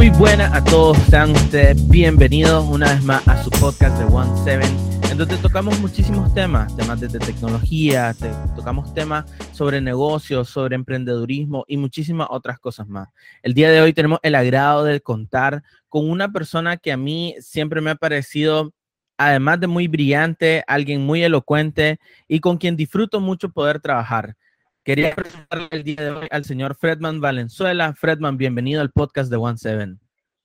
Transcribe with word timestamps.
Muy 0.00 0.08
buenas 0.08 0.50
a 0.54 0.64
todos, 0.64 0.96
sean 1.10 1.32
ustedes 1.32 1.86
bienvenidos 1.90 2.64
una 2.66 2.90
vez 2.94 3.04
más 3.04 3.28
a 3.28 3.44
su 3.44 3.50
podcast 3.50 3.98
de 3.98 4.06
One 4.06 4.30
Seven, 4.44 4.74
en 5.10 5.18
donde 5.18 5.36
tocamos 5.36 5.78
muchísimos 5.78 6.32
temas, 6.32 6.74
temas 6.74 7.00
desde 7.00 7.18
tecnología, 7.18 8.16
tocamos 8.56 8.94
temas 8.94 9.26
sobre 9.52 9.82
negocios, 9.82 10.48
sobre 10.48 10.74
emprendedurismo 10.74 11.66
y 11.68 11.76
muchísimas 11.76 12.28
otras 12.30 12.58
cosas 12.58 12.88
más. 12.88 13.10
El 13.42 13.52
día 13.52 13.70
de 13.70 13.82
hoy 13.82 13.92
tenemos 13.92 14.20
el 14.22 14.36
agrado 14.36 14.84
de 14.84 15.02
contar 15.02 15.62
con 15.90 16.08
una 16.08 16.32
persona 16.32 16.78
que 16.78 16.92
a 16.92 16.96
mí 16.96 17.34
siempre 17.38 17.82
me 17.82 17.90
ha 17.90 17.94
parecido, 17.94 18.72
además 19.18 19.60
de 19.60 19.66
muy 19.66 19.86
brillante, 19.86 20.64
alguien 20.66 21.02
muy 21.02 21.22
elocuente 21.22 22.00
y 22.26 22.40
con 22.40 22.56
quien 22.56 22.74
disfruto 22.74 23.20
mucho 23.20 23.50
poder 23.50 23.80
trabajar. 23.80 24.34
Quería 24.82 25.14
presentarle 25.14 25.68
el 25.72 25.84
día 25.84 26.02
de 26.02 26.10
hoy 26.10 26.28
al 26.30 26.44
señor 26.44 26.74
Fredman 26.74 27.20
Valenzuela. 27.20 27.92
Fredman, 27.92 28.38
bienvenido 28.38 28.80
al 28.80 28.90
podcast 28.90 29.30
de 29.30 29.36
One 29.36 29.58
Seven. 29.58 30.00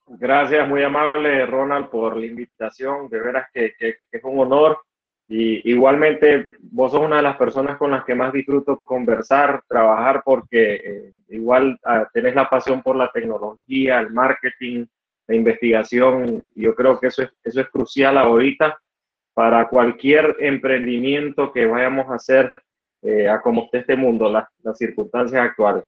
Gracias, 0.07 0.67
muy 0.67 0.84
amable 0.84 1.45
Ronald 1.45 1.88
por 1.88 2.17
la 2.17 2.26
invitación. 2.26 3.07
De 3.07 3.21
veras 3.21 3.48
que, 3.53 3.73
es 3.79 4.23
un 4.23 4.38
honor. 4.40 4.79
Y 5.29 5.71
igualmente, 5.71 6.43
vos 6.59 6.91
sos 6.91 7.02
una 7.02 7.16
de 7.16 7.21
las 7.21 7.38
personas 7.38 7.77
con 7.77 7.91
las 7.91 8.03
que 8.03 8.13
más 8.13 8.34
disfruto 8.34 8.77
conversar, 8.84 9.63
trabajar, 9.70 10.21
porque 10.26 10.73
eh, 10.76 11.13
igual 11.29 11.79
uh, 11.85 12.05
tenés 12.12 12.35
la 12.35 12.49
pasión 12.49 12.81
por 12.84 12.98
la 12.98 13.09
tecnología, 13.12 14.02
el 14.02 14.12
marketing, 14.12 14.85
la 15.27 15.35
investigación. 15.35 16.43
Yo 16.54 16.76
creo 16.76 16.99
que 16.99 17.07
eso 17.07 17.23
es, 17.23 17.29
eso 17.41 17.62
es 17.62 17.70
crucial 17.70 18.17
ahorita 18.17 18.77
para 19.34 19.70
cualquier 19.70 20.35
emprendimiento 20.40 21.54
que 21.54 21.65
vayamos 21.65 22.12
a 22.12 22.15
hacer 22.15 22.54
eh, 23.05 23.30
a 23.30 23.40
cómo 23.40 23.66
esté 23.66 23.80
este 23.80 23.95
mundo, 23.95 24.32
las, 24.32 24.48
circunstancias 24.77 25.40
actuales. 25.40 25.84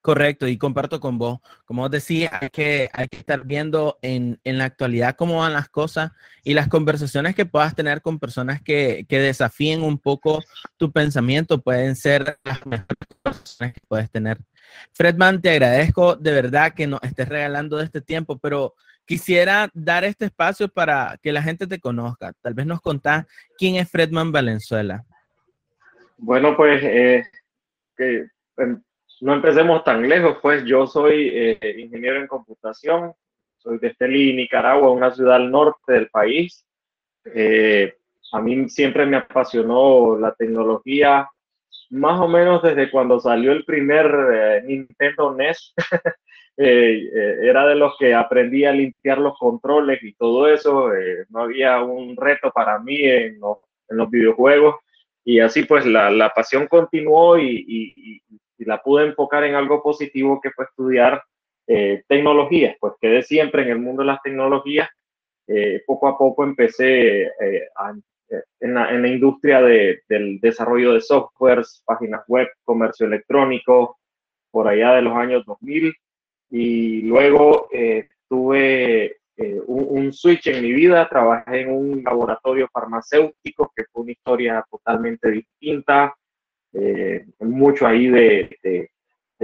Correcto, 0.00 0.48
y 0.48 0.56
comparto 0.56 0.98
con 0.98 1.18
vos. 1.18 1.40
Como 1.66 1.82
vos 1.82 1.90
decías, 1.90 2.32
hay 2.40 2.48
que, 2.48 2.88
hay 2.92 3.06
que 3.06 3.18
estar 3.18 3.44
viendo 3.44 3.98
en, 4.00 4.40
la 4.44 4.64
actualidad 4.64 5.14
cómo 5.14 5.40
van 5.40 5.52
las 5.52 5.68
cosas 5.68 6.10
y 6.42 6.54
las 6.54 6.68
conversaciones 6.68 7.36
que 7.36 7.46
puedas 7.46 7.76
tener 7.76 8.00
con 8.00 8.18
personas 8.18 8.62
que, 8.62 9.04
desafíen 9.08 9.82
un 9.82 9.98
poco 9.98 10.40
tu 10.78 10.90
pensamiento 10.90 11.60
pueden 11.60 11.96
ser 11.96 12.38
las 12.44 12.66
mejores 12.66 12.96
conversaciones 13.22 13.74
que 13.74 13.80
puedes 13.86 14.10
tener. 14.10 14.38
Fredman, 14.92 15.42
te 15.42 15.50
agradezco 15.50 16.16
de 16.16 16.32
verdad 16.32 16.72
que 16.72 16.86
nos 16.86 17.02
estés 17.02 17.28
regalando 17.28 17.78
este 17.80 18.00
tiempo, 18.00 18.38
pero 18.38 18.74
quisiera 19.04 19.70
dar 19.74 20.04
este 20.04 20.24
espacio 20.24 20.68
para 20.68 21.18
que 21.22 21.30
la 21.30 21.42
gente 21.42 21.66
te 21.66 21.78
conozca. 21.78 22.32
Tal 22.40 22.54
vez 22.54 22.66
nos 22.66 22.80
contás 22.80 23.26
quién 23.58 23.76
es 23.76 23.90
Fredman 23.90 24.32
Valenzuela. 24.32 25.04
Bueno, 26.24 26.56
pues 26.56 26.80
eh, 26.84 27.24
que 27.96 28.26
em, 28.56 28.80
no 29.22 29.34
empecemos 29.34 29.82
tan 29.82 30.08
lejos, 30.08 30.38
pues 30.40 30.64
yo 30.64 30.86
soy 30.86 31.28
eh, 31.34 31.58
ingeniero 31.78 32.20
en 32.20 32.28
computación, 32.28 33.12
soy 33.56 33.78
de 33.78 33.88
Estelí, 33.88 34.32
Nicaragua, 34.32 34.92
una 34.92 35.10
ciudad 35.10 35.34
al 35.34 35.50
norte 35.50 35.94
del 35.94 36.08
país. 36.10 36.64
Eh, 37.24 37.96
a 38.32 38.40
mí 38.40 38.68
siempre 38.68 39.04
me 39.04 39.16
apasionó 39.16 40.16
la 40.16 40.32
tecnología, 40.32 41.28
más 41.90 42.20
o 42.20 42.28
menos 42.28 42.62
desde 42.62 42.88
cuando 42.88 43.18
salió 43.18 43.50
el 43.50 43.64
primer 43.64 44.62
Nintendo 44.64 45.34
NES. 45.34 45.74
era 46.56 47.66
de 47.66 47.74
los 47.74 47.96
que 47.98 48.14
aprendí 48.14 48.64
a 48.64 48.72
limpiar 48.72 49.18
los 49.18 49.36
controles 49.38 50.00
y 50.04 50.14
todo 50.14 50.46
eso. 50.46 50.88
no 51.30 51.40
había 51.40 51.82
un 51.82 52.16
reto 52.16 52.52
para 52.52 52.78
mí 52.78 53.02
en 53.02 53.40
los 53.40 54.10
videojuegos 54.10 54.76
y 55.24 55.40
así 55.40 55.64
pues 55.64 55.86
la, 55.86 56.10
la 56.10 56.30
pasión 56.30 56.66
continuó 56.66 57.38
y, 57.38 57.64
y, 57.66 58.22
la 58.64 58.80
pude 58.80 59.06
enfocar 59.06 59.42
en 59.42 59.56
algo 59.56 59.82
positivo 59.82 60.40
que 60.40 60.52
fue 60.52 60.66
estudiar 60.66 61.20
eh, 61.66 62.04
tecnologías, 62.06 62.76
pues 62.78 62.92
quedé 63.00 63.24
siempre 63.24 63.62
en 63.62 63.70
el 63.70 63.80
mundo 63.80 64.02
de 64.02 64.06
las 64.06 64.22
tecnologías. 64.22 64.88
Eh, 65.48 65.82
poco 65.84 66.06
a 66.06 66.16
poco 66.16 66.44
empecé 66.44 67.22
eh, 67.22 67.68
en, 68.60 68.74
la, 68.74 68.92
en, 68.92 69.02
la, 69.02 69.08
industria 69.08 69.60
de, 69.60 70.02
del 70.08 70.38
desarrollo 70.38 70.92
de 70.92 71.00
softwares, 71.00 71.82
páginas 71.84 72.22
web, 72.28 72.46
comercio 72.62 73.06
electrónico, 73.06 73.98
por 74.52 74.68
allá 74.68 74.92
de 74.94 75.02
los 75.02 75.16
años 75.16 75.44
2000. 75.44 75.92
Y 76.50 77.02
luego 77.02 77.68
tuve 78.28 79.21
eh, 79.36 79.60
un, 79.66 80.12
switch 80.12 80.48
en 80.48 80.62
mi 80.62 80.72
vida. 80.72 81.08
Trabajé 81.08 81.62
en 81.62 81.70
un 81.70 82.02
laboratorio 82.04 82.68
farmacéutico, 82.72 83.72
que 83.74 83.84
fue 83.90 84.02
una 84.02 84.12
historia 84.12 84.64
totalmente 84.70 85.30
distinta. 85.30 86.14
Eh, 86.74 87.26
mucho 87.40 87.86
ahí 87.86 88.08
de, 88.08 88.58
de, 88.62 88.88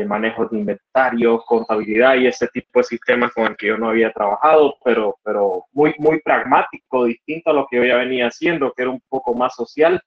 manejo 0.07 0.47
de 0.47 0.59
inventarios, 0.59 1.45
contabilidad 1.45 2.15
y 2.15 2.29
ese 2.29 2.47
tipo 2.49 2.79
de 2.79 2.85
sistemas 2.85 3.33
con 3.33 3.47
el 3.47 3.57
que 3.57 3.67
yo 3.67 3.77
no 3.77 3.89
había 3.89 4.13
trabajado, 4.13 4.77
pero, 4.85 5.17
pero 5.25 5.65
muy, 5.73 5.93
muy 5.99 6.21
pragmático, 6.21 7.07
distinto 7.07 7.51
a 7.51 7.53
lo 7.53 7.67
que 7.69 7.79
yo 7.79 7.85
ya 7.85 7.97
venía 7.97 8.29
haciendo, 8.29 8.73
que 8.73 8.83
era 8.83 8.93
un 8.93 9.03
poco 9.09 9.35
más 9.35 9.57
social, 9.57 10.01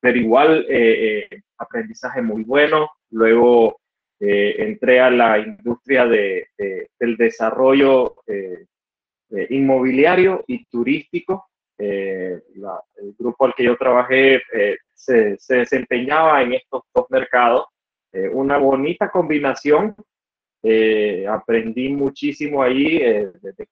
pero 0.00 0.16
igual 0.18 0.64
eh, 0.68 1.28
aprendizaje 1.58 2.22
muy 2.22 2.44
bueno. 2.44 2.90
Luego 3.10 3.80
entré 4.20 5.00
a 5.00 5.10
la 5.10 5.38
industria 5.38 6.06
de, 6.06 6.46
del 6.56 7.16
desarrollo 7.16 8.14
eh, 9.36 9.48
inmobiliario 9.50 10.44
y 10.46 10.64
turístico. 10.66 11.48
Eh, 11.76 12.40
el 12.54 13.14
grupo 13.18 13.46
al 13.46 13.54
que 13.54 13.64
yo 13.64 13.76
trabajé 13.76 14.36
eh, 14.52 14.76
se, 14.94 15.36
se, 15.38 15.56
desempeñaba 15.56 16.40
en 16.42 16.52
estos 16.52 16.82
dos 16.94 17.06
mercados. 17.10 17.66
una 18.32 18.58
bonita 18.58 19.10
combinación. 19.10 19.96
aprendí 21.28 21.88
muchísimo 21.88 22.62
ahí, 22.62 23.00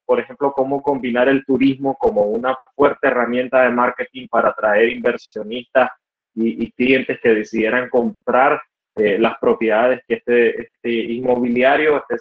por 0.05 0.19
ejemplo, 0.19 0.53
cómo 0.53 0.83
combinar 0.83 1.29
el 1.29 1.45
turismo 1.45 1.97
como 1.97 2.23
una 2.23 2.59
fuerte 2.75 3.07
herramienta 3.07 3.63
de 3.63 3.71
marketing 3.71 4.27
para 4.29 4.49
atraer 4.49 4.89
inversionistas 4.89 5.91
y, 6.35 6.73
clientes 6.73 7.21
que 7.23 7.35
decidieran 7.35 7.89
comprar 7.89 8.61
las 8.97 9.39
propiedades 9.39 10.01
que 10.09 10.15
este, 10.15 10.63
este 10.63 10.91
inmobiliario, 10.91 11.99
este 11.99 12.17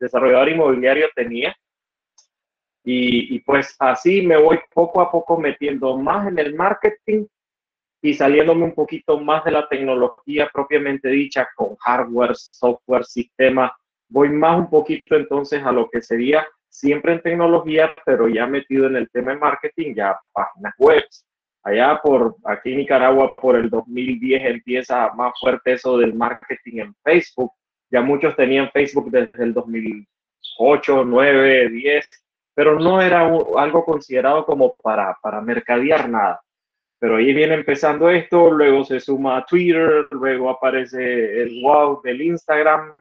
desarrollador 0.00 0.48
inmobiliario 0.48 1.08
tenía 1.14 1.54
y, 2.82 3.38
pues 3.40 3.76
así 3.78 4.22
me 4.22 4.36
voy 4.36 4.58
poco 4.72 5.00
a 5.00 5.10
poco 5.10 5.38
metiendo 5.38 5.96
más 5.96 6.28
en 6.28 6.38
el 6.38 6.54
marketing 6.54 7.26
y 8.02 8.14
saliéndome 8.14 8.64
un 8.64 8.74
poquito 8.74 9.20
más 9.20 9.44
de 9.44 9.50
la 9.50 9.68
tecnología 9.68 10.48
propiamente 10.52 11.08
dicha 11.08 11.48
con 11.54 11.76
hardware, 11.76 12.34
software, 12.34 13.04
sistema. 13.04 13.76
Voy 14.08 14.30
más 14.30 14.58
un 14.58 14.70
poquito 14.70 15.16
entonces 15.16 15.62
a 15.62 15.72
lo 15.72 15.88
que 15.90 16.00
sería 16.00 16.46
siempre 16.68 17.12
en 17.12 17.20
tecnología, 17.20 17.94
pero 18.06 18.28
ya 18.28 18.46
metido 18.46 18.86
en 18.86 18.96
el 18.96 19.10
tema 19.10 19.32
de 19.32 19.38
marketing, 19.38 19.94
ya 19.94 20.18
páginas 20.32 20.74
web. 20.78 21.04
Allá 21.62 22.00
por, 22.02 22.36
aquí 22.44 22.72
en 22.72 22.78
Nicaragua, 22.78 23.36
por 23.36 23.56
el 23.56 23.68
2010 23.68 24.42
empieza 24.46 25.12
más 25.12 25.34
fuerte 25.38 25.74
eso 25.74 25.98
del 25.98 26.14
marketing 26.14 26.78
en 26.78 26.94
Facebook. 27.04 27.52
Ya 27.90 28.00
muchos 28.00 28.34
tenían 28.34 28.70
Facebook 28.70 29.10
desde 29.10 29.44
el 29.44 29.52
2008, 29.52 31.04
9, 31.04 31.68
10 31.68 32.08
pero 32.60 32.78
no 32.78 33.00
era 33.00 33.22
algo 33.56 33.86
considerado 33.86 34.44
como 34.44 34.74
para, 34.74 35.16
para 35.22 35.40
mercadear 35.40 36.10
nada. 36.10 36.42
Pero 36.98 37.16
ahí 37.16 37.32
viene 37.32 37.54
empezando 37.54 38.10
esto, 38.10 38.50
luego 38.50 38.84
se 38.84 39.00
suma 39.00 39.46
Twitter, 39.46 40.06
luego 40.10 40.50
aparece 40.50 41.40
el 41.40 41.62
wow 41.62 42.02
del 42.02 42.20
Instagram 42.20 42.96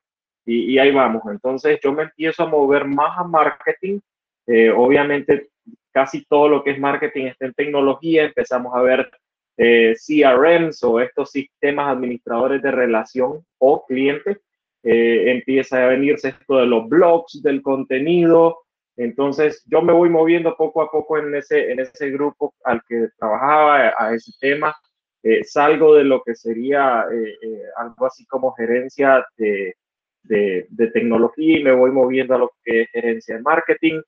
y, 0.46 0.78
ahí 0.78 0.92
vamos. 0.92 1.24
Entonces 1.30 1.78
yo 1.84 1.92
me 1.92 2.04
empiezo 2.04 2.44
a 2.44 2.46
mover 2.46 2.86
más 2.86 3.20
a 3.20 3.26
marketing. 3.26 4.00
Eh, 4.48 4.70
obviamente 4.70 5.50
casi 5.92 6.24
todo 6.24 6.48
lo 6.48 6.64
que 6.64 6.72
es 6.72 6.80
marketing 6.80 7.26
está 7.26 7.46
en 7.46 7.54
tecnología. 7.54 8.24
Empezamos 8.24 8.74
a 8.74 8.82
ver 8.82 9.12
eh, 9.58 9.94
CRMs 9.94 10.82
o 10.86 11.02
estos 11.02 11.32
sistemas 11.32 11.90
administradores 11.90 12.62
de 12.62 12.72
relación 12.72 13.46
o 13.58 13.86
cliente. 13.86 14.38
Eh, 14.84 15.32
empieza 15.32 15.84
a 15.84 15.90
venirse 15.90 16.30
esto 16.30 16.60
de 16.60 16.66
los 16.66 16.88
blogs, 16.88 17.44
del 17.44 17.62
contenido, 17.62 18.60
entonces, 19.00 19.64
yo 19.66 19.82
me 19.82 19.94
voy 19.94 20.10
moviendo 20.10 20.58
poco 20.58 20.82
a 20.82 20.92
poco 20.92 21.18
en 21.18 21.34
ese, 21.34 21.72
en 21.72 21.80
ese 21.80 22.10
grupo 22.12 22.54
al 22.66 22.82
que 22.86 23.08
trabajaba, 23.18 23.94
a 23.98 24.14
ese 24.14 24.34
tema. 24.42 24.76
Eh, 25.24 25.46
salgo 25.46 25.96
de 25.96 26.04
lo 26.04 26.22
que 26.22 26.36
sería 26.36 27.06
eh, 27.10 27.38
eh, 27.42 27.62
algo 27.78 28.06
así 28.06 28.26
como 28.26 28.52
gerencia 28.52 29.26
de, 29.38 29.76
de, 30.24 30.88
tecnología 30.94 31.60
y 31.60 31.64
me 31.64 31.72
voy 31.72 31.92
moviendo 31.92 32.36
a 32.36 32.40
lo 32.40 32.52
que 32.62 32.82
es 32.82 32.90
gerencia 32.92 33.36
de 33.36 33.42
marketing. 33.42 34.02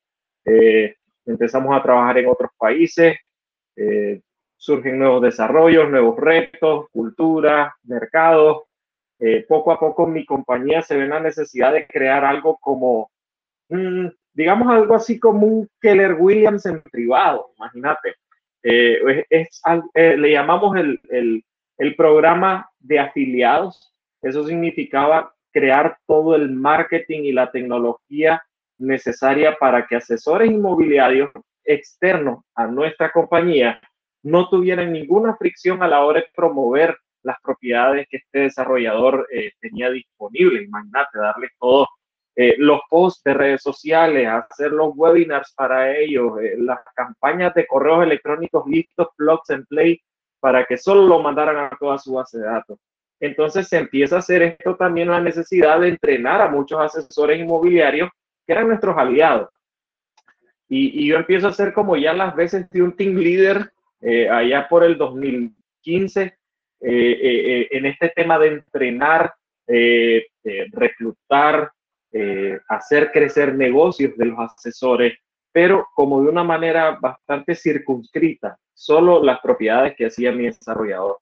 empezamos 1.25 1.73
a 1.73 1.83
trabajar 1.83 2.17
en 2.17 2.27
otros 2.27 2.51
países, 2.57 3.15
surgen 4.57 4.99
nuevos 4.99 5.21
desarrollos, 5.21 5.89
nuevos 5.89 6.17
retos, 6.17 6.87
cultura, 6.91 7.75
mercados. 7.83 8.63
poco 9.47 9.71
a 9.71 9.79
poco 9.79 10.05
mi 10.07 10.25
compañía 10.25 10.81
se 10.81 10.97
ve 10.97 11.07
la 11.07 11.19
necesidad 11.21 11.71
de 11.73 11.87
crear 11.87 12.25
algo 12.25 12.57
como 12.59 13.09
digamos 14.33 14.67
algo 14.69 14.95
así 14.95 15.19
como 15.19 15.45
un 15.45 15.69
Keller 15.79 16.15
Williams 16.19 16.65
en 16.65 16.81
privado, 16.81 17.51
imagínate. 17.57 18.15
Eh, 18.63 19.25
es, 19.29 19.61
eh, 19.95 20.15
le 20.17 20.31
llamamos 20.31 20.77
el, 20.77 20.99
el, 21.09 21.43
el, 21.77 21.95
programa 21.95 22.69
de 22.79 22.99
afiliados. 22.99 23.93
Eso 24.21 24.45
significaba 24.45 25.33
crear 25.51 25.97
todo 26.05 26.35
el 26.35 26.51
marketing 26.51 27.21
y 27.23 27.31
la 27.31 27.51
tecnología 27.51 28.43
necesaria 28.77 29.57
para 29.57 29.87
que 29.87 29.95
asesores 29.95 30.49
inmobiliarios 30.49 31.31
externos 31.63 32.43
a 32.55 32.67
nuestra 32.67 33.11
compañía 33.11 33.81
no 34.23 34.49
tuvieran 34.49 34.93
ninguna 34.93 35.35
fricción 35.35 35.81
a 35.81 35.87
la 35.87 36.03
hora 36.05 36.21
de 36.21 36.27
promover 36.35 36.95
las 37.23 37.37
propiedades 37.41 38.07
que 38.09 38.17
este 38.17 38.39
desarrollador 38.39 39.27
eh, 39.31 39.51
tenía 39.59 39.89
disponible. 39.89 40.63
Imagínate, 40.63 41.17
darle 41.17 41.49
todos 41.59 41.87
eh, 42.35 42.55
los 42.57 42.79
posts 42.89 43.23
de 43.23 43.33
redes 43.33 43.61
sociales, 43.61 44.27
hacer 44.27 44.71
los 44.71 44.93
webinars 44.95 45.53
para 45.53 45.97
ellos, 45.97 46.39
eh, 46.41 46.55
las 46.57 46.79
campañas 46.95 47.53
de 47.53 47.67
correos 47.67 48.03
electrónicos 48.03 48.65
listos, 48.67 49.09
blogs 49.17 49.49
and 49.49 49.67
play, 49.67 50.01
para 50.39 50.65
que 50.65 50.77
solo 50.77 51.05
lo 51.05 51.19
mandaran 51.19 51.57
a 51.57 51.77
toda 51.79 51.97
su 51.97 52.13
base 52.13 52.39
de 52.39 52.45
datos. 52.45 52.79
Entonces 53.19 53.67
se 53.67 53.77
empieza 53.77 54.15
a 54.15 54.19
hacer 54.19 54.41
esto 54.41 54.75
también 54.75 55.09
la 55.09 55.19
necesidad 55.19 55.79
de 55.79 55.89
entrenar 55.89 56.41
a 56.41 56.49
muchos 56.49 56.79
asesores 56.79 57.39
inmobiliarios 57.39 58.09
que 58.47 58.53
eran 58.53 58.67
nuestros 58.67 58.97
aliados. 58.97 59.49
Y, 60.67 61.05
yo 61.05 61.17
empiezo 61.17 61.47
a 61.47 61.49
hacer 61.49 61.73
como 61.73 61.97
ya 61.97 62.13
las 62.13 62.33
veces 62.35 62.69
de 62.69 62.81
un 62.81 62.95
team 62.95 63.15
leader 63.15 63.71
allá 64.29 64.67
por 64.69 64.83
el 64.83 64.97
2015 64.97 66.37
eh, 66.83 67.19
eh, 67.21 67.67
en 67.69 67.85
este 67.85 68.09
tema 68.09 68.39
de 68.39 68.47
entrenar, 68.47 69.35
eh, 72.11 72.59
hacer 72.67 73.11
crecer 73.11 73.55
negocios 73.55 74.15
de 74.17 74.25
los 74.25 74.39
asesores, 74.39 75.13
pero 75.51 75.87
como 75.95 76.21
de 76.21 76.29
una 76.29 76.43
manera 76.43 76.97
bastante 76.99 77.55
circunscrita, 77.55 78.57
solo 78.73 79.23
las 79.23 79.39
propiedades 79.41 79.95
que 79.95 80.05
hacía 80.05 80.31
mi 80.31 80.45
desarrollador. 80.45 81.19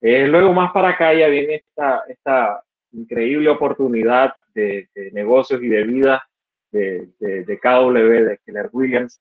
luego 0.00 0.52
más 0.52 0.72
para 0.72 0.90
acá 0.90 1.14
ya 1.14 1.28
viene 1.28 1.56
esta, 1.56 2.02
esta 2.08 2.62
increíble 2.92 3.48
oportunidad 3.50 4.34
de, 4.54 4.88
negocios 5.12 5.62
y 5.62 5.68
de 5.68 5.82
vida 5.84 6.22
de, 6.70 7.08
de, 7.18 7.58
KW, 7.58 8.28
de 8.28 8.38
Keller 8.44 8.70
Williams. 8.72 9.20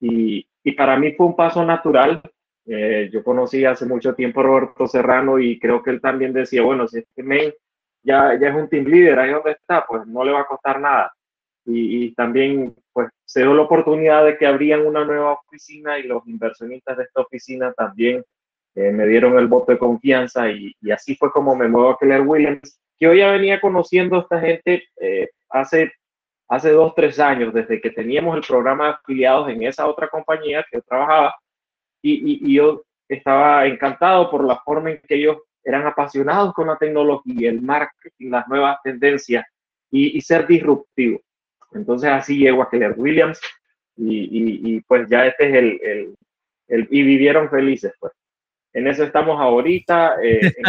Y, 0.00 0.48
y, 0.62 0.72
para 0.72 0.96
mí 0.96 1.12
fue 1.12 1.26
un 1.26 1.36
paso 1.36 1.64
natural 1.64 2.22
eh, 2.70 3.08
yo 3.10 3.24
conocí 3.24 3.64
hace 3.64 3.86
mucho 3.86 4.14
tiempo 4.14 4.40
a 4.40 4.42
Roberto 4.42 4.86
Serrano 4.86 5.38
y 5.38 5.58
creo 5.58 5.82
que 5.82 5.88
él 5.88 6.02
también 6.02 6.34
decía, 6.34 6.60
bueno, 6.60 6.86
si 6.86 6.98
este 6.98 7.22
men 7.22 7.54
ya, 8.02 8.38
ya 8.38 8.48
es 8.48 8.54
un 8.54 8.68
team 8.68 8.84
leader, 8.84 9.18
ahí 9.18 9.32
donde 9.32 9.52
está, 9.52 9.84
pues 9.86 10.06
no 10.06 10.24
le 10.24 10.32
va 10.32 10.40
a 10.40 10.46
costar 10.46 10.80
nada. 10.80 11.12
Y, 11.70 12.14
también, 12.14 12.74
pues, 12.94 13.10
se 13.26 13.42
dio 13.42 13.52
la 13.52 13.62
oportunidad 13.62 14.24
de 14.24 14.38
que 14.38 14.46
abrían 14.46 14.86
una 14.86 15.04
nueva 15.04 15.32
oficina 15.34 15.98
y 15.98 16.04
los 16.04 16.26
inversionistas 16.26 16.96
de 16.96 17.04
esta 17.04 17.20
oficina 17.20 17.74
también 17.74 18.24
eh, 18.74 18.90
me 18.90 19.06
dieron 19.06 19.38
el 19.38 19.48
voto 19.48 19.72
de 19.72 19.78
confianza 19.78 20.50
y, 20.50 20.72
y, 20.80 20.90
así 20.90 21.14
fue 21.14 21.30
como 21.30 21.54
me 21.54 21.68
muevo 21.68 21.90
a 21.90 21.98
Keller 21.98 22.22
Williams, 22.22 22.80
que 22.98 23.06
hoy 23.06 23.18
ya 23.18 23.32
venía 23.32 23.60
conociendo 23.60 24.16
a 24.16 24.20
esta 24.20 24.40
gente 24.40 24.84
eh, 25.00 25.28
hace, 25.50 25.92
hace 26.48 26.70
dos, 26.70 26.94
tres 26.94 27.18
años, 27.20 27.54
desde 27.54 27.80
que 27.80 27.90
teníamos 27.90 28.36
el 28.36 28.42
programa 28.42 28.86
de 28.86 28.90
afiliados 28.92 29.48
en 29.50 29.62
esa 29.62 29.86
otra 29.86 30.08
compañía 30.08 30.64
que 30.70 30.78
yo 30.78 30.82
trabajaba 30.82 31.34
y, 32.02 32.54
yo 32.54 32.82
estaba 33.08 33.66
encantado 33.66 34.30
por 34.30 34.44
la 34.44 34.56
forma 34.60 34.90
en 34.90 35.00
que 35.00 35.14
ellos 35.14 35.38
eran 35.68 35.86
apasionados 35.86 36.54
con 36.54 36.68
la 36.68 36.76
tecnología, 36.76 37.50
el 37.50 37.60
marketing, 37.60 38.30
las 38.30 38.48
nuevas 38.48 38.78
tendencias 38.82 39.44
y, 39.90 40.20
ser 40.20 40.46
disruptivo. 40.46 41.20
Entonces 41.72 42.10
así 42.10 42.38
llegó 42.38 42.62
a 42.62 42.70
Keller 42.70 42.94
Williams 42.96 43.40
y, 43.96 44.80
pues 44.82 45.08
ya 45.08 45.26
este 45.26 45.48
es 45.48 45.54
el, 45.54 46.16
el, 46.68 46.88
y 46.90 47.02
vivieron 47.02 47.50
felices 47.50 47.92
pues. 47.98 48.12
En 48.72 48.86
eso 48.86 49.02
estamos 49.02 49.40
ahorita, 49.40 50.16
eh, 50.22 50.52
en, 50.56 50.64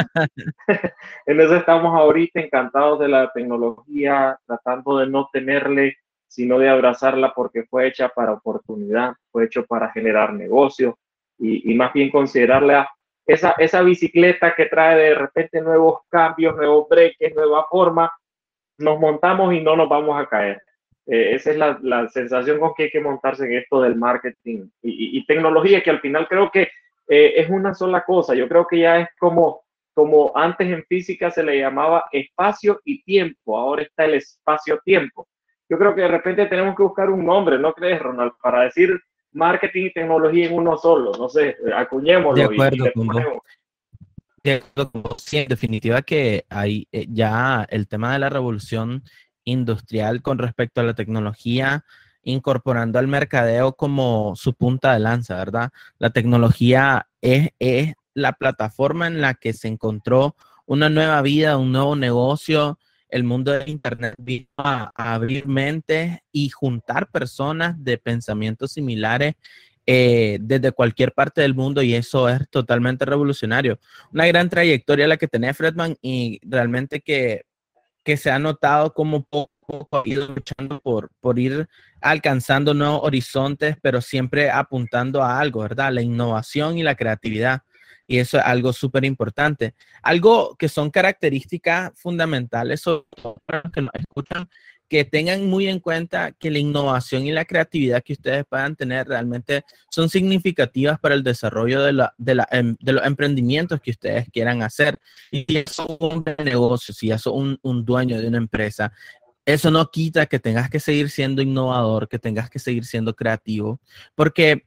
eso 1.40 1.56
estamos 1.56 1.94
ahorita 1.94 2.40
encantados 2.40 3.00
de 3.00 3.08
la 3.08 3.32
tecnología, 3.32 4.38
tratando 4.46 4.98
de 4.98 5.08
no 5.08 5.30
tenerle, 5.32 5.98
sino 6.28 6.60
de 6.60 6.70
abrazarla 6.70 7.34
porque 7.34 7.64
fue 7.64 7.88
hecha 7.88 8.10
para 8.10 8.34
oportunidad, 8.34 9.14
fue 9.32 9.46
hecho 9.46 9.66
para 9.66 9.92
generar 9.92 10.34
negocios, 10.34 10.96
y, 11.38 11.74
más 11.74 11.94
bien 11.94 12.10
considerarla 12.10 12.90
esa, 13.30 13.52
esa 13.60 13.84
bicicleta 13.84 14.56
que 14.56 14.66
trae 14.66 14.98
de 14.98 15.16
repente 15.16 15.62
nuevos 15.62 16.00
cambios, 16.10 16.56
nuevos 16.56 16.90
breaks, 16.90 17.36
nueva 17.36 17.64
forma, 17.70 18.12
nos 18.80 19.00
montamos 19.00 19.54
y 19.54 19.62
no 19.62 19.76
nos 19.76 19.88
vamos 19.88 20.20
a 20.20 20.26
caer. 20.26 20.60
Eh, 21.06 21.36
esa 21.36 21.52
es 21.52 21.58
la, 21.58 21.78
la, 21.84 22.08
sensación 22.10 22.60
con 22.60 22.74
que 22.74 22.84
hay 22.84 22.90
que 22.90 23.00
montarse 23.00 23.46
en 23.46 23.54
esto 23.54 23.82
del 23.82 23.96
marketing 23.96 24.70
y, 24.82 25.24
tecnología, 25.28 25.84
que 25.84 25.92
al 25.92 26.00
final 26.00 26.28
creo 26.28 26.50
que 26.50 26.70
eh, 27.08 27.34
es 27.36 27.50
una 27.52 27.76
sola 27.76 28.04
cosa. 28.04 28.34
Yo 28.34 28.48
creo 28.48 28.66
que 28.66 28.80
ya 28.80 29.00
es 29.00 29.10
como, 29.20 29.62
como 29.94 30.32
antes 30.36 30.68
en 30.68 30.84
física 30.86 31.30
se 31.30 31.44
le 31.44 31.60
llamaba 31.60 32.06
espacio 32.12 32.82
y 32.84 33.04
tiempo, 33.04 33.60
ahora 33.60 33.84
está 33.84 34.06
el 34.06 34.16
espacio-tiempo. 34.16 35.28
Yo 35.70 35.78
creo 35.78 35.94
que 35.94 36.02
de 36.02 36.08
repente 36.08 36.48
tenemos 36.48 36.76
que 36.76 36.82
buscar 36.82 37.12
un 37.12 37.24
nombre, 37.24 37.60
¿no 37.60 37.74
crees, 37.74 38.02
Ronald? 38.02 38.32
Para 38.42 38.64
decir 38.64 39.00
marketing 39.32 39.86
y 39.86 39.94
tecnología 39.94 40.48
en 40.48 40.54
uno 40.54 40.78
solo. 40.78 41.12
No 41.18 41.30
sé, 41.30 41.56
acuñémoslo. 41.76 42.36
De 42.36 42.44
acuerdo 42.44 42.86
con 42.94 43.08
Sí, 45.18 45.38
en 45.38 45.48
definitiva 45.48 46.02
que 46.02 46.46
hay 46.50 46.88
eh, 46.92 47.06
ya 47.10 47.68
el 47.70 47.88
tema 47.88 48.14
de 48.14 48.20
la 48.20 48.30
revolución 48.30 49.04
industrial 49.44 50.22
con 50.22 50.38
respecto 50.38 50.82
a 50.82 50.86
la 50.86 50.94
tecnología, 50.94 51.84
incorporando 52.24 53.00
al 53.00 53.08
mercadeo 53.08 53.74
como 53.74 54.36
su 54.36 54.54
punta 54.54 54.94
de 54.94 55.00
lanza, 55.00 55.36
¿verdad? 55.36 55.72
La 55.98 56.12
tecnología 56.12 57.08
es, 57.22 57.50
es 57.60 57.94
la 58.14 58.34
plataforma 58.34 59.08
en 59.08 59.22
la 59.22 59.34
que 59.34 59.54
se 59.54 59.68
encontró 59.68 60.36
una 60.66 60.90
nueva 60.90 61.22
vida, 61.22 61.58
un 61.58 61.72
nuevo 61.72 61.96
negocio, 61.96 62.80
el 63.10 63.24
mundo 63.24 63.52
de 63.52 63.70
Internet 63.70 64.16
vino 64.18 64.48
a, 64.58 64.92
abrir 64.96 65.48
mentes 65.48 66.20
y 66.32 66.50
juntar 66.50 67.10
personas 67.10 67.76
de 67.84 67.98
pensamientos 67.98 68.74
similares 68.74 69.36
eh, 69.86 70.38
desde 70.42 70.72
cualquier 70.72 71.14
parte 71.14 71.42
del 71.42 71.56
mundo 71.56 71.82
y 71.82 71.96
eso 71.96 72.30
es 72.30 72.48
totalmente 72.50 73.06
revolucionario. 73.06 73.80
Una 74.14 74.28
gran 74.28 74.50
trayectoria 74.50 75.08
la 75.08 75.18
que 75.18 75.28
tiene 75.28 75.54
Fredman 75.54 75.96
y 76.02 76.40
realmente 76.44 77.02
que, 77.02 77.46
que 78.04 78.16
se 78.16 78.30
ha 78.30 78.38
notado 78.38 78.94
como 78.94 79.24
poco 79.24 79.52
ha 79.92 80.02
ido 80.06 80.28
luchando 80.28 80.80
por, 80.80 81.10
por 81.20 81.40
ir 81.40 81.68
alcanzando 82.02 82.74
nuevos 82.74 83.02
horizontes, 83.04 83.78
pero 83.82 84.02
siempre 84.02 84.50
apuntando 84.50 85.22
a 85.24 85.40
algo, 85.40 85.62
¿verdad? 85.62 85.92
La 85.94 86.02
innovación 86.02 86.78
y 86.78 86.84
la 86.84 86.96
creatividad 86.96 87.62
y 88.10 88.18
eso 88.18 88.40
es 88.40 88.44
algo 88.44 88.74
súper 88.74 89.06
importante. 89.06 89.76
Algo 90.02 90.56
que 90.58 90.68
son 90.68 90.90
características 90.90 91.92
fundamentales, 91.94 92.84
para 93.46 93.62
los 93.64 93.72
que 93.72 93.82
nos 93.84 93.92
escuchan, 93.94 94.50
que 94.90 95.06
tengan 95.06 95.46
muy 95.46 95.68
en 95.68 95.80
cuenta 95.80 96.32
que 96.32 96.50
la 96.50 96.58
innovación 96.58 97.28
y 97.28 97.32
la 97.32 97.46
creatividad 97.46 98.02
que 98.02 98.14
ustedes 98.14 98.46
puedan 98.50 98.76
tener 98.76 99.08
realmente 99.08 99.64
son 99.92 100.10
significativas 100.10 101.00
para 101.00 101.14
el 101.14 101.24
desarrollo 101.24 101.84
de, 101.84 101.94
la, 101.94 102.16
de, 102.18 102.34
la, 102.34 102.48
em, 102.50 102.76
de 102.80 102.94
los 102.94 103.06
emprendimientos 103.06 103.80
que 103.80 103.92
ustedes 103.92 104.28
quieran 104.32 104.64
hacer. 104.64 104.98
Y 105.30 105.46
si 105.48 105.58
eso 105.58 105.86
un 106.00 106.26
negocio, 106.44 106.92
si 106.96 107.12
eso 107.12 107.32
un, 107.32 107.60
un 107.62 107.86
dueño 107.86 108.20
de 108.20 108.28
una 108.28 108.40
empresa, 108.40 108.92
eso 109.46 109.70
no 109.70 109.92
quita 109.92 110.26
que 110.26 110.40
tengas 110.40 110.72
que 110.72 110.80
seguir 110.80 111.12
siendo 111.12 111.44
innovador, 111.44 112.10
que 112.10 112.18
tengas 112.18 112.50
que 112.50 112.58
seguir 112.58 112.86
siendo 112.86 113.16
creativo, 113.16 113.80
porque 114.16 114.66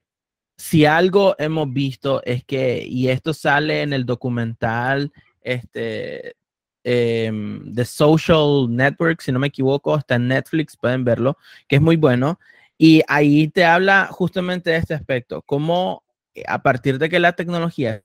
si 0.62 0.86
algo 0.86 1.34
hemos 1.40 1.72
visto 1.72 2.22
es 2.24 2.44
que, 2.44 2.86
y 2.86 3.08
esto 3.08 3.34
sale 3.34 3.82
en 3.82 3.92
el 3.92 4.06
documental, 4.06 5.12
este, 5.40 6.36
em, 6.84 7.74
The 7.74 7.84
Social 7.84 8.68
Network, 8.70 9.22
si 9.22 9.32
no 9.32 9.40
me 9.40 9.48
equivoco, 9.48 9.98
está 9.98 10.14
en 10.14 10.28
Netflix, 10.28 10.76
pueden 10.76 11.02
verlo, 11.02 11.36
que 11.66 11.76
es 11.76 11.82
muy 11.82 11.96
bueno. 11.96 12.38
Y 12.78 13.02
ahí 13.08 13.48
te 13.48 13.64
habla 13.64 14.06
justamente 14.12 14.70
de 14.70 14.76
este 14.76 14.94
aspecto, 14.94 15.42
cómo 15.42 16.04
eh, 16.32 16.44
a 16.46 16.62
partir 16.62 17.00
de 17.00 17.08
que 17.08 17.18
la 17.18 17.32
tecnología, 17.32 18.00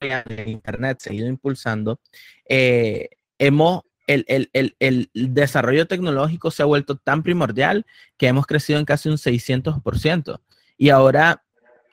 el 0.00 0.48
Internet 0.48 0.98
se 0.98 1.10
ha 1.10 1.14
ido 1.14 1.28
impulsando, 1.28 2.00
eh, 2.48 3.10
hemos, 3.38 3.82
el, 4.08 4.24
el, 4.26 4.50
el, 4.52 4.74
el, 4.80 5.08
desarrollo 5.14 5.86
tecnológico 5.86 6.50
se 6.50 6.64
ha 6.64 6.66
vuelto 6.66 6.96
tan 6.96 7.22
primordial 7.22 7.86
que 8.16 8.26
hemos 8.26 8.46
crecido 8.46 8.80
en 8.80 8.86
casi 8.86 9.08
un 9.08 9.18
600%. 9.18 10.40
Y 10.76 10.88
ahora 10.90 11.44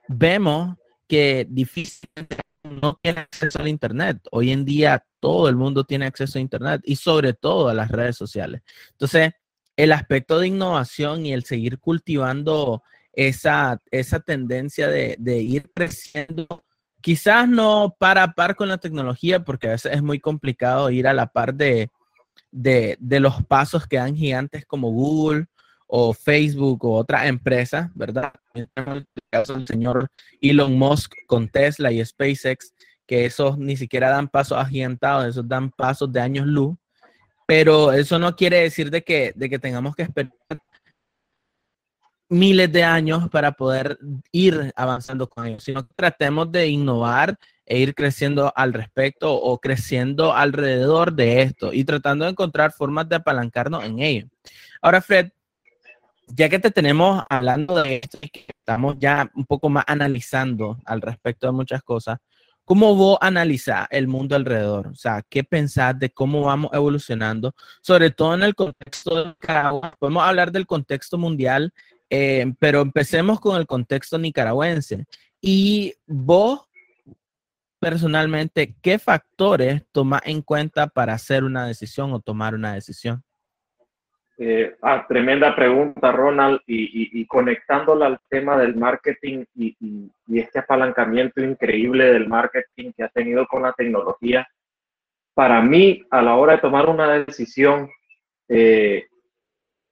vemos 0.09 0.75
que 1.07 1.45
difícilmente 1.49 2.37
no 2.63 2.99
tiene 3.01 3.21
acceso 3.21 3.59
al 3.59 3.67
Internet. 3.67 4.19
Hoy 4.31 4.51
en 4.51 4.65
día 4.65 5.05
todo 5.19 5.47
el 5.47 5.55
mundo 5.55 5.83
tiene 5.83 6.07
acceso 6.07 6.37
a 6.37 6.41
Internet 6.41 6.81
y 6.83 6.95
sobre 6.95 7.33
todo 7.33 7.69
a 7.69 7.73
las 7.73 7.89
redes 7.89 8.17
sociales. 8.17 8.61
Entonces, 8.91 9.31
el 9.77 9.91
aspecto 9.91 10.39
de 10.39 10.47
innovación 10.47 11.25
y 11.25 11.31
el 11.31 11.45
seguir 11.45 11.79
cultivando 11.79 12.83
esa, 13.13 13.79
esa 13.91 14.19
tendencia 14.19 14.87
de, 14.87 15.41
ir 15.41 15.71
creciendo, 15.73 16.65
quizás 17.01 17.47
no 17.47 17.95
para 17.97 18.33
par 18.33 18.55
con 18.55 18.67
la 18.67 18.77
tecnología, 18.77 19.43
porque 19.43 19.67
a 19.67 19.71
veces 19.71 19.93
es 19.93 20.03
muy 20.03 20.19
complicado 20.19 20.89
ir 20.89 21.07
a 21.07 21.13
la 21.13 21.27
par 21.27 21.53
de, 21.53 21.91
de, 22.51 22.97
de 22.99 23.19
los 23.19 23.43
pasos 23.45 23.87
que 23.87 23.97
dan 23.97 24.15
gigantes 24.15 24.65
como 24.65 24.89
Google 24.91 25.47
o 25.91 26.13
Facebook 26.13 26.85
o 26.85 26.93
otra 26.93 27.27
empresa, 27.27 27.91
¿verdad? 27.95 28.31
En 28.53 28.69
del 28.75 29.67
señor 29.67 30.07
Elon 30.39 30.77
Musk 30.77 31.13
con 31.25 31.49
Tesla 31.49 31.91
y 31.91 32.05
SpaceX, 32.05 32.73
que 33.07 33.25
esos 33.25 33.57
ni 33.57 33.75
siquiera 33.75 34.09
dan 34.09 34.27
pasos 34.27 34.59
agigantados, 34.59 35.25
esos 35.25 35.47
dan 35.47 35.71
pasos 35.71 36.11
de 36.11 36.21
años 36.21 36.45
luz. 36.45 36.77
pero 37.47 37.91
eso 37.91 38.19
no 38.19 38.35
quiere 38.35 38.61
decir 38.61 38.91
de 38.91 39.03
que, 39.03 39.33
de 39.35 39.49
que 39.49 39.57
tengamos 39.57 39.95
que 39.95 40.03
esperar 40.03 40.31
miles 42.29 42.71
de 42.71 42.83
años 42.83 43.27
para 43.29 43.53
poder 43.53 43.97
ir 44.31 44.71
avanzando 44.75 45.27
con 45.27 45.47
ellos, 45.47 45.63
sino 45.63 45.87
tratemos 45.95 46.51
de 46.51 46.67
innovar 46.67 47.35
e 47.65 47.79
ir 47.79 47.95
creciendo 47.95 48.53
al 48.55 48.73
respecto 48.73 49.33
o 49.33 49.59
creciendo 49.59 50.33
alrededor 50.33 51.13
de 51.13 51.41
esto 51.41 51.73
y 51.73 51.83
tratando 51.83 52.25
de 52.25 52.31
encontrar 52.31 52.71
formas 52.73 53.09
de 53.09 53.15
apalancarnos 53.15 53.83
en 53.83 53.99
ello. 53.99 54.27
Ahora, 54.81 55.01
Fred, 55.01 55.31
ya 56.29 56.49
que 56.49 56.59
te 56.59 56.71
tenemos 56.71 57.23
hablando 57.29 57.81
de 57.81 57.97
esto 57.97 58.17
y 58.21 58.29
que 58.29 58.45
estamos 58.47 58.95
ya 58.99 59.29
un 59.35 59.45
poco 59.45 59.69
más 59.69 59.83
analizando 59.87 60.77
al 60.85 61.01
respecto 61.01 61.47
de 61.47 61.53
muchas 61.53 61.83
cosas, 61.83 62.19
¿Cómo 62.69 62.93
vos 62.93 63.17
analizar 63.19 63.87
el 63.89 64.07
mundo 64.07 64.35
alrededor? 64.35 64.89
O 64.89 64.95
sea, 64.95 65.23
¿qué 65.27 65.43
pensás 65.43 65.97
de 65.97 66.11
cómo 66.11 66.43
vamos 66.43 66.69
evolucionando? 66.71 67.55
Sobre 67.81 68.11
todo 68.11 68.35
en 68.35 68.43
el 68.43 68.53
contexto 68.53 69.15
de 69.15 69.25
Nicaragua. 69.29 69.95
Podemos 69.97 70.23
hablar 70.23 70.51
del 70.51 70.67
contexto 70.67 71.17
mundial, 71.17 71.73
eh, 72.11 72.53
pero 72.59 72.81
empecemos 72.81 73.39
con 73.39 73.57
el 73.59 73.65
contexto 73.65 74.19
nicaragüense. 74.19 75.07
Y 75.41 75.95
vos, 76.05 76.67
personalmente, 77.79 78.75
¿qué 78.83 78.99
factores 78.99 79.81
tomas 79.91 80.21
en 80.25 80.43
cuenta 80.43 80.85
para 80.85 81.15
hacer 81.15 81.43
una 81.43 81.65
decisión 81.65 82.13
o 82.13 82.19
tomar 82.19 82.53
una 82.53 82.75
decisión? 82.75 83.23
Eh, 84.41 84.77
tremenda 85.09 85.53
pregunta, 85.53 86.13
Ronald, 86.13 86.61
y, 86.65 87.25
conectándola 87.25 88.05
al 88.05 88.19
tema 88.29 88.57
del 88.57 88.73
marketing 88.73 89.43
y, 89.53 89.75
este 90.33 90.59
apalancamiento 90.59 91.41
increíble 91.41 92.13
del 92.13 92.29
marketing 92.29 92.93
que 92.95 93.03
ha 93.03 93.09
tenido 93.09 93.45
con 93.47 93.63
la 93.63 93.73
tecnología, 93.73 94.47
para 95.33 95.61
mí, 95.61 96.05
a 96.09 96.21
la 96.21 96.37
hora 96.37 96.53
de 96.53 96.59
tomar 96.59 96.87
una 96.87 97.19
decisión, 97.19 97.89
eh, 98.47 99.07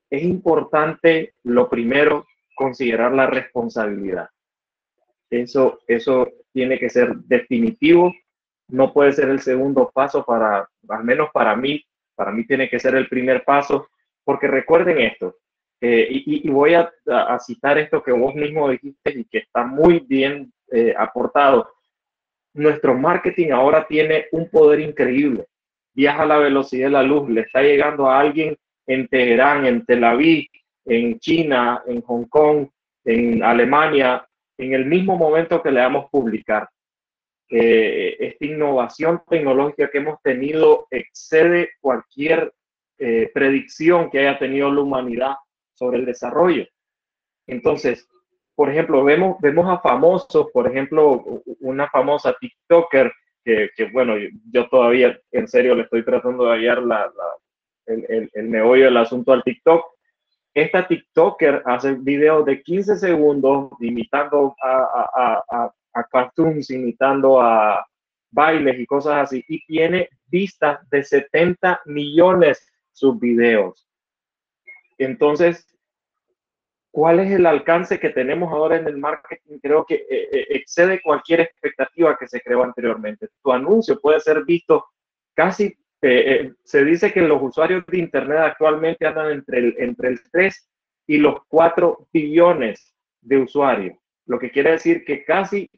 es 0.09 0.23
importante, 0.23 1.33
lo 1.43 1.69
primero, 1.69 2.25
considerar 2.55 3.11
la 3.11 3.27
responsabilidad. 3.27 4.29
Eso, 5.29 5.81
eso 5.87 6.31
tiene 6.53 6.79
que 6.79 6.89
ser 6.89 7.13
definitivo, 7.15 8.13
no 8.69 8.93
puede 8.93 9.11
ser 9.11 9.27
el 9.27 9.41
segundo 9.41 9.91
paso 9.93 10.23
para, 10.23 10.69
al 10.87 11.03
menos 11.03 11.31
para 11.33 11.53
mí, 11.57 11.83
para 12.15 12.31
mí 12.31 12.45
tiene 12.47 12.69
que 12.69 12.79
ser 12.79 12.95
el 12.95 13.09
primer 13.09 13.43
paso 13.43 13.89
porque 14.27 14.47
recuerden 14.47 14.99
esto, 14.99 15.37
y, 15.79 16.49
voy 16.49 16.73
a, 16.73 16.91
citar 17.39 17.77
esto 17.77 18.03
que 18.03 18.11
vos 18.11 18.35
mismo 18.35 18.69
dijiste 18.69 19.11
y 19.11 19.23
que 19.23 19.37
está 19.37 19.63
muy 19.63 19.99
bien 19.99 20.51
eh, 20.69 20.93
aportado. 20.97 21.71
Nuestro 22.53 22.93
marketing 22.93 23.51
ahora 23.51 23.87
tiene 23.87 24.25
un 24.33 24.49
poder 24.49 24.81
increíble. 24.81 25.45
Viaja 25.93 26.23
a 26.23 26.25
la 26.25 26.37
velocidad 26.39 26.87
de 26.87 26.91
la 26.91 27.03
luz, 27.03 27.29
le 27.29 27.41
está 27.41 27.61
llegando 27.61 28.09
a 28.09 28.19
alguien 28.19 28.57
en 28.85 29.07
Teherán, 29.07 29.65
en 29.65 29.85
Tel 29.85 30.03
Aviv, 30.03 30.49
en 30.83 31.19
China, 31.19 31.81
en 31.87 32.01
Hong 32.01 32.25
Kong, 32.25 32.67
en 33.05 33.41
Alemania, 33.43 34.27
en 34.57 34.73
el 34.73 34.85
mismo 34.85 35.15
momento 35.15 35.63
que 35.63 35.71
le 35.71 35.79
damos 35.79 36.09
publicar. 36.11 36.67
Eh, 37.49 38.17
esta 38.19 38.45
innovación 38.45 39.21
tecnológica 39.29 39.89
que 39.89 39.99
hemos 39.99 40.21
tenido 40.21 40.87
excede 40.91 41.69
cualquier 41.79 42.51
eh, 42.99 43.29
predicción 43.33 44.09
que 44.09 44.19
haya 44.19 44.39
tenido 44.39 44.71
la 44.71 44.81
humanidad 44.81 45.35
sobre 45.73 45.99
el 45.99 46.05
desarrollo. 46.05 46.65
Entonces, 47.45 48.07
por 48.55 48.69
ejemplo, 48.71 49.03
vemos, 49.03 49.37
vemos 49.39 49.69
a 49.69 49.79
famosos, 49.79 50.47
por 50.51 50.67
ejemplo, 50.67 51.43
una 51.59 51.87
famosa 51.89 52.35
TikToker, 52.39 53.11
que, 53.45 53.69
que 53.75 53.85
bueno, 53.91 54.15
yo 54.51 54.67
todavía 54.67 55.17
en 55.31 55.47
serio 55.47 55.75
le 55.75 55.83
estoy 55.83 56.03
tratando 56.03 56.45
de 56.45 56.51
hallar 56.53 56.81
la, 56.81 57.09
el, 57.85 58.05
el, 58.09 58.29
el, 58.33 58.47
meollo 58.49 58.85
del 58.85 58.97
asunto 58.97 59.31
al 59.31 59.43
TikTok. 59.43 59.85
Esta 60.53 60.87
TikToker 60.87 61.61
hace 61.65 61.93
videos 61.93 62.45
de 62.45 62.63
15 62.63 62.97
segundos 62.97 63.69
imitando 63.79 64.55
a, 64.59 64.77
a, 64.77 65.43
a, 65.51 65.71
a 65.93 66.03
cartoons, 66.05 66.71
imitando 66.71 67.39
a 67.39 67.85
bailes 68.31 68.79
y 68.79 68.85
cosas 68.85 69.23
así, 69.23 69.43
y 69.47 69.63
tiene 69.65 70.09
vistas 70.25 70.79
de 70.89 71.03
70 71.03 71.81
millones 71.85 72.67
sus 72.97 73.19
videos. 73.19 73.87
Entonces, 74.97 75.67
¿cuál 76.89 77.19
es 77.19 77.31
el 77.31 77.45
alcance 77.45 77.99
que 77.99 78.09
tenemos 78.09 78.51
ahora 78.51 78.77
en 78.77 78.87
el 78.87 78.97
marketing? 78.97 79.59
Creo 79.61 79.85
que 79.85 79.95
eh, 79.95 80.29
eh, 80.31 80.47
excede 80.49 81.01
cualquier 81.01 81.41
expectativa 81.41 82.17
que 82.17 82.27
se 82.27 82.41
creó 82.41 82.63
anteriormente. 82.63 83.29
Tu 83.43 83.51
anuncio 83.51 83.99
puede 84.01 84.19
ser 84.19 84.43
visto 84.45 84.85
casi, 85.35 85.77
eh, 86.01 86.53
se 86.63 86.83
dice 86.83 87.13
que 87.13 87.21
los 87.21 87.39
usuarios 87.41 87.85
de 87.85 87.99
Internet 87.99 88.39
actualmente 88.39 89.05
andan 89.05 89.31
entre 89.31 89.59
el, 89.59 89.75
entre 89.77 90.09
el 90.09 90.19
3 90.31 90.69
y 91.05 91.17
los 91.17 91.35
4 91.47 92.07
billones 92.11 92.95
de 93.21 93.37
usuarios, 93.37 93.95
lo 94.25 94.39
que 94.39 94.49
quiere 94.49 94.71
decir 94.71 95.05
que 95.05 95.23
casi 95.23 95.69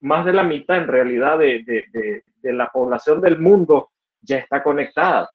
más 0.00 0.24
de 0.24 0.32
la 0.32 0.44
mitad 0.44 0.76
en 0.76 0.86
realidad 0.86 1.38
de, 1.38 1.64
de, 1.64 2.22
de 2.36 2.52
la 2.52 2.68
población 2.68 3.20
del 3.20 3.38
mundo 3.38 3.90
ya 4.20 4.38
está 4.38 4.62
conectada. 4.62 5.28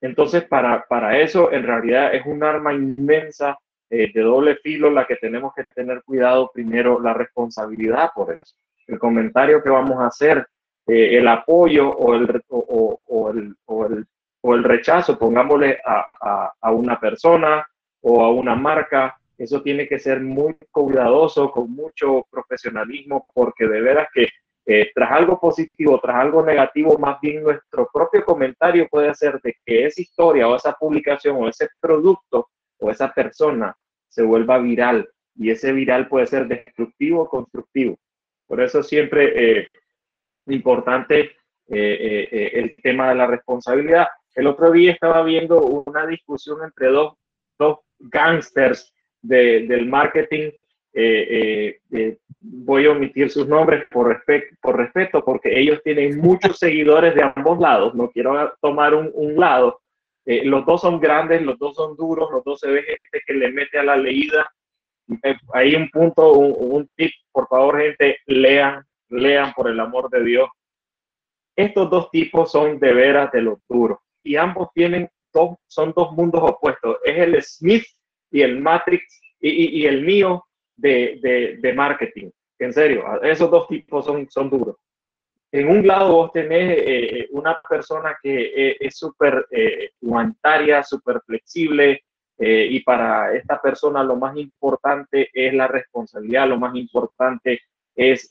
Entonces, 0.00 0.44
para, 0.44 0.84
para 0.86 1.18
eso, 1.18 1.52
en 1.52 1.62
realidad 1.64 2.14
es 2.14 2.24
un 2.26 2.42
arma 2.42 2.72
inmensa 2.72 3.58
eh, 3.90 4.10
de 4.12 4.20
doble 4.22 4.56
filo 4.56 4.90
la 4.90 5.06
que 5.06 5.16
tenemos 5.16 5.52
que 5.54 5.64
tener 5.64 6.02
cuidado 6.02 6.50
primero, 6.52 7.00
la 7.00 7.12
responsabilidad 7.12 8.10
por 8.14 8.32
eso. 8.32 8.54
El 8.86 8.98
comentario 8.98 9.62
que 9.62 9.68
vamos 9.68 10.00
a 10.00 10.06
hacer, 10.06 10.46
eh, 10.86 11.18
el 11.18 11.28
apoyo 11.28 11.90
o 11.90 12.14
el, 12.14 12.42
o, 12.48 13.30
el, 13.30 13.54
o, 13.66 13.86
el, 13.86 14.06
o 14.42 14.54
el 14.54 14.64
rechazo, 14.64 15.18
pongámosle 15.18 15.80
a, 15.84 16.06
a, 16.20 16.52
a 16.60 16.72
una 16.72 16.98
persona 16.98 17.66
o 18.00 18.24
a 18.24 18.30
una 18.30 18.54
marca, 18.54 19.16
eso 19.36 19.62
tiene 19.62 19.88
que 19.88 19.98
ser 19.98 20.20
muy 20.20 20.54
cuidadoso, 20.70 21.50
con 21.50 21.70
mucho 21.70 22.26
profesionalismo, 22.30 23.26
porque 23.34 23.66
de 23.66 23.80
veras 23.80 24.08
que 24.12 24.28
eh, 24.66 24.90
tras 24.94 25.10
algo 25.10 25.40
positivo, 25.40 25.98
tras 26.00 26.16
algo 26.16 26.44
negativo, 26.44 26.98
más 26.98 27.18
bien 27.20 27.42
nuestro 27.42 27.88
propio 27.92 28.24
comentario 28.24 28.86
puede 28.88 29.08
hacer 29.08 29.40
de 29.40 29.54
que 29.64 29.86
esa 29.86 30.02
historia 30.02 30.46
o 30.46 30.56
esa 30.56 30.72
publicación 30.74 31.36
o 31.36 31.48
ese 31.48 31.68
producto 31.80 32.50
o 32.78 32.90
esa 32.90 33.12
persona 33.12 33.74
se 34.08 34.22
vuelva 34.22 34.58
viral 34.58 35.08
y 35.34 35.50
ese 35.50 35.72
viral 35.72 36.08
puede 36.08 36.26
ser 36.26 36.46
destructivo 36.46 37.22
o 37.22 37.28
constructivo. 37.28 37.98
Por 38.46 38.60
eso 38.60 38.82
siempre 38.82 39.60
eh, 39.60 39.68
importante 40.46 41.36
eh, 41.68 42.50
el 42.52 42.76
tema 42.76 43.08
de 43.10 43.14
la 43.14 43.26
responsabilidad. 43.26 44.08
El 44.34 44.46
otro 44.46 44.70
día 44.72 44.92
estaba 44.92 45.22
viendo 45.22 45.60
una 45.62 46.06
discusión 46.06 46.58
entre 46.64 46.88
dos, 46.88 47.14
dos 47.58 47.78
gángsters 47.98 48.92
del 49.22 49.86
marketing 49.86 50.50
eh, 50.92 51.78
eh, 51.92 52.18
voy 52.40 52.86
a 52.86 52.92
omitir 52.92 53.30
sus 53.30 53.46
nombres 53.46 53.86
por, 53.90 54.22
por 54.60 54.76
respeto, 54.76 55.24
porque 55.24 55.58
ellos 55.58 55.80
tienen 55.84 56.18
muchos 56.18 56.58
seguidores 56.58 57.14
de 57.14 57.22
ambos 57.22 57.58
lados, 57.58 57.94
no 57.94 58.10
quiero 58.10 58.52
tomar 58.60 58.94
un, 58.94 59.10
un 59.14 59.38
lado. 59.38 59.80
Eh, 60.26 60.44
los 60.44 60.64
dos 60.66 60.80
son 60.82 61.00
grandes, 61.00 61.42
los 61.42 61.58
dos 61.58 61.74
son 61.74 61.96
duros, 61.96 62.30
los 62.30 62.44
dos 62.44 62.60
se 62.60 62.70
ve 62.70 62.82
gente 62.82 63.22
que 63.26 63.34
le 63.34 63.52
mete 63.52 63.78
a 63.78 63.84
la 63.84 63.96
leída. 63.96 64.50
hay 65.54 65.74
un 65.74 65.88
punto, 65.90 66.32
un, 66.32 66.54
un 66.58 66.88
tip, 66.96 67.10
por 67.32 67.48
favor, 67.48 67.80
gente, 67.80 68.18
lean, 68.26 68.84
lean 69.08 69.52
por 69.54 69.68
el 69.68 69.80
amor 69.80 70.10
de 70.10 70.24
Dios. 70.24 70.48
Estos 71.56 71.90
dos 71.90 72.10
tipos 72.10 72.52
son 72.52 72.78
de 72.78 72.92
veras 72.92 73.30
de 73.32 73.42
los 73.42 73.58
duros 73.68 73.98
y 74.22 74.36
ambos 74.36 74.68
tienen 74.74 75.08
dos, 75.32 75.56
son 75.66 75.92
dos 75.96 76.12
mundos 76.12 76.42
opuestos. 76.42 76.98
Es 77.04 77.18
el 77.18 77.42
Smith 77.42 77.84
y 78.30 78.42
el 78.42 78.60
Matrix 78.60 79.20
y, 79.40 79.80
y 79.80 79.86
el 79.86 80.02
mío 80.02 80.44
de, 80.80 81.58
de, 81.60 81.72
marketing. 81.72 82.30
En 82.58 82.72
serio, 82.72 83.04
esos 83.22 83.50
dos 83.50 83.68
tipos 83.68 84.04
son, 84.04 84.28
son 84.30 84.50
duros. 84.50 84.76
En 85.52 85.68
un 85.68 85.84
lado 85.86 86.12
vos 86.12 86.32
tenés 86.32 86.76
eh, 86.78 87.28
una 87.32 87.60
persona 87.68 88.16
que 88.22 88.52
eh, 88.54 88.76
es 88.78 88.96
súper 88.96 89.46
eh, 89.50 89.90
humanitaria, 90.00 90.82
súper 90.82 91.20
flexible, 91.26 92.04
y 92.42 92.80
para 92.80 93.34
esta 93.34 93.60
persona 93.60 94.02
lo 94.02 94.16
más 94.16 94.34
importante 94.34 95.28
es 95.30 95.52
la 95.52 95.68
responsabilidad, 95.68 96.48
lo 96.48 96.58
más 96.58 96.74
importante 96.74 97.60
es 97.94 98.30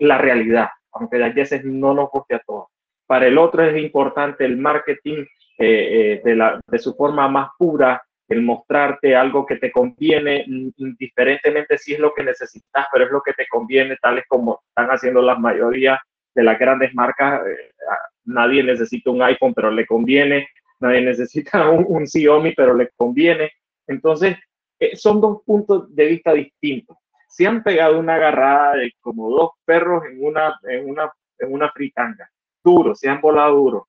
la 0.00 0.16
realidad, 0.16 0.68
aunque 0.92 1.22
a 1.22 1.28
veces 1.28 1.62
no 1.62 1.92
nos 1.92 2.08
guste 2.10 2.36
a 2.36 2.38
todos. 2.38 2.68
Para 3.06 3.26
el 3.26 3.36
otro 3.36 3.62
es 3.62 3.76
importante 3.76 4.46
el 4.46 4.56
marketing 4.56 5.26
de, 5.58 6.22
la, 6.34 6.58
de 6.66 6.78
su 6.78 6.94
forma 6.94 7.28
más 7.28 7.50
pura, 7.58 8.02
el 8.30 8.42
mostrarte 8.42 9.16
algo 9.16 9.44
que 9.44 9.56
te 9.56 9.72
conviene, 9.72 10.44
indiferentemente 10.46 11.76
si 11.78 11.94
es 11.94 11.98
lo 11.98 12.14
que 12.14 12.22
necesitas, 12.22 12.86
pero 12.92 13.04
es 13.04 13.10
lo 13.10 13.20
que 13.22 13.32
te 13.32 13.44
conviene, 13.48 13.96
tales 14.00 14.24
como 14.28 14.62
están 14.68 14.88
haciendo 14.88 15.20
la 15.20 15.34
mayoría 15.34 16.00
de 16.32 16.44
las 16.44 16.56
grandes 16.56 16.94
marcas. 16.94 17.42
Eh, 17.44 17.72
nadie 18.24 18.62
necesita 18.62 19.10
un 19.10 19.20
iPhone, 19.22 19.52
pero 19.52 19.72
le 19.72 19.84
conviene. 19.84 20.48
Nadie 20.78 21.02
necesita 21.02 21.68
un, 21.70 22.06
Xiaomi, 22.06 22.54
pero 22.54 22.72
le 22.72 22.90
conviene. 22.96 23.50
Entonces, 23.88 24.36
eh, 24.78 24.94
son 24.94 25.20
dos 25.20 25.42
puntos 25.44 25.92
de 25.92 26.06
vista 26.06 26.32
distintos. 26.32 26.98
Se 27.26 27.48
han 27.48 27.64
pegado 27.64 27.98
una 27.98 28.14
agarrada 28.14 28.74
como 29.00 29.28
dos 29.28 29.50
perros 29.64 30.04
en 30.08 30.24
una, 30.24 30.56
en 30.68 30.88
una, 30.88 31.10
en 31.36 31.52
una 31.52 31.68
fritanga. 31.72 32.30
Duro, 32.62 32.94
se 32.94 33.08
han 33.08 33.20
volado 33.20 33.56
duro. 33.56 33.88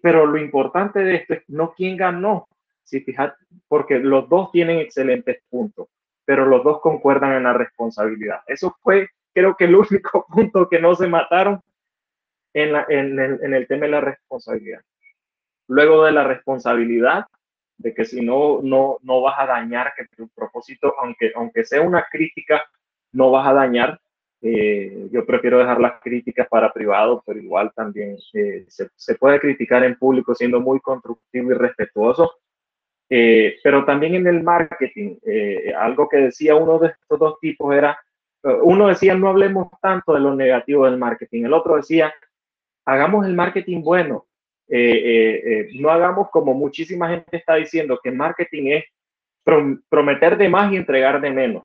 pero 0.00 0.24
lo 0.24 0.38
importante 0.38 1.00
de 1.00 1.16
esto 1.16 1.34
es 1.34 1.42
no 1.48 1.74
quién 1.74 1.98
ganó, 1.98 2.48
si 2.86 3.00
fijas, 3.00 3.34
porque 3.68 3.98
los 3.98 4.28
dos 4.28 4.50
tienen 4.52 4.78
excelentes 4.78 5.42
puntos, 5.50 5.88
pero 6.24 6.46
los 6.46 6.62
dos 6.62 6.80
concuerdan 6.80 7.32
en 7.32 7.42
la 7.42 7.52
responsabilidad. 7.52 8.40
Eso 8.46 8.76
fue, 8.80 9.08
creo 9.34 9.56
que 9.56 9.64
el 9.64 9.74
único 9.76 10.24
punto 10.32 10.68
que 10.68 10.80
no 10.80 10.94
se 10.94 11.08
mataron 11.08 11.60
en, 12.54 12.74
en, 12.88 13.18
el, 13.18 13.40
en 13.42 13.54
el 13.54 13.66
tema 13.66 13.86
de 13.86 13.92
la 13.92 14.00
responsabilidad. 14.00 14.80
Luego 15.68 16.04
de 16.04 16.12
la 16.12 16.24
responsabilidad, 16.24 17.26
de 17.78 17.92
que 17.92 18.04
si 18.04 18.20
no, 18.20 18.60
no, 18.62 18.98
no 19.02 19.20
vas 19.20 19.38
a 19.38 19.46
dañar 19.46 19.92
que 19.96 20.06
tu 20.16 20.28
propósito, 20.28 20.94
aunque, 21.02 21.32
aunque 21.34 21.64
sea 21.64 21.82
una 21.82 22.06
crítica, 22.10 22.64
no 23.12 23.30
vas 23.30 23.46
a 23.48 23.52
dañar. 23.52 24.00
Eh, 24.42 25.08
yo 25.10 25.26
prefiero 25.26 25.58
dejar 25.58 25.80
las 25.80 26.00
críticas 26.00 26.46
para 26.48 26.72
privado, 26.72 27.22
pero 27.26 27.40
igual 27.40 27.72
también 27.74 28.16
eh, 28.34 28.64
se, 28.68 28.88
se, 28.94 29.14
puede 29.16 29.40
criticar 29.40 29.82
en 29.82 29.98
público 29.98 30.34
siendo 30.34 30.60
muy 30.60 30.78
constructivo 30.80 31.50
y 31.50 31.54
respetuoso. 31.54 32.32
Eh, 33.08 33.56
pero 33.62 33.84
también 33.84 34.16
en 34.16 34.26
el 34.26 34.42
marketing, 34.42 35.16
algo 35.78 36.08
que 36.08 36.16
decía 36.16 36.56
uno 36.56 36.78
de 36.78 36.88
estos 36.88 37.18
dos 37.18 37.38
tipos 37.40 37.74
era, 37.74 37.98
uno 38.62 38.88
decía 38.88 39.14
no 39.14 39.28
hablemos 39.28 39.68
tanto 39.80 40.14
de 40.14 40.20
lo 40.20 40.34
negativo 40.34 40.84
del 40.84 40.98
marketing, 40.98 41.44
el 41.44 41.52
otro 41.52 41.76
decía 41.76 42.12
hagamos 42.84 43.24
el 43.26 43.34
marketing 43.34 43.82
bueno, 43.82 44.26
no 44.68 45.90
hagamos 45.90 46.30
como 46.30 46.54
muchísima 46.54 47.08
gente 47.08 47.36
está 47.36 47.54
diciendo 47.54 48.00
que 48.02 48.10
marketing 48.10 48.66
es 48.72 48.84
prometer 49.88 50.36
de 50.36 50.48
más 50.48 50.72
y 50.72 50.76
entregar 50.76 51.20
de 51.20 51.30
menos. 51.30 51.62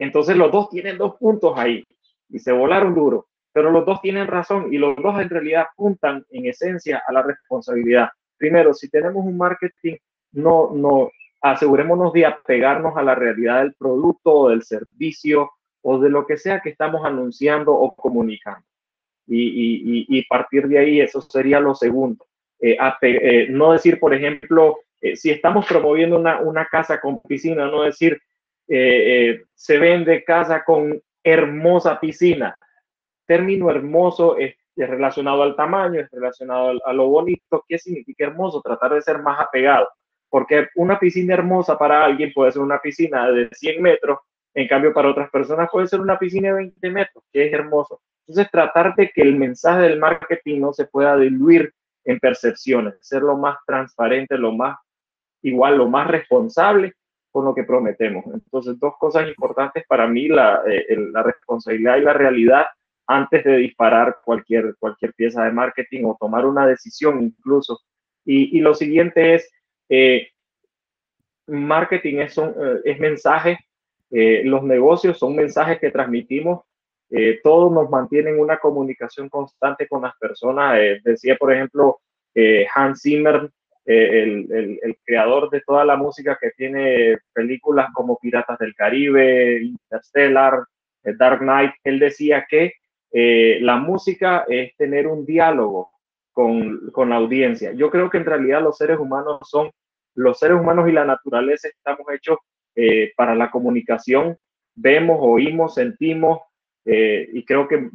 Entonces 0.00 0.36
los 0.36 0.50
dos 0.50 0.68
tienen 0.70 0.98
dos 0.98 1.14
puntos 1.16 1.56
ahí 1.56 1.84
y 2.28 2.40
se 2.40 2.50
volaron 2.50 2.94
duro, 2.94 3.28
pero 3.52 3.70
los 3.70 3.86
dos 3.86 4.00
tienen 4.00 4.26
razón 4.26 4.74
y 4.74 4.78
los 4.78 4.96
dos 4.96 5.20
en 5.20 5.30
realidad 5.30 5.66
apuntan 5.70 6.24
en 6.30 6.46
esencia 6.46 7.00
a 7.06 7.12
la 7.12 7.22
responsabilidad. 7.22 8.08
Primero, 8.36 8.74
si 8.74 8.88
tenemos 8.90 9.24
un 9.24 9.36
marketing, 9.36 9.96
no, 10.34 10.70
no, 10.72 11.10
asegurémonos 11.40 12.12
de 12.12 12.26
apegarnos 12.26 12.96
a 12.96 13.02
la 13.02 13.14
realidad 13.14 13.62
del 13.62 13.74
producto 13.74 14.32
o 14.32 14.48
del 14.50 14.62
servicio 14.62 15.50
o 15.82 15.98
de 15.98 16.08
lo 16.08 16.26
que 16.26 16.38
sea 16.38 16.60
que 16.60 16.70
estamos 16.70 17.04
anunciando 17.04 17.72
o 17.72 17.94
comunicando. 17.94 18.64
Y, 19.26 20.06
y, 20.08 20.26
partir 20.26 20.68
de 20.68 20.78
ahí, 20.78 21.00
eso 21.00 21.20
sería 21.20 21.60
lo 21.60 21.74
segundo. 21.74 22.26
Eh, 22.60 22.76
eh, 23.02 23.46
no 23.50 23.72
decir, 23.72 23.98
por 23.98 24.14
ejemplo, 24.14 24.78
eh, 25.00 25.16
si 25.16 25.30
estamos 25.30 25.66
promoviendo 25.66 26.18
una, 26.18 26.40
una 26.40 26.66
casa 26.66 27.00
con 27.00 27.20
piscina, 27.20 27.66
no 27.66 27.82
decir, 27.82 28.20
eh, 28.68 29.42
se 29.54 29.78
vende 29.78 30.24
casa 30.24 30.64
con 30.64 31.00
hermosa 31.22 32.00
piscina. 32.00 32.56
Término 33.26 33.70
hermoso 33.70 34.36
es, 34.38 34.54
relacionado 34.76 35.42
al 35.42 35.56
tamaño, 35.56 36.00
es 36.00 36.10
relacionado 36.10 36.80
a 36.84 36.92
lo 36.92 37.08
bonito. 37.08 37.64
¿Qué 37.68 37.78
significa 37.78 38.24
hermoso? 38.24 38.60
Tratar 38.62 38.94
de 38.94 39.02
ser 39.02 39.20
más 39.20 39.40
apegado. 39.40 39.88
Porque 40.34 40.66
una 40.74 40.98
piscina 40.98 41.34
hermosa 41.34 41.78
para 41.78 42.04
alguien 42.04 42.32
puede 42.34 42.50
ser 42.50 42.60
una 42.60 42.80
piscina 42.80 43.30
de 43.30 43.48
100 43.52 43.80
metros, 43.80 44.18
en 44.52 44.66
cambio 44.66 44.92
para 44.92 45.10
otras 45.10 45.30
personas 45.30 45.68
puede 45.70 45.86
ser 45.86 46.00
una 46.00 46.18
piscina 46.18 46.48
de 46.48 46.54
20 46.54 46.90
metros, 46.90 47.22
que 47.32 47.46
es 47.46 47.52
hermoso. 47.52 48.00
Entonces 48.26 48.50
tratar 48.50 48.96
de 48.96 49.12
que 49.14 49.22
el 49.22 49.36
mensaje 49.36 49.82
del 49.82 50.00
marketing 50.00 50.60
no 50.60 50.72
se 50.72 50.86
pueda 50.86 51.16
diluir 51.16 51.72
en 52.04 52.18
percepciones, 52.18 52.96
ser 53.00 53.22
lo 53.22 53.36
más 53.36 53.58
transparente, 53.64 54.36
lo 54.36 54.50
más 54.50 54.76
igual, 55.42 55.78
lo 55.78 55.88
más 55.88 56.08
responsable 56.08 56.94
con 57.30 57.44
lo 57.44 57.54
que 57.54 57.62
prometemos. 57.62 58.24
Entonces, 58.26 58.76
dos 58.80 58.94
cosas 58.98 59.28
importantes 59.28 59.84
para 59.86 60.08
mí, 60.08 60.26
la, 60.26 60.62
eh, 60.66 60.96
la 61.12 61.22
responsabilidad 61.22 61.98
y 61.98 62.00
la 62.00 62.12
realidad 62.12 62.64
antes 63.06 63.44
de 63.44 63.58
disparar 63.58 64.16
cualquier, 64.24 64.74
cualquier 64.80 65.14
pieza 65.14 65.44
de 65.44 65.52
marketing 65.52 66.06
o 66.06 66.16
tomar 66.18 66.44
una 66.44 66.66
decisión 66.66 67.22
incluso. 67.22 67.78
Y, 68.24 68.58
y 68.58 68.60
lo 68.62 68.74
siguiente 68.74 69.36
es, 69.36 69.48
eh, 69.88 70.28
marketing 71.46 72.18
es, 72.18 72.38
un, 72.38 72.50
eh, 72.50 72.80
es 72.84 72.98
mensaje, 72.98 73.58
los 74.10 74.62
negocios 74.62 75.18
son 75.18 75.34
mensajes 75.34 75.80
que 75.80 75.90
transmitimos, 75.90 76.62
todos 77.42 77.72
nos 77.72 77.90
mantienen 77.90 78.38
una 78.38 78.58
comunicación 78.58 79.28
constante 79.28 79.88
con 79.88 80.02
las 80.02 80.16
personas. 80.18 80.78
decía, 81.02 81.34
por 81.36 81.52
ejemplo, 81.52 82.00
Hans 82.76 83.02
Zimmer, 83.02 83.50
eh, 83.86 84.22
el, 84.22 84.78
el, 84.82 84.96
creador 85.04 85.50
de 85.50 85.60
toda 85.60 85.84
la 85.84 85.96
música 85.96 86.38
que 86.40 86.52
tiene 86.56 87.18
películas 87.34 87.88
como 87.92 88.18
Piratas 88.18 88.58
del 88.58 88.74
Caribe, 88.74 89.62
Interstellar, 89.62 90.64
eh, 91.02 91.12
Dark 91.18 91.40
Knight, 91.40 91.72
él 91.84 91.98
decía 91.98 92.46
que 92.48 92.72
eh, 93.12 93.58
la 93.60 93.76
música 93.76 94.46
es 94.48 94.74
tener 94.76 95.06
un 95.06 95.26
diálogo 95.26 95.90
con, 96.34 96.90
con, 96.90 97.08
la 97.08 97.16
audiencia. 97.16 97.72
Yo 97.72 97.90
creo 97.90 98.10
que 98.10 98.18
en 98.18 98.26
realidad 98.26 98.62
los 98.62 98.76
seres 98.76 98.98
humanos 98.98 99.38
son, 99.44 99.70
los 100.14 100.38
seres 100.38 100.58
humanos 100.60 100.86
y 100.88 100.92
la 100.92 101.06
naturaleza 101.06 101.68
estamos 101.68 102.06
hechos 102.12 102.38
para 103.16 103.34
la 103.36 103.50
comunicación, 103.50 104.36
vemos, 104.74 105.18
oímos, 105.20 105.74
sentimos, 105.74 106.40
y 106.84 107.44
creo 107.44 107.68
que 107.68 107.88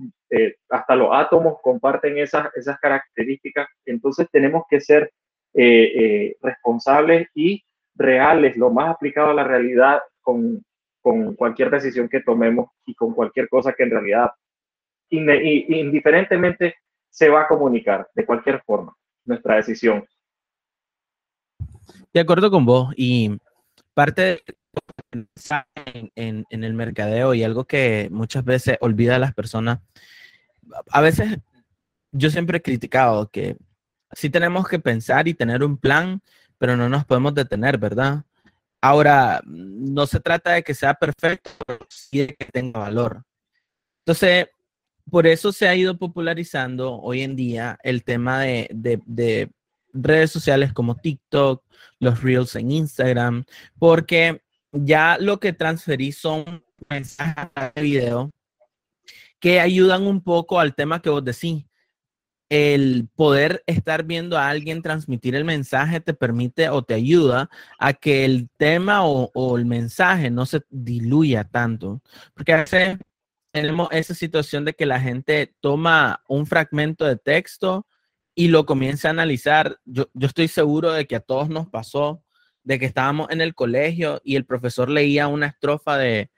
hasta 0.69 0.95
los 0.95 1.10
átomos 1.12 1.58
comparten 1.62 2.17
esas, 2.17 2.49
esas 2.56 2.80
características. 2.80 3.67
Entonces 3.86 4.28
tenemos 4.32 4.63
que 4.69 4.80
ser 4.80 5.12
eh, 5.54 5.91
eh, 5.95 6.38
responsables 6.43 7.28
y 7.34 7.63
reales, 7.95 8.56
lo 8.56 8.69
más 8.69 8.95
aplicado 8.95 9.32
a 9.32 9.34
la 9.34 9.43
realidad 9.43 9.99
con, 10.21 10.63
con, 11.02 11.36
cualquier 11.36 11.71
decisión 11.71 12.08
que 12.08 12.21
tomemos 12.21 12.69
y 12.86 12.93
con 12.93 13.15
cualquier 13.15 13.49
cosa 13.49 13.73
que 13.73 13.82
en 13.84 13.89
realidad 13.89 14.30
indiferentemente 15.10 16.75
se 17.10 17.30
va 17.30 17.41
a 17.41 17.48
comunicar 17.48 18.10
de 18.13 18.26
cualquier 18.26 18.62
forma 18.63 18.95
nuestra 19.26 19.56
decisión. 19.56 20.06
De 22.13 22.19
acuerdo 22.19 22.50
con 22.50 22.65
vos 22.65 22.93
y 22.95 23.38
parte 23.93 24.43
en, 25.12 26.12
en, 26.15 26.45
en 26.50 26.63
el 26.63 26.74
mercadeo 26.74 27.34
y 27.34 27.43
algo 27.43 27.65
que 27.65 28.10
muchas 28.12 28.43
veces 28.43 28.78
olvida 28.82 29.15
a 29.15 29.19
las 29.19 29.34
personas, 29.34 29.80
a 30.91 31.02
veces 31.02 31.38
yo 32.12 32.30
siempre 32.30 32.58
he 32.58 32.62
criticado 32.62 33.30
que 33.30 33.58
sí 34.12 34.30
tenemos 34.30 34.67
que 34.67 34.80
pensar 34.80 35.28
y 35.28 35.34
tener 35.34 35.63
un 35.63 35.78
plan, 35.78 36.22
pero 36.58 36.76
no 36.76 36.89
nos 36.89 37.06
podemos 37.06 37.34
detener, 37.34 37.78
¿verdad? 37.78 38.24
Ahora, 38.82 39.41
no 39.45 40.08
se 40.08 40.19
trata 40.19 40.54
de 40.54 40.63
que 40.63 40.74
sea 40.74 40.93
perfecto, 40.93 41.52
pero 41.65 41.86
sí 41.89 42.19
de 42.19 42.36
que 42.36 42.45
tenga 42.45 42.80
valor. 42.80 43.24
Entonces, 44.06 44.48
por 45.10 45.28
eso 45.28 45.52
se 45.52 45.67
ha 45.67 45.76
ido 45.76 45.98
popularizando 45.98 47.00
hoy 47.00 47.22
en 47.22 47.36
día 47.36 47.78
el 47.84 48.04
tema 48.04 48.41
de, 48.41 48.69
de 48.72 49.52
redes 49.93 50.32
sociales 50.32 50.74
como 50.74 50.95
TikTok, 50.95 51.63
los 52.00 52.22
Reels 52.22 52.56
en 52.56 52.72
Instagram, 52.72 53.43
porque 53.78 54.41
ya 54.72 55.17
lo 55.19 55.39
que 55.39 55.54
transferí 55.54 56.12
son 56.12 56.63
mensajes 56.89 57.50
de 57.76 57.82
video 57.82 58.32
que 59.39 59.60
ayudan 59.60 60.06
un 60.06 60.22
poco 60.22 60.60
al 60.60 60.76
tema 60.76 61.02
que 61.02 61.10
vos 61.10 61.24
decís 61.24 61.65
el 62.50 63.08
poder 63.15 63.63
estar 63.67 64.04
viendo 64.04 64.38
a 64.38 64.50
alguien 64.50 64.82
transmitir 64.82 65.36
el 65.36 65.45
mensaje 65.45 66.02
te 66.02 66.15
permite 66.15 66.69
o 66.69 66.82
te 66.82 66.95
ayuda 66.95 67.50
a 67.78 67.93
que 67.93 68.26
el 68.26 68.50
tema 68.58 69.06
o, 69.06 69.58
el 69.58 69.65
mensaje 69.65 70.32
no 70.32 70.48
se 70.48 70.62
diluya 70.69 71.43
tanto. 71.43 72.02
Porque 72.34 72.54
a 72.54 72.65
tenemos 73.52 73.90
esa 73.92 74.14
situación 74.14 74.66
de 74.66 74.74
que 74.74 74.86
la 74.86 75.00
gente 75.00 75.56
toma 75.60 76.24
un 76.28 76.46
fragmento 76.46 77.06
de 77.06 77.18
texto 77.18 77.88
y 78.36 78.48
lo 78.50 78.66
comienza 78.66 79.08
a 79.08 79.12
analizar. 79.12 79.80
Yo, 79.86 80.10
yo 80.14 80.28
estoy 80.28 80.48
seguro 80.48 80.92
de 80.92 81.08
que 81.08 81.16
a 81.16 81.20
todos 81.20 81.50
nos 81.50 81.68
pasó 81.68 82.24
de 82.64 82.78
que 82.78 82.86
estábamos 82.86 83.30
en 83.32 83.42
el 83.42 83.56
colegio 83.56 84.22
y 84.24 84.36
el 84.36 84.46
profesor 84.46 84.90
leía 84.90 85.28
una 85.28 85.48
estrofa 85.48 85.98
de, 85.98 86.30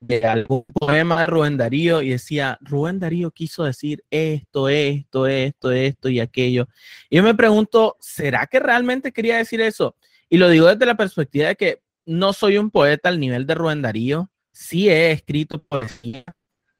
de 0.00 0.24
algún 0.26 0.64
poema 0.64 1.20
de 1.20 1.26
Rubén 1.26 1.56
Darío 1.56 2.02
y 2.02 2.10
decía, 2.10 2.58
Rubén 2.60 2.98
Darío 2.98 3.30
quiso 3.30 3.64
decir 3.64 4.04
esto, 4.10 4.68
esto, 4.68 5.26
esto, 5.26 5.72
esto 5.72 6.08
y 6.08 6.20
aquello. 6.20 6.68
Y 7.08 7.16
yo 7.16 7.22
me 7.22 7.34
pregunto, 7.34 7.96
¿será 8.00 8.46
que 8.46 8.60
realmente 8.60 9.12
quería 9.12 9.38
decir 9.38 9.60
eso? 9.60 9.96
Y 10.28 10.38
lo 10.38 10.48
digo 10.48 10.66
desde 10.66 10.86
la 10.86 10.96
perspectiva 10.96 11.48
de 11.48 11.56
que 11.56 11.82
no 12.04 12.32
soy 12.32 12.58
un 12.58 12.70
poeta 12.70 13.08
al 13.08 13.20
nivel 13.20 13.46
de 13.46 13.54
Rubén 13.54 13.82
Darío, 13.82 14.30
sí 14.52 14.88
he 14.88 15.12
escrito 15.12 15.62
poesía 15.62 16.24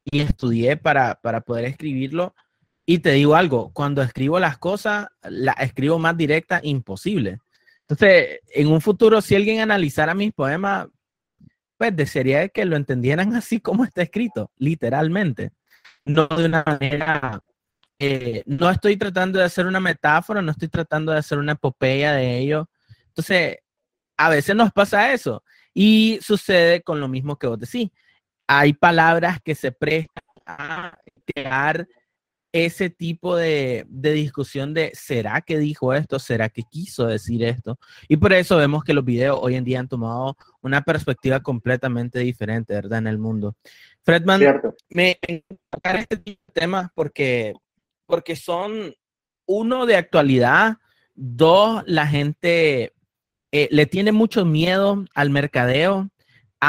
y 0.05 0.21
estudié 0.21 0.77
para, 0.77 1.15
para 1.15 1.41
poder 1.41 1.65
escribirlo. 1.65 2.35
Y 2.85 2.99
te 2.99 3.11
digo 3.11 3.35
algo, 3.35 3.71
cuando 3.73 4.01
escribo 4.01 4.39
las 4.39 4.57
cosas, 4.57 5.07
las 5.21 5.55
escribo 5.59 5.99
más 5.99 6.17
directa 6.17 6.59
imposible. 6.63 7.39
Entonces, 7.87 8.39
en 8.53 8.67
un 8.67 8.81
futuro, 8.81 9.21
si 9.21 9.35
alguien 9.35 9.59
analizara 9.59 10.13
mis 10.13 10.33
poemas, 10.33 10.87
pues 11.77 11.95
desearía 11.95 12.47
que 12.49 12.65
lo 12.65 12.75
entendieran 12.75 13.35
así 13.35 13.59
como 13.59 13.83
está 13.83 14.01
escrito, 14.01 14.51
literalmente. 14.57 15.51
No 16.05 16.27
de 16.27 16.45
una 16.45 16.63
manera, 16.65 17.41
eh, 17.99 18.43
no 18.45 18.69
estoy 18.69 18.97
tratando 18.97 19.39
de 19.39 19.45
hacer 19.45 19.65
una 19.65 19.79
metáfora, 19.79 20.41
no 20.41 20.51
estoy 20.51 20.67
tratando 20.67 21.11
de 21.11 21.19
hacer 21.19 21.37
una 21.37 21.53
epopeya 21.53 22.13
de 22.13 22.39
ello. 22.39 22.69
Entonces, 23.07 23.57
a 24.17 24.29
veces 24.29 24.55
nos 24.55 24.71
pasa 24.71 25.13
eso. 25.13 25.43
Y 25.73 26.19
sucede 26.21 26.81
con 26.81 26.99
lo 26.99 27.07
mismo 27.07 27.37
que 27.37 27.47
vos 27.47 27.59
decís. 27.59 27.89
Hay 28.47 28.73
palabras 28.73 29.39
que 29.43 29.55
se 29.55 29.71
prestan 29.71 30.23
a 30.45 30.97
crear 31.25 31.87
ese 32.53 32.91
tipo 32.91 33.35
de, 33.35 33.85
discusión 33.89 34.75
de, 34.75 34.91
¿será 34.93 35.41
que 35.41 35.57
dijo 35.57 35.91
esto? 35.91 36.19
¿Será 36.19 36.49
que 36.49 36.61
quiso 36.61 37.07
decir 37.07 37.43
esto? 37.43 37.79
Y 38.07 38.17
por 38.17 38.31
eso 38.31 38.57
vemos 38.57 38.83
que 38.83 38.93
los 38.93 39.03
videos 39.03 39.39
hoy 39.41 39.55
en 39.55 39.63
día 39.63 39.79
han 39.79 39.87
tomado 39.87 40.37
una 40.61 40.83
perspectiva 40.83 41.41
completamente 41.41 42.19
diferente, 42.19 42.75
¿verdad? 42.75 42.99
En 42.99 43.07
el 43.07 43.17
mundo. 43.17 43.55
Fredman, 44.03 44.39
me 44.89 45.17
encanta 45.27 45.99
este 45.99 46.17
tipo 46.17 46.41
de 46.47 46.61
temas 46.61 46.91
porque, 46.93 47.53
porque 48.05 48.35
son, 48.35 48.93
uno, 49.47 49.87
de 49.87 49.95
actualidad, 49.95 50.77
dos, 51.15 51.83
la 51.87 52.05
gente 52.05 52.93
eh, 53.51 53.67
le 53.71 53.87
tiene 53.87 54.11
mucho 54.11 54.45
miedo 54.45 55.03
al 55.15 55.31
mercadeo 55.31 56.09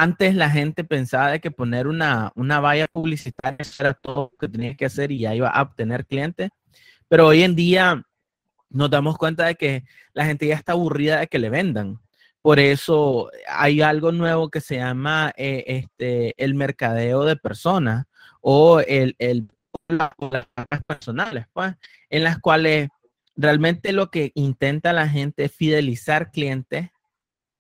antes 0.03 0.35
la 0.35 0.51
gente 0.51 0.83
pensaba 0.83 1.31
de 1.31 1.41
que 1.41 1.53
poner 1.53 1.87
una, 1.87 2.33
una 2.35 2.59
valla 2.59 2.89
publicitaria 2.89 3.65
era 3.79 3.95
todo 3.95 4.33
lo 4.33 4.39
que 4.39 4.49
tenía 4.49 4.75
que 4.75 4.87
hacer 4.87 5.13
y 5.13 5.21
ya 5.21 5.37
iba 5.37 5.49
a 5.49 5.63
obtener 5.63 6.05
clientes, 6.05 6.51
pero 7.07 7.29
hoy 7.29 7.45
en 7.45 7.55
día 7.55 8.03
nos 8.71 8.91
damos 8.91 9.17
cuenta 9.17 9.47
de 9.47 9.55
que 9.55 9.85
la 10.13 10.27
gente 10.27 10.49
ya 10.49 10.57
está 10.57 10.73
aburrida 10.73 11.21
de 11.21 11.29
que 11.29 11.39
le 11.39 11.49
vendan. 11.49 12.01
Por 12.43 12.59
eso 12.59 13.31
hay 13.49 13.83
algo 13.83 14.11
nuevo 14.11 14.51
que 14.51 14.61
se 14.61 14.77
llama 14.77 15.33
eh, 15.37 15.63
este, 15.69 16.35
el 16.43 16.55
mercadeo 16.55 17.25
de 17.25 17.37
personas 17.37 18.07
o 18.41 18.81
el, 18.81 19.15
el 19.21 19.49
las 19.87 20.11
personales, 20.89 21.47
pues, 21.53 21.73
en 22.11 22.25
las 22.25 22.41
cuales 22.41 22.89
realmente 23.37 23.93
lo 23.93 24.11
que 24.11 24.33
intenta 24.35 24.93
la 24.93 25.09
gente 25.09 25.45
es 25.45 25.53
fidelizar 25.53 26.33
clientes 26.33 26.91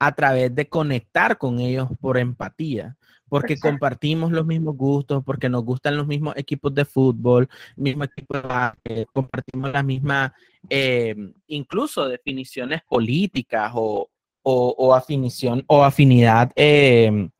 a 0.06 0.12
través 0.12 0.54
de 0.54 0.68
conectar 0.68 1.38
con 1.38 1.60
ellos 1.60 1.88
por 2.00 2.18
empatía, 2.18 2.96
porque 3.28 3.58
compartimos 3.58 4.30
los 4.32 4.46
mismos 4.46 4.76
gustos, 4.76 5.22
porque 5.24 5.48
nos 5.48 5.64
gustan 5.64 5.96
los 5.96 6.06
mismos 6.06 6.36
equipos 6.36 6.74
de 6.74 6.84
fútbol, 6.84 7.48
mismo 7.76 8.04
equipo 8.04 8.36
de 8.84 9.06
compartimos 9.12 9.72
las 9.72 9.84
mismas, 9.84 10.32
em, 10.68 11.32
incluso 11.48 12.08
definiciones 12.08 12.82
políticas 12.82 13.72
o, 13.74 14.08
o, 14.42 14.94
afinición, 14.94 15.64
o 15.66 15.82
afinidad, 15.82 16.52
em, 16.54 17.30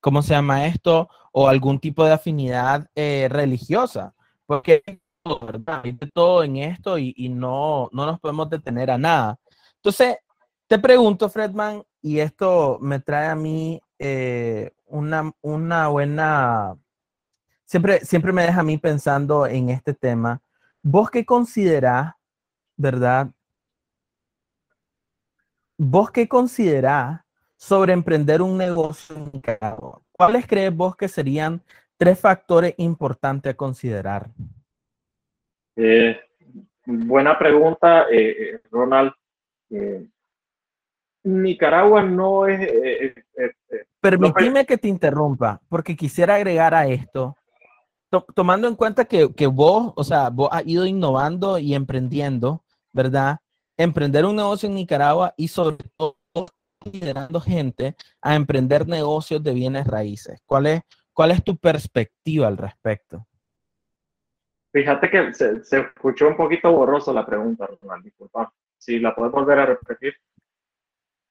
¿cómo 0.00 0.22
se 0.22 0.34
llama 0.34 0.66
esto? 0.66 1.08
O 1.32 1.48
algún 1.48 1.78
tipo 1.80 2.04
de 2.04 2.12
afinidad 2.12 2.88
eh, 2.94 3.28
religiosa, 3.30 4.14
porque 4.46 4.82
hay 5.66 5.92
de 5.92 6.06
todo 6.12 6.44
en 6.44 6.56
esto 6.58 6.98
y, 6.98 7.12
y 7.16 7.28
no, 7.28 7.88
no 7.92 8.06
nos 8.06 8.20
podemos 8.20 8.48
detener 8.50 8.90
a 8.90 8.98
nada. 8.98 9.38
Entonces, 9.76 10.16
te 10.66 10.78
pregunto, 10.78 11.28
Fredman, 11.28 11.82
y 12.04 12.20
esto 12.20 12.78
me 12.82 13.00
trae 13.00 13.28
a 13.28 13.34
mí 13.34 13.80
eh, 13.98 14.72
una, 14.84 15.32
una, 15.40 15.88
buena, 15.88 16.76
siempre, 17.64 18.00
siempre 18.00 18.30
me 18.30 18.42
deja 18.42 18.60
a 18.60 18.62
mí 18.62 18.76
pensando 18.76 19.46
en 19.46 19.70
este 19.70 19.94
tema. 19.94 20.42
¿Vos 20.82 21.10
qué 21.10 21.24
considerás, 21.24 22.12
verdad? 22.76 23.28
¿Vos 25.78 26.10
qué 26.10 26.28
considerás 26.28 27.22
sobre 27.56 27.94
emprender 27.94 28.42
un 28.42 28.58
negocio 28.58 29.16
en 29.16 29.30
Nicaragua? 29.32 30.02
¿Cuáles 30.12 30.46
crees 30.46 30.76
vos 30.76 30.94
que 30.96 31.08
serían 31.08 31.62
tres 31.96 32.20
factores 32.20 32.74
importantes 32.76 33.54
a 33.54 33.56
considerar? 33.56 34.28
Eh, 35.74 36.20
buena 36.84 37.38
pregunta, 37.38 38.04
eh, 38.12 38.60
Ronald. 38.70 39.14
Nicaragua 41.24 42.02
no 42.02 42.46
es... 42.46 42.60
Eh, 42.60 43.14
eh, 43.36 43.52
eh, 43.70 43.86
Permitime 44.00 44.66
que 44.66 44.76
te 44.76 44.88
interrumpa, 44.88 45.60
porque 45.68 45.96
quisiera 45.96 46.34
agregar 46.34 46.74
a 46.74 46.86
esto, 46.86 47.36
tomando 48.34 48.68
en 48.68 48.76
cuenta 48.76 49.06
que, 49.06 49.46
vos, 49.46 49.92
o 49.96 50.04
sea, 50.04 50.28
vos 50.28 50.50
has 50.52 50.66
ido 50.66 50.84
innovando 50.84 51.58
y 51.58 51.74
emprendiendo, 51.74 52.62
¿verdad? 52.92 53.38
Emprender 53.76 54.26
un 54.26 54.36
negocio 54.36 54.68
en 54.68 54.74
Nicaragua 54.74 55.32
y 55.36 55.48
sobre 55.48 55.78
todo 55.96 56.16
liderando 56.84 57.40
gente 57.40 57.96
a 58.20 58.34
emprender 58.34 58.86
negocios 58.86 59.42
de 59.42 59.54
bienes 59.54 59.86
raíces. 59.86 60.42
¿Cuál 60.44 60.66
es, 60.66 60.82
cuál 61.14 61.30
es 61.30 61.42
tu 61.42 61.56
perspectiva 61.56 62.46
al 62.46 62.58
respecto? 62.58 63.26
Fíjate 64.70 65.10
que 65.10 65.32
se, 65.32 65.64
se 65.64 65.80
escuchó 65.80 66.28
un 66.28 66.36
poquito 66.36 66.70
borroso 66.70 67.10
la 67.12 67.24
pregunta, 67.24 67.66
Ronald, 67.80 68.04
disculpa. 68.04 68.52
Si 68.76 68.98
la 68.98 69.14
puedes 69.14 69.32
volver 69.32 69.60
a 69.60 69.66
repetir. 69.66 70.14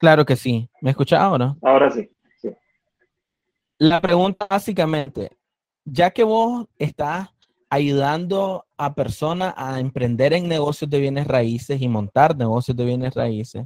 Claro 0.03 0.25
que 0.25 0.35
sí. 0.35 0.69
¿Me 0.81 0.89
escuchas 0.89 1.21
ahora? 1.21 1.55
Ahora 1.61 1.89
sí, 1.89 2.11
sí. 2.41 2.49
La 3.77 4.01
pregunta 4.01 4.45
básicamente, 4.49 5.37
ya 5.85 6.11
que 6.11 6.25
vos 6.25 6.67
estás 6.77 7.29
ayudando 7.69 8.65
a 8.75 8.95
personas 8.95 9.53
a 9.55 9.79
emprender 9.79 10.33
en 10.33 10.49
negocios 10.49 10.89
de 10.89 10.99
bienes 10.99 11.25
raíces 11.25 11.81
y 11.81 11.87
montar 11.87 12.35
negocios 12.35 12.75
de 12.75 12.83
bienes 12.83 13.13
raíces, 13.13 13.65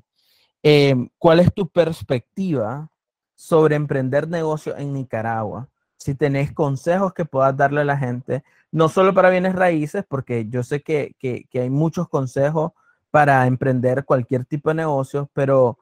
eh, 0.61 0.95
¿cuál 1.17 1.39
es 1.39 1.51
tu 1.51 1.67
perspectiva 1.67 2.87
sobre 3.33 3.75
emprender 3.75 4.27
negocios 4.27 4.77
en 4.77 4.93
Nicaragua? 4.93 5.67
Si 5.97 6.13
tenés 6.13 6.53
consejos 6.53 7.15
que 7.15 7.25
puedas 7.25 7.57
darle 7.57 7.81
a 7.81 7.85
la 7.85 7.97
gente, 7.97 8.43
no 8.71 8.89
solo 8.89 9.11
para 9.15 9.31
bienes 9.31 9.55
raíces, 9.55 10.05
porque 10.07 10.45
yo 10.47 10.61
sé 10.61 10.83
que, 10.83 11.15
que 11.19 11.59
hay 11.59 11.71
muchos 11.71 12.07
consejos 12.07 12.73
para 13.09 13.47
emprender 13.47 14.05
cualquier 14.05 14.45
tipo 14.45 14.69
de 14.69 14.75
negocio, 14.75 15.31
pero 15.33 15.79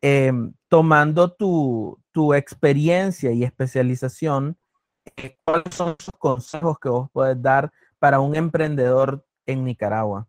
Em, 0.00 0.52
tomando 0.68 1.32
tu, 1.32 1.98
experiencia 2.34 3.30
y 3.30 3.44
especialización, 3.44 4.56
eh, 5.16 5.36
¿cuáles 5.44 5.72
son 5.72 5.94
esos 5.96 6.14
consejos 6.18 6.76
que 6.80 6.88
vos 6.88 7.08
puedes 7.12 7.40
dar 7.40 7.70
para 8.00 8.18
un 8.18 8.34
emprendedor 8.34 9.24
en 9.46 9.64
Nicaragua? 9.64 10.26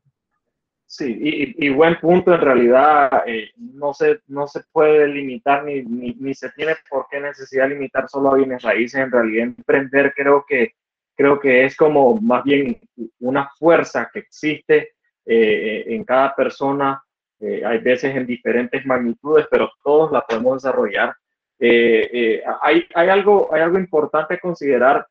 Sí, 0.86 1.56
y, 1.58 1.70
buen 1.70 2.00
punto, 2.00 2.34
en 2.34 2.42
realidad 2.42 3.24
eh, 3.26 3.50
no, 3.58 3.94
se, 3.94 4.22
no 4.28 4.48
se 4.48 4.62
puede 4.72 5.08
limitar 5.08 5.64
ni, 5.64 5.82
ni, 5.84 6.34
se 6.36 6.52
tiene 6.52 6.76
por 6.88 7.08
qué 7.10 7.20
necesidad 7.20 7.70
limitar 7.70 8.08
solo 8.08 8.32
a 8.32 8.36
bienes 8.36 8.62
raíces, 8.62 9.00
en 9.00 9.12
realidad 9.12 9.44
emprender 9.46 10.14
creo 10.16 10.46
que, 10.48 10.74
creo 11.16 11.40
que 11.40 11.66
es 11.66 11.76
como 11.76 12.20
más 12.22 12.44
bien 12.44 12.80
una 13.20 13.50
fuerza 13.58 14.10
que 14.14 14.20
existe 14.20 14.94
eh, 15.26 15.86
en 15.88 16.04
cada 16.04 16.36
persona 16.36 17.04
eh, 17.40 17.64
hay 17.66 17.78
veces 17.80 18.16
en 18.16 18.26
diferentes 18.26 18.86
magnitudes, 18.86 19.48
pero 19.50 19.72
todos 19.84 20.12
la 20.12 20.22
podemos 20.22 20.62
desarrollar. 20.62 21.16
Eh, 21.58 22.10
eh, 22.12 22.44
hay, 22.62 22.86
hay, 22.94 23.10
algo, 23.10 23.54
hay 23.54 23.62
algo 23.62 23.80
importante 23.80 24.36
a 24.36 24.40
considerar 24.40 25.06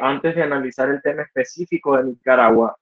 antes 0.00 0.34
de 0.36 0.42
analizar 0.42 0.90
el 0.90 1.00
tema 1.00 1.22
específico 1.22 1.96
de 1.96 2.04
Nicaragua. 2.04 2.76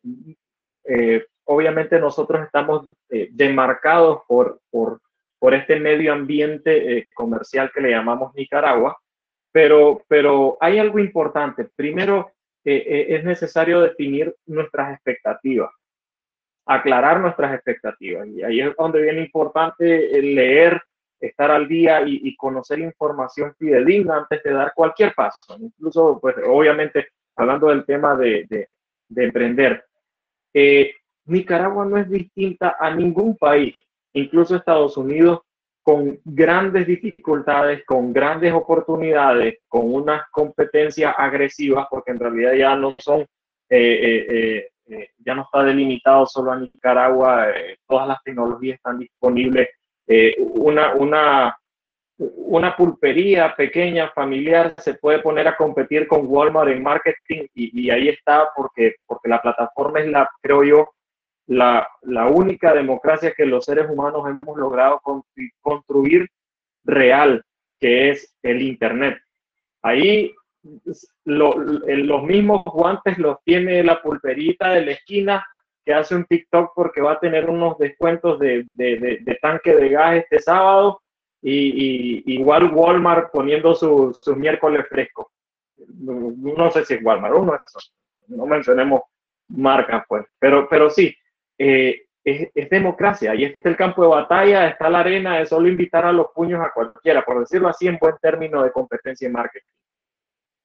obviamente 1.44 2.00
nosotros 2.00 2.42
estamos 2.42 2.88
demarcados 3.30 4.22
por, 4.26 4.60
por, 4.70 5.00
por, 5.38 5.54
este 5.54 5.78
medio 5.78 6.12
ambiente 6.12 7.06
comercial 7.14 7.70
que 7.72 7.80
le 7.80 7.90
llamamos 7.90 8.34
Nicaragua, 8.34 8.98
pero, 9.52 10.02
pero 10.08 10.58
hay 10.60 10.80
algo 10.80 10.98
importante. 10.98 11.68
Primero, 11.76 12.32
es 12.64 13.22
necesario 13.22 13.82
definir 13.82 14.34
nuestras 14.46 14.92
expectativas 14.92 15.70
aclarar 16.70 17.20
nuestras 17.20 17.52
expectativas. 17.52 18.28
Y 18.28 18.44
ahí 18.44 18.60
es 18.60 18.76
donde 18.76 19.02
viene 19.02 19.22
importante 19.22 20.22
leer, 20.22 20.80
estar 21.18 21.50
al 21.50 21.66
día 21.66 22.02
y, 22.06 22.36
conocer 22.36 22.78
información 22.78 23.52
fidedigna 23.58 24.18
antes 24.18 24.40
de 24.44 24.52
dar 24.52 24.72
cualquier 24.72 25.12
paso. 25.14 25.36
Incluso, 25.58 26.20
pues, 26.20 26.36
obviamente, 26.46 27.08
hablando 27.36 27.66
del 27.68 27.84
tema 27.84 28.14
de, 28.14 28.46
de, 28.48 29.24
emprender. 29.24 29.84
Eh, 30.54 30.94
Nicaragua 31.24 31.84
no 31.84 31.96
es 31.98 32.08
distinta 32.08 32.76
a 32.78 32.94
ningún 32.94 33.36
país, 33.36 33.74
incluso 34.12 34.54
Estados 34.54 34.96
Unidos, 34.96 35.40
con 35.82 36.20
grandes 36.24 36.86
dificultades, 36.86 37.84
con 37.84 38.12
grandes 38.12 38.52
oportunidades, 38.52 39.58
con 39.66 39.92
unas 39.92 40.22
competencias 40.30 41.14
agresivas, 41.18 41.86
porque 41.90 42.12
en 42.12 42.20
realidad 42.20 42.52
ya 42.52 42.76
no 42.76 42.94
son 42.98 43.22
eh, 43.68 44.26
eh, 44.30 44.68
eh, 44.90 45.10
ya 45.18 45.34
no 45.34 45.42
está 45.42 45.62
delimitado 45.62 46.26
solo 46.26 46.52
a 46.52 46.58
Nicaragua, 46.58 47.50
eh, 47.50 47.78
todas 47.86 48.08
las 48.08 48.22
tecnologías 48.22 48.76
están 48.76 48.98
disponibles. 48.98 49.68
Eh, 50.06 50.34
una, 50.38 50.94
una, 50.94 51.56
una 52.18 52.76
pulpería 52.76 53.54
pequeña, 53.56 54.10
familiar, 54.10 54.74
se 54.78 54.94
puede 54.94 55.20
poner 55.20 55.46
a 55.48 55.56
competir 55.56 56.08
con 56.08 56.26
Walmart 56.26 56.70
en 56.70 56.82
marketing 56.82 57.46
y, 57.54 57.90
ahí 57.90 58.08
está 58.08 58.48
porque, 58.56 58.96
porque 59.06 59.28
la 59.28 59.40
plataforma 59.40 60.00
es 60.00 60.08
la, 60.08 60.28
creo 60.42 60.64
yo, 60.64 60.90
la, 61.46 61.86
la 62.02 62.26
única 62.26 62.74
democracia 62.74 63.32
que 63.36 63.46
los 63.46 63.64
seres 63.64 63.88
humanos 63.88 64.24
hemos 64.26 64.58
logrado 64.58 65.00
construir 65.60 66.28
real, 66.84 67.44
que 67.78 68.10
es 68.10 68.34
el 68.42 68.62
Internet. 68.62 69.18
Ahí 69.82 70.34
los 71.24 72.22
mismos 72.24 72.62
guantes 72.64 73.18
los 73.18 73.42
tiene 73.44 73.82
la 73.82 74.00
pulperita 74.02 74.70
de 74.70 74.84
la 74.84 74.92
esquina 74.92 75.46
que 75.84 75.94
hace 75.94 76.14
un 76.14 76.24
TikTok 76.24 76.72
porque 76.74 77.00
va 77.00 77.12
a 77.12 77.20
tener 77.20 77.48
unos 77.48 77.78
descuentos 77.78 78.38
de, 78.38 78.66
tanque 79.40 79.74
de 79.74 79.88
gas 79.88 80.16
este 80.16 80.40
sábado 80.40 81.00
y, 81.42 82.34
igual 82.34 82.70
Walmart 82.72 83.30
poniendo 83.32 83.74
sus 83.74 84.18
su 84.20 84.36
miércoles 84.36 84.86
fresco. 84.88 85.30
No, 85.98 86.70
sé 86.70 86.84
si 86.84 86.94
es 86.94 87.02
Walmart, 87.02 87.34
uno 87.34 87.58
no 88.28 88.46
mencionemos 88.46 89.02
marcas, 89.48 90.04
pues. 90.08 90.24
Pero, 90.38 90.68
pero 90.68 90.90
sí, 90.90 91.14
eh, 91.58 92.02
es, 92.24 92.70
democracia. 92.70 93.34
Y 93.34 93.44
este 93.44 93.56
es 93.60 93.66
el 93.66 93.76
campo 93.76 94.02
de 94.02 94.08
batalla, 94.08 94.68
está 94.68 94.88
la 94.88 95.00
arena, 95.00 95.40
es 95.40 95.48
solo 95.48 95.68
invitar 95.68 96.04
a 96.04 96.12
los 96.12 96.28
puños 96.34 96.60
a 96.60 96.72
cualquiera, 96.72 97.24
por 97.24 97.40
decirlo 97.40 97.68
así, 97.68 97.86
en 97.86 97.98
buen 97.98 98.14
término 98.20 98.62
de 98.62 98.72
competencia 98.72 99.28
y 99.28 99.32
marketing. 99.32 99.66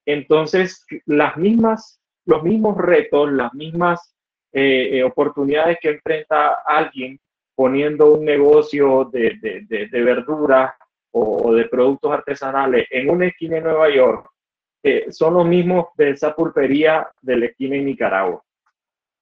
Entonces, 0.05 0.85
las 1.05 1.35
mismas, 1.37 1.99
los 2.25 2.43
mismos 2.43 2.77
retos, 2.77 3.31
las 3.31 3.53
mismas 3.53 4.15
eh, 4.53 4.99
eh, 4.99 5.03
oportunidades 5.03 5.77
que 5.81 5.89
enfrenta 5.89 6.61
alguien 6.65 7.19
poniendo 7.55 8.13
un 8.13 8.25
negocio 8.25 9.09
de, 9.11 9.37
de, 9.41 9.87
de, 9.87 10.03
verduras 10.03 10.73
o, 11.11 11.53
de 11.53 11.65
productos 11.65 12.11
artesanales 12.11 12.85
en 12.91 13.09
una 13.09 13.27
esquina 13.27 13.57
en 13.57 13.63
Nueva 13.63 13.89
York, 13.89 14.29
eh, 14.83 15.11
son 15.11 15.33
los 15.35 15.45
mismos 15.45 15.87
de 15.97 16.11
esa 16.11 16.35
pulpería 16.35 17.07
de 17.21 17.37
la 17.37 17.45
esquina 17.47 17.75
en 17.75 17.85
Nicaragua. 17.85 18.43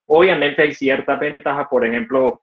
Obviamente 0.08 0.64
hay 0.64 0.74
ciertas 0.74 1.20
ventajas, 1.20 1.68
por 1.68 1.86
ejemplo, 1.86 2.42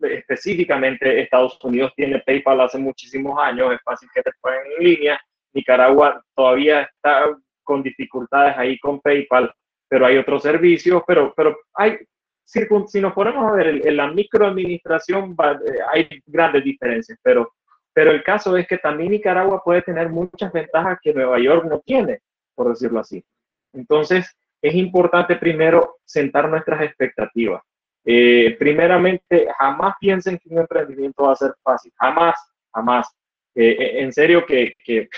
específicamente 0.00 1.20
Estados 1.20 1.58
Unidos 1.62 1.92
tiene 1.94 2.20
PayPal 2.20 2.60
hace 2.60 2.78
muchísimos 2.78 3.38
años, 3.40 3.72
es 3.72 3.80
fácil 3.82 4.08
que 4.14 4.22
te 4.22 4.30
paguen 4.40 4.62
en 4.78 4.84
línea. 4.84 5.20
Nicaragua 5.52 6.24
todavía 6.34 6.82
está 6.82 7.36
con 7.72 7.82
dificultades 7.82 8.54
ahí 8.58 8.78
con 8.78 9.00
PayPal, 9.00 9.50
pero 9.88 10.04
hay 10.04 10.18
otros 10.18 10.42
servicios, 10.42 11.02
pero, 11.06 11.32
pero 11.34 11.56
hay, 11.72 11.96
si 12.44 13.00
nos 13.00 13.14
ponemos 13.14 13.50
a 13.50 13.54
ver 13.54 13.80
en 13.86 13.96
la 13.96 14.08
microadministración, 14.08 15.34
eh, 15.40 15.78
hay 15.90 16.22
grandes 16.26 16.62
diferencias, 16.64 17.18
pero, 17.22 17.54
pero 17.94 18.10
el 18.10 18.22
caso 18.22 18.58
es 18.58 18.66
que 18.68 18.76
también 18.76 19.12
Nicaragua 19.12 19.62
puede 19.64 19.80
tener 19.80 20.10
muchas 20.10 20.52
ventajas 20.52 20.98
que 21.00 21.14
Nueva 21.14 21.38
York 21.38 21.64
no 21.64 21.80
tiene, 21.80 22.20
por 22.54 22.68
decirlo 22.68 23.00
así. 23.00 23.24
Entonces, 23.72 24.30
es 24.60 24.74
importante 24.74 25.36
primero 25.36 25.96
sentar 26.04 26.50
nuestras 26.50 26.82
expectativas. 26.82 27.62
Eh, 28.04 28.54
primeramente, 28.58 29.48
jamás 29.58 29.94
piensen 29.98 30.36
que 30.36 30.50
un 30.50 30.58
emprendimiento 30.58 31.22
va 31.22 31.32
a 31.32 31.36
ser 31.36 31.54
fácil, 31.62 31.90
jamás, 31.98 32.34
jamás. 32.74 33.08
Eh, 33.54 34.02
en 34.02 34.12
serio 34.12 34.44
que, 34.44 34.74
que 34.84 35.08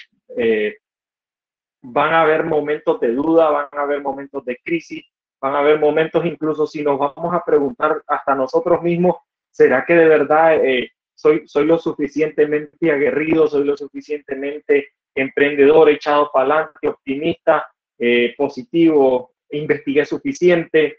van 1.86 2.14
a 2.14 2.22
haber 2.22 2.44
momentos 2.44 2.98
de 3.00 3.12
duda, 3.12 3.50
van 3.50 3.68
a 3.72 3.82
haber 3.82 4.00
momentos 4.00 4.42
de 4.46 4.58
crisis, 4.64 5.04
van 5.38 5.54
a 5.54 5.58
haber 5.58 5.78
momentos 5.78 6.24
incluso 6.24 6.66
si 6.66 6.82
nos 6.82 6.98
vamos 6.98 7.34
a 7.34 7.44
preguntar 7.44 8.02
hasta 8.06 8.34
nosotros 8.34 8.82
mismos, 8.82 9.16
¿será 9.50 9.84
que 9.84 9.94
de 9.94 10.08
verdad 10.08 10.64
eh, 10.64 10.90
soy, 11.14 11.46
soy 11.46 11.66
lo 11.66 11.78
suficientemente 11.78 12.90
aguerrido, 12.90 13.46
soy 13.46 13.64
lo 13.64 13.76
suficientemente 13.76 14.88
emprendedor, 15.14 15.90
echado 15.90 16.30
para 16.32 16.54
adelante, 16.54 16.88
optimista, 16.88 17.70
eh, 17.98 18.34
positivo, 18.36 19.32
investigué 19.50 20.06
suficiente? 20.06 20.96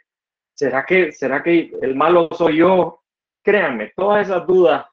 ¿Será 0.54 0.86
que, 0.86 1.12
¿Será 1.12 1.42
que 1.42 1.72
el 1.82 1.96
malo 1.96 2.30
soy 2.32 2.58
yo? 2.58 3.02
Créanme, 3.44 3.92
todas 3.96 4.28
esas 4.28 4.46
dudas 4.46 4.86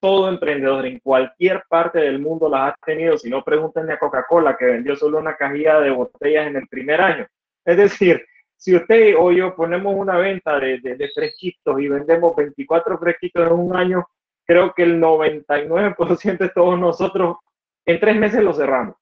todo 0.00 0.28
emprendedor 0.28 0.86
en 0.86 0.98
cualquier 1.00 1.64
parte 1.68 1.98
del 2.00 2.18
mundo 2.18 2.48
las 2.48 2.72
ha 2.72 2.76
tenido, 2.84 3.16
si 3.16 3.30
no 3.30 3.42
pregúntenle 3.42 3.94
a 3.94 3.98
Coca-Cola 3.98 4.56
que 4.56 4.66
vendió 4.66 4.96
solo 4.96 5.18
una 5.18 5.36
cajilla 5.36 5.80
de 5.80 5.90
botellas 5.90 6.46
en 6.46 6.56
el 6.56 6.68
primer 6.68 7.00
año. 7.00 7.26
Es 7.64 7.76
decir, 7.76 8.24
si 8.56 8.74
usted 8.74 9.14
o 9.18 9.32
yo 9.32 9.54
ponemos 9.54 9.94
una 9.94 10.16
venta 10.16 10.58
de, 10.58 10.78
de, 10.80 11.10
fresquitos 11.14 11.80
y 11.80 11.88
vendemos 11.88 12.34
24 12.34 12.98
fresquitos 12.98 13.46
en 13.46 13.52
un 13.52 13.76
año, 13.76 14.06
creo 14.44 14.72
que 14.72 14.82
el 14.82 15.00
99% 15.00 16.38
de 16.38 16.48
todos 16.50 16.78
nosotros 16.78 17.36
en 17.84 18.00
tres 18.00 18.16
meses 18.16 18.42
lo 18.42 18.54
cerramos. 18.54 18.96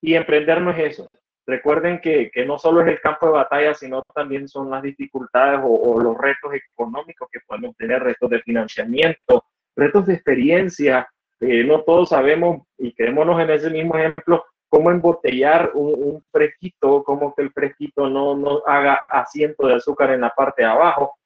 Y 0.00 0.14
emprender 0.14 0.60
no 0.60 0.72
es 0.72 0.92
eso. 0.92 1.08
Recuerden 1.46 2.00
que, 2.00 2.30
que, 2.30 2.44
no 2.44 2.58
solo 2.58 2.82
es 2.82 2.88
el 2.88 3.00
campo 3.00 3.26
de 3.26 3.32
batalla, 3.32 3.74
sino 3.74 4.02
también 4.14 4.48
son 4.48 4.70
las 4.70 4.82
dificultades 4.82 5.60
o, 5.62 5.74
o, 5.74 6.00
los 6.00 6.16
retos 6.16 6.52
económicos 6.54 7.28
que 7.32 7.40
podemos 7.46 7.76
tener, 7.76 8.02
retos 8.02 8.30
de 8.30 8.40
financiamiento, 8.42 9.44
retos 9.76 10.06
de 10.06 10.14
experiencia. 10.14 11.08
Eh, 11.40 11.64
no 11.64 11.82
todos 11.82 12.10
sabemos, 12.10 12.66
y 12.78 12.92
quedémonos 12.92 13.40
en 13.40 13.50
ese 13.50 13.70
mismo 13.70 13.96
ejemplo, 13.96 14.44
cómo 14.68 14.90
embotellar 14.90 15.72
un, 15.74 16.24
fresquito, 16.30 17.04
cómo 17.04 17.34
que 17.34 17.42
el 17.42 17.52
fresquito 17.52 18.08
no, 18.08 18.34
no 18.36 18.62
haga 18.66 19.04
asiento 19.08 19.66
de 19.66 19.74
azúcar 19.74 20.10
en 20.12 20.22
la 20.22 20.30
parte 20.30 20.62
de 20.62 20.68
abajo. 20.68 21.16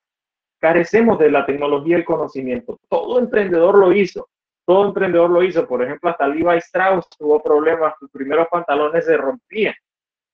Carecemos 0.59 1.19
de 1.19 1.31
la 1.31 1.47
tecnología 1.47 1.97
y 1.97 2.01
el 2.01 2.05
conocimiento. 2.05 2.79
Todo 2.89 3.19
emprendedor 3.21 3.79
lo 3.79 3.93
hizo. 3.93 4.29
Todo 4.67 4.89
emprendedor 4.89 5.31
lo 5.31 5.43
hizo. 5.45 5.67
Por 5.67 5.83
ejemplo, 5.83 6.11
hasta 6.11 6.27
Levi 6.27 6.59
Strauss 6.59 7.09
tuvo 7.17 7.41
problemas. 7.41 7.95
Sus 8.01 8.11
primeros 8.11 8.49
pantalones 8.51 9.05
se 9.05 9.17
rompían. 9.17 9.75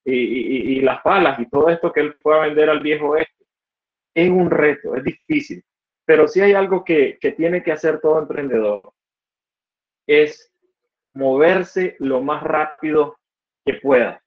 Y, 0.04 0.80
las 0.80 1.00
palas 1.02 1.38
y 1.38 1.48
todo 1.48 1.68
esto 1.68 1.92
que 1.92 2.00
él 2.00 2.14
fue 2.20 2.36
a 2.36 2.42
vender 2.42 2.70
al 2.70 2.80
viejo 2.80 3.10
oeste. 3.10 3.44
Es 4.14 4.30
un 4.30 4.50
reto, 4.50 4.96
es 4.96 5.04
difícil. 5.04 5.62
Pero 6.04 6.26
si 6.26 6.40
hay 6.40 6.52
algo 6.52 6.84
que, 6.84 7.18
tiene 7.36 7.62
que 7.62 7.72
hacer 7.72 8.00
todo 8.00 8.18
emprendedor, 8.18 8.92
es 10.06 10.52
moverse 11.14 11.96
lo 11.98 12.22
más 12.22 12.42
rápido 12.42 13.16
que 13.64 13.74
pueda, 13.74 14.22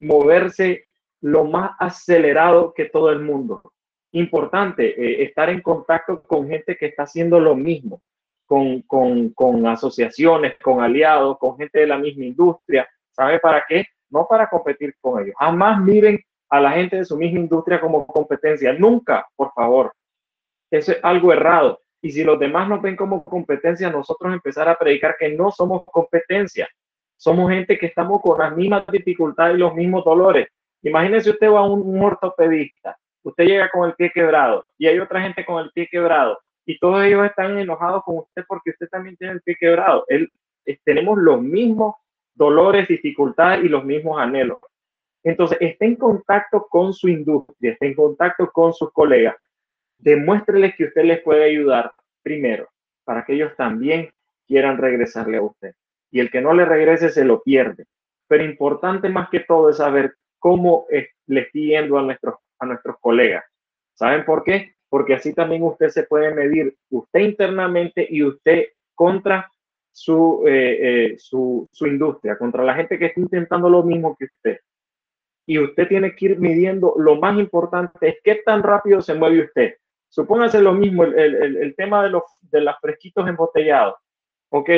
moverse 0.00 0.86
lo 1.20 1.44
más 1.44 1.72
acelerado 1.78 2.74
que 2.74 2.86
todo 2.86 3.10
el 3.10 3.20
mundo. 3.20 3.62
Importante, 4.12 4.88
eh, 4.88 5.24
estar 5.24 5.48
en 5.48 5.62
contacto 5.62 6.22
con 6.22 6.48
gente 6.48 6.76
que 6.76 6.86
está 6.86 7.04
haciendo 7.04 7.40
lo 7.40 7.56
mismo, 7.56 8.02
con, 8.46 8.82
con, 8.82 9.66
asociaciones, 9.66 10.58
con 10.58 10.82
aliados, 10.82 11.38
con 11.38 11.56
gente 11.56 11.80
de 11.80 11.86
la 11.86 11.98
misma 11.98 12.24
industria. 12.24 12.86
¿Sabe 13.10 13.40
para 13.40 13.64
qué? 13.66 13.86
No 14.10 14.26
para 14.28 14.48
competir 14.48 14.94
con 15.00 15.22
ellos. 15.22 15.34
Jamás 15.38 15.80
miren 15.80 16.20
a 16.50 16.60
la 16.60 16.72
gente 16.72 16.96
de 16.96 17.04
su 17.04 17.16
misma 17.16 17.40
industria 17.40 17.80
como 17.80 18.06
competencia. 18.06 18.72
Nunca, 18.74 19.26
por 19.34 19.52
favor. 19.54 19.92
Eso 20.74 20.90
es 20.90 20.98
algo 21.04 21.32
errado. 21.32 21.80
Y 22.02 22.10
si 22.10 22.24
los 22.24 22.36
demás 22.36 22.68
nos 22.68 22.82
ven 22.82 22.96
como 22.96 23.24
competencia, 23.24 23.90
nosotros 23.90 24.32
empezar 24.32 24.68
a 24.68 24.76
predicar 24.76 25.16
que 25.16 25.28
no 25.28 25.52
somos 25.52 25.84
competencia. 25.86 26.68
Somos 27.16 27.48
gente 27.48 27.78
que 27.78 27.86
estamos 27.86 28.20
con 28.20 28.40
las 28.40 28.56
mismas 28.56 28.84
dificultades 28.88 29.54
y 29.54 29.60
los 29.60 29.72
mismos 29.72 30.04
dolores. 30.04 30.48
Imagínese 30.82 31.30
usted 31.30 31.48
va 31.48 31.60
a 31.60 31.64
un, 31.64 32.02
ortopedista, 32.02 32.96
usted 33.22 33.44
llega 33.44 33.70
con 33.70 33.88
el 33.88 33.94
pie 33.94 34.10
quebrado 34.12 34.66
y 34.76 34.88
hay 34.88 34.98
otra 34.98 35.22
gente 35.22 35.46
con 35.46 35.62
el 35.62 35.70
pie 35.70 35.88
quebrado 35.90 36.38
y 36.66 36.78
todos 36.78 37.04
ellos 37.04 37.24
están 37.24 37.56
enojados 37.56 38.02
con 38.02 38.18
usted 38.18 38.44
porque 38.46 38.70
usted 38.70 38.88
también 38.88 39.16
tiene 39.16 39.34
el 39.34 39.42
pie 39.42 39.56
quebrado. 39.58 40.04
Él, 40.08 40.28
tenemos 40.84 41.16
los 41.18 41.40
mismos 41.40 41.94
dolores, 42.34 42.88
dificultades 42.88 43.64
y 43.64 43.68
los 43.68 43.84
mismos 43.84 44.20
anhelos. 44.20 44.58
Entonces, 45.22 45.56
esté 45.60 45.86
en 45.86 45.96
contacto 45.96 46.66
con 46.68 46.92
su 46.92 47.08
industria, 47.08 47.72
esté 47.72 47.86
en 47.86 47.94
contacto 47.94 48.50
con 48.50 48.74
sus 48.74 48.92
colegas 48.92 49.36
demuéstreles 50.04 50.76
que 50.76 50.84
usted 50.84 51.04
les 51.04 51.22
puede 51.22 51.44
ayudar 51.44 51.92
primero, 52.22 52.68
para 53.04 53.24
que 53.24 53.32
ellos 53.32 53.52
también 53.56 54.10
quieran 54.46 54.76
regresarle 54.76 55.38
a 55.38 55.42
usted. 55.42 55.74
Y 56.10 56.20
el 56.20 56.30
que 56.30 56.42
no 56.42 56.52
le 56.52 56.66
regrese 56.66 57.08
se 57.08 57.24
lo 57.24 57.42
pierde. 57.42 57.86
Pero 58.28 58.44
importante 58.44 59.08
más 59.08 59.30
que 59.30 59.40
todo 59.40 59.70
es 59.70 59.78
saber 59.78 60.14
cómo 60.38 60.86
le 61.26 61.40
estoy 61.40 61.74
a 61.74 61.82
nuestros, 61.86 62.34
a 62.58 62.66
nuestros 62.66 62.96
colegas. 63.00 63.44
¿Saben 63.94 64.24
por 64.24 64.44
qué? 64.44 64.74
Porque 64.90 65.14
así 65.14 65.32
también 65.32 65.62
usted 65.62 65.88
se 65.88 66.04
puede 66.04 66.34
medir 66.34 66.76
usted 66.90 67.20
internamente 67.20 68.06
y 68.08 68.22
usted 68.22 68.66
contra 68.94 69.50
su, 69.90 70.44
eh, 70.46 70.78
eh, 70.80 71.18
su, 71.18 71.68
su 71.72 71.86
industria, 71.86 72.36
contra 72.36 72.62
la 72.62 72.74
gente 72.74 72.98
que 72.98 73.06
está 73.06 73.20
intentando 73.20 73.70
lo 73.70 73.82
mismo 73.82 74.16
que 74.18 74.26
usted. 74.26 74.60
Y 75.46 75.58
usted 75.58 75.88
tiene 75.88 76.14
que 76.14 76.26
ir 76.26 76.38
midiendo, 76.38 76.94
lo 76.98 77.16
más 77.16 77.38
importante 77.38 78.08
es 78.08 78.16
qué 78.22 78.42
tan 78.44 78.62
rápido 78.62 79.00
se 79.00 79.14
mueve 79.14 79.44
usted 79.44 79.74
Supóngase 80.14 80.60
lo 80.60 80.72
mismo, 80.74 81.02
el, 81.02 81.56
el, 81.56 81.74
tema 81.74 82.04
de 82.04 82.10
los 82.10 82.22
de 82.42 82.64
fresquitos 82.80 83.26
embotellados. 83.26 83.96
Ok, 84.50 84.70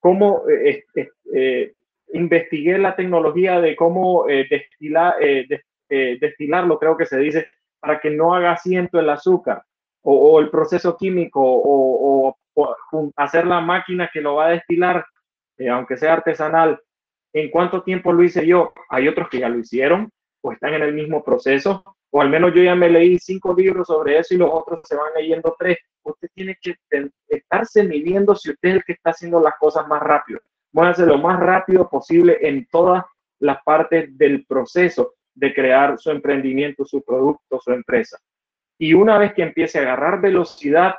cómo 0.00 0.42
eh, 0.48 0.84
eh, 0.96 1.08
eh, 1.32 1.74
investigué 2.12 2.76
la 2.76 2.96
tecnología 2.96 3.60
de 3.60 3.76
cómo 3.76 4.26
destilar, 4.26 5.14
destilarlo, 5.88 6.80
creo 6.80 6.96
que 6.96 7.06
se 7.06 7.18
dice, 7.18 7.46
para 7.78 8.00
que 8.00 8.10
no 8.10 8.34
haga 8.34 8.50
asiento 8.50 8.98
el 8.98 9.08
azúcar, 9.10 9.62
o, 10.02 10.40
el 10.40 10.50
proceso 10.50 10.96
químico, 10.96 11.40
o, 11.40 12.36
o, 12.54 13.12
hacer 13.14 13.46
la 13.46 13.60
máquina 13.60 14.10
que 14.12 14.20
lo 14.20 14.34
va 14.34 14.46
a 14.46 14.50
destilar, 14.50 15.06
aunque 15.70 15.98
sea 15.98 16.14
artesanal. 16.14 16.80
¿En 17.32 17.48
cuánto 17.48 17.84
tiempo 17.84 18.12
lo 18.12 18.24
hice 18.24 18.44
yo? 18.44 18.72
Hay 18.88 19.06
otros 19.06 19.28
que 19.28 19.38
ya 19.38 19.48
lo 19.48 19.60
hicieron 19.60 20.10
o 20.40 20.50
están 20.50 20.74
en 20.74 20.82
el 20.82 20.94
mismo 20.94 21.22
proceso 21.22 21.84
o 22.10 22.20
al 22.20 22.28
menos 22.28 22.52
yo 22.54 22.62
ya 22.62 22.74
me 22.74 22.90
leí 22.90 23.18
cinco 23.18 23.54
libros 23.54 23.86
sobre 23.86 24.18
eso 24.18 24.34
y 24.34 24.38
los 24.38 24.50
otros 24.52 24.80
se 24.84 24.96
van 24.96 25.12
leyendo 25.16 25.54
tres. 25.58 25.78
Usted 26.02 26.28
tiene 26.34 26.56
que 26.60 26.74
estarse 27.28 27.84
midiendo 27.84 28.34
si 28.34 28.50
usted 28.50 28.68
es 28.70 28.74
el 28.76 28.84
que 28.84 28.92
está 28.94 29.10
haciendo 29.10 29.40
las 29.40 29.54
cosas 29.58 29.86
más 29.86 30.02
rápido. 30.02 30.40
Muévase 30.72 31.06
lo 31.06 31.18
más 31.18 31.38
rápido 31.38 31.88
posible 31.88 32.38
en 32.40 32.66
todas 32.66 33.04
las 33.38 33.62
partes 33.62 34.16
del 34.16 34.44
proceso 34.46 35.14
de 35.34 35.54
crear 35.54 35.98
su 35.98 36.10
emprendimiento, 36.10 36.84
su 36.84 37.02
producto, 37.02 37.60
su 37.60 37.72
empresa. 37.72 38.18
Y 38.78 38.94
una 38.94 39.18
vez 39.18 39.32
que 39.34 39.42
empiece 39.42 39.78
a 39.78 39.82
agarrar 39.82 40.20
velocidad, 40.20 40.94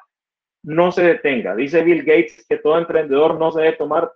no 0.64 0.92
se 0.92 1.04
detenga. 1.04 1.56
Dice 1.56 1.84
Bill 1.84 2.04
Gates 2.04 2.46
que 2.48 2.58
todo 2.58 2.78
emprendedor 2.78 3.38
no 3.38 3.52
se 3.52 3.62
debe 3.62 3.78
tomar 3.78 4.12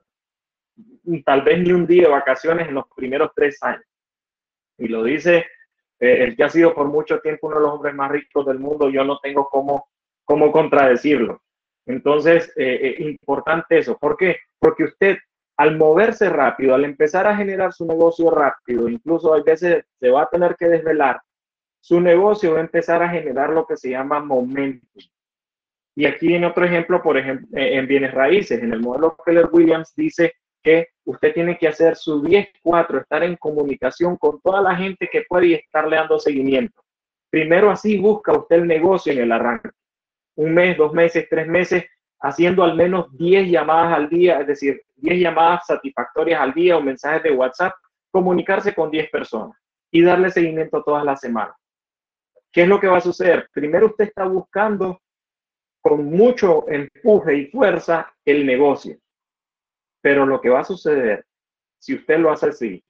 tal 1.25 1.41
vez 1.41 1.59
ni 1.59 1.71
un 1.71 1.87
día 1.87 2.03
de 2.03 2.09
vacaciones 2.09 2.67
en 2.67 2.75
los 2.75 2.85
primeros 2.95 3.31
tres 3.35 3.61
años. 3.61 3.85
Y 4.77 4.87
lo 4.87 5.03
dice 5.03 5.45
eh, 5.99 6.23
el 6.23 6.35
que 6.35 6.43
ha 6.43 6.49
sido 6.49 6.73
por 6.73 6.87
mucho 6.87 7.19
tiempo 7.19 7.47
uno 7.47 7.57
de 7.57 7.61
los 7.63 7.71
hombres 7.73 7.95
más 7.95 8.11
ricos 8.11 8.45
del 8.45 8.59
mundo, 8.59 8.89
yo 8.89 9.03
no 9.03 9.19
tengo 9.19 9.47
cómo, 9.49 9.87
cómo 10.23 10.51
contradecirlo. 10.51 11.41
Entonces, 11.85 12.51
eh, 12.55 12.95
importante 12.99 13.77
eso. 13.77 13.97
¿Por 13.97 14.17
qué? 14.17 14.37
Porque 14.59 14.85
usted 14.85 15.17
al 15.57 15.77
moverse 15.77 16.29
rápido, 16.29 16.75
al 16.75 16.83
empezar 16.83 17.27
a 17.27 17.35
generar 17.35 17.71
su 17.73 17.85
negocio 17.85 18.29
rápido, 18.29 18.89
incluso 18.89 19.33
a 19.33 19.41
veces 19.41 19.85
se 19.99 20.09
va 20.09 20.23
a 20.23 20.29
tener 20.29 20.55
que 20.57 20.67
desvelar, 20.67 21.21
su 21.79 22.01
negocio 22.01 22.53
va 22.53 22.57
a 22.57 22.61
empezar 22.61 23.01
a 23.03 23.09
generar 23.09 23.51
lo 23.51 23.65
que 23.65 23.77
se 23.77 23.91
llama 23.91 24.19
momentum. 24.19 25.01
Y 25.95 26.05
aquí 26.05 26.27
viene 26.27 26.47
otro 26.47 26.65
ejemplo, 26.65 27.01
por 27.01 27.17
ejemplo, 27.17 27.47
eh, 27.57 27.77
en 27.77 27.87
bienes 27.87 28.13
raíces. 28.13 28.61
En 28.61 28.73
el 28.73 28.81
modelo 28.81 29.15
Keller 29.23 29.47
Williams 29.51 29.93
dice 29.95 30.33
que 30.65 30.87
usted 31.05 31.31
tiene 31.31 31.57
que 31.59 31.67
hacer 31.67 31.95
su 31.95 32.23
10-4, 32.23 33.01
estar 33.01 33.23
en 33.23 33.35
comunicación 33.35 34.17
con 34.17 34.41
toda 34.41 34.61
la 34.61 34.75
gente 34.75 35.07
que 35.11 35.23
puede 35.29 35.53
estarle 35.53 35.95
dando 35.95 36.19
seguimiento. 36.19 36.81
Primero 37.29 37.69
así 37.69 37.99
busca 37.99 38.33
usted 38.33 38.57
el 38.57 38.67
negocio 38.67 39.13
en 39.13 39.19
el 39.19 39.31
arranque. 39.31 39.69
Un 40.37 40.55
mes, 40.55 40.75
dos 40.75 40.91
meses, 40.91 41.27
tres 41.29 41.47
meses, 41.47 41.85
haciendo 42.19 42.63
al 42.63 42.75
menos 42.75 43.15
10 43.15 43.47
llamadas 43.51 43.93
al 43.93 44.09
día, 44.09 44.39
es 44.39 44.47
decir, 44.47 44.81
10 44.95 45.19
llamadas 45.19 45.67
satisfactorias 45.67 46.41
al 46.41 46.53
día 46.53 46.77
o 46.77 46.81
mensajes 46.81 47.21
de 47.21 47.31
WhatsApp, 47.31 47.73
comunicarse 48.09 48.73
con 48.73 48.89
10 48.89 49.11
personas 49.11 49.55
y 49.91 50.01
darle 50.01 50.31
seguimiento 50.31 50.81
todas 50.83 51.05
las 51.05 51.19
semanas. 51.19 51.55
¿Qué 52.51 52.63
es 52.63 52.67
lo 52.67 52.79
que 52.79 52.87
va 52.87 52.97
a 52.97 53.01
suceder? 53.01 53.47
Primero 53.53 53.87
usted 53.87 54.05
está 54.05 54.25
buscando 54.25 54.99
con 55.79 56.05
mucho 56.05 56.67
empuje 56.69 57.37
y 57.37 57.45
fuerza 57.51 58.11
el 58.25 58.45
negocio. 58.47 58.97
Pero 60.05 60.27
lo 60.27 60.39
que 60.39 60.49
va 60.49 60.59
a 60.59 60.63
suceder, 60.63 61.25
si 61.79 61.95
usted 61.95 62.19
lo 62.19 62.31
hace 62.31 62.49
así, 62.49 62.83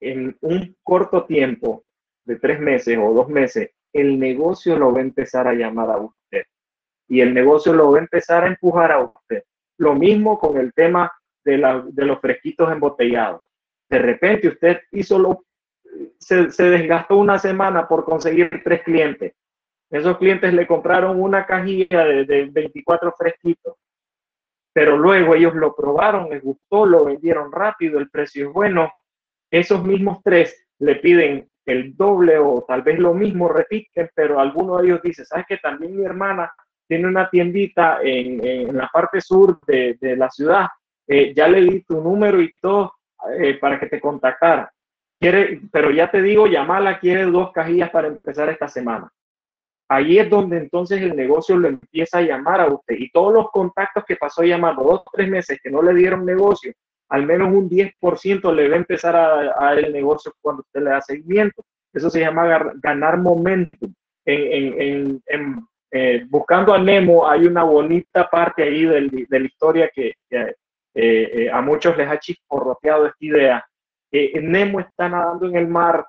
en 0.00 0.34
un 0.40 0.74
corto 0.82 1.26
tiempo 1.26 1.84
de 2.24 2.36
tres 2.36 2.58
meses 2.58 2.96
o 2.98 3.12
dos 3.12 3.28
meses, 3.28 3.72
el 3.92 4.18
negocio 4.18 4.78
lo 4.78 4.90
va 4.90 5.00
a 5.00 5.02
empezar 5.02 5.46
a 5.46 5.52
llamar 5.52 5.90
a 5.90 5.98
usted 5.98 6.44
y 7.08 7.20
el 7.20 7.34
negocio 7.34 7.74
lo 7.74 7.92
va 7.92 7.98
a 7.98 8.00
empezar 8.00 8.44
a 8.44 8.46
empujar 8.46 8.90
a 8.90 9.00
usted. 9.00 9.42
Lo 9.76 9.94
mismo 9.94 10.38
con 10.38 10.56
el 10.56 10.72
tema 10.72 11.12
de, 11.44 11.58
los 11.58 12.20
fresquitos 12.22 12.72
embotellados. 12.72 13.42
De 13.90 13.98
repente 13.98 14.48
usted 14.48 14.80
hizo 14.92 15.18
lo, 15.18 15.44
se, 16.18 16.46
desgastó 16.46 17.18
una 17.18 17.38
semana 17.38 17.86
por 17.86 18.06
conseguir 18.06 18.62
tres 18.64 18.82
clientes. 18.82 19.34
Esos 19.90 20.16
clientes 20.16 20.54
le 20.54 20.66
compraron 20.66 21.20
una 21.20 21.44
cajilla 21.44 22.02
de, 22.02 22.24
de 22.24 22.46
24 22.46 23.12
fresquitos, 23.12 23.76
pero 24.72 24.96
luego 24.96 25.34
ellos 25.34 25.54
lo 25.54 25.74
probaron, 25.74 26.30
les 26.30 26.42
gustó, 26.42 26.86
lo 26.86 27.04
vendieron 27.04 27.50
rápido, 27.52 27.98
el 27.98 28.10
precio 28.10 28.48
es 28.48 28.52
bueno. 28.52 28.92
Esos 29.50 29.84
mismos 29.84 30.18
tres 30.22 30.68
le 30.78 30.96
piden 30.96 31.48
el 31.66 31.96
doble 31.96 32.38
o 32.38 32.64
tal 32.66 32.82
vez 32.82 32.98
lo 32.98 33.14
mismo, 33.14 33.48
repiten, 33.48 34.10
pero 34.14 34.40
alguno 34.40 34.78
de 34.78 34.86
ellos 34.86 35.02
dice, 35.02 35.24
¿sabes 35.24 35.46
que 35.48 35.58
también 35.58 35.96
mi 35.96 36.04
hermana 36.04 36.52
tiene 36.90 37.06
una 37.06 37.30
tiendita 37.30 38.00
en, 38.02 38.76
la 38.76 38.88
parte 38.92 39.20
sur 39.20 39.60
de, 39.64 39.96
la 40.16 40.28
ciudad, 40.28 40.66
eh, 41.06 41.32
ya 41.32 41.46
le 41.46 41.60
di 41.60 41.84
tu 41.84 42.02
número 42.02 42.42
y 42.42 42.52
todo 42.60 42.94
eh, 43.38 43.54
para 43.60 43.78
que 43.78 43.86
te 43.86 44.00
contactara. 44.00 44.72
Quiere, 45.20 45.60
pero 45.70 45.92
ya 45.92 46.10
te 46.10 46.20
digo, 46.20 46.48
llamala, 46.48 46.98
quiere 46.98 47.26
dos 47.26 47.52
cajillas 47.52 47.90
para 47.90 48.08
empezar 48.08 48.48
esta 48.48 48.66
semana. 48.66 49.08
Ahí 49.92 50.20
es 50.20 50.30
donde 50.30 50.56
entonces 50.56 51.02
el 51.02 51.16
negocio 51.16 51.56
lo 51.56 51.66
empieza 51.66 52.18
a 52.18 52.22
llamar 52.22 52.60
a 52.60 52.72
usted 52.72 52.94
y 52.96 53.10
todos 53.10 53.34
los 53.34 53.50
contactos 53.50 54.04
que 54.06 54.14
pasó 54.14 54.44
llamando 54.44 54.84
dos 54.84 55.02
tres 55.12 55.28
meses 55.28 55.58
que 55.60 55.68
no 55.68 55.82
le 55.82 55.92
dieron 55.92 56.24
negocio, 56.24 56.72
al 57.08 57.26
menos 57.26 57.52
un 57.52 57.68
10% 57.68 58.54
le 58.54 58.68
va 58.68 58.74
a 58.76 58.78
empezar 58.78 59.16
a, 59.16 59.46
dar 59.46 59.80
el 59.80 59.92
negocio 59.92 60.32
cuando 60.40 60.62
usted 60.62 60.82
le 60.82 60.90
da 60.90 61.00
seguimiento. 61.00 61.64
Eso 61.92 62.08
se 62.08 62.20
llama 62.20 62.72
ganar 62.80 63.18
momentum. 63.18 63.92
en, 64.24 65.20
eh, 65.90 66.24
buscando 66.28 66.72
a 66.72 66.78
Nemo 66.78 67.28
hay 67.28 67.46
una 67.46 67.64
bonita 67.64 68.30
parte 68.30 68.62
ahí 68.62 68.84
de, 68.84 69.26
la 69.28 69.38
historia 69.44 69.90
que, 69.92 70.14
eh, 70.30 70.54
eh, 70.94 71.50
a 71.52 71.60
muchos 71.62 71.96
les 71.96 72.08
ha 72.08 72.20
chisporroteado 72.20 73.06
esta 73.06 73.24
idea. 73.24 73.64
Nemo 74.12 74.78
está 74.78 75.08
nadando 75.08 75.48
en 75.48 75.56
el 75.56 75.66
mar, 75.66 76.06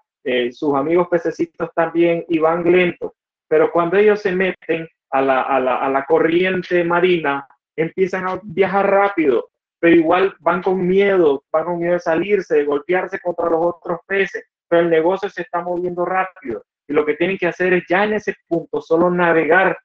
sus 0.52 0.76
amigos 0.76 1.08
pececitos 1.08 1.72
también 1.74 2.24
y 2.30 2.38
van 2.38 2.63
lento, 2.63 3.15
pero 3.52 3.70
cuando 3.70 3.98
ellos 3.98 4.22
se 4.22 4.32
meten 4.32 4.88
a 5.10 5.22
la, 5.22 6.06
corriente 6.08 6.86
marina, 6.86 7.46
empiezan 7.76 8.26
a 8.26 8.40
viajar 8.42 8.90
rápido, 8.90 9.50
pero 9.78 9.94
igual 9.94 10.34
van 10.40 10.64
con 10.64 10.88
miedo, 10.88 11.44
van 11.52 11.66
con 11.66 11.80
miedo 11.80 11.96
de 11.96 12.00
salirse, 12.00 12.56
de 12.56 12.64
golpearse 12.64 13.20
contra 13.20 13.50
los 13.50 13.60
otros 13.62 14.00
peces, 14.08 14.46
pero 14.70 14.84
el 14.84 14.90
negocio 14.90 15.30
se 15.30 15.42
está 15.42 15.60
moviendo 15.62 16.06
rápido 16.06 16.64
y 16.88 16.94
lo 16.94 17.06
que 17.06 17.16
tienen 17.16 17.38
que 17.38 17.48
hacer 17.48 17.74
es 17.74 17.84
ya 17.90 18.06
en 18.06 18.14
ese 18.14 18.36
punto 18.48 18.80
solo 18.80 19.12
navegar. 19.12 19.78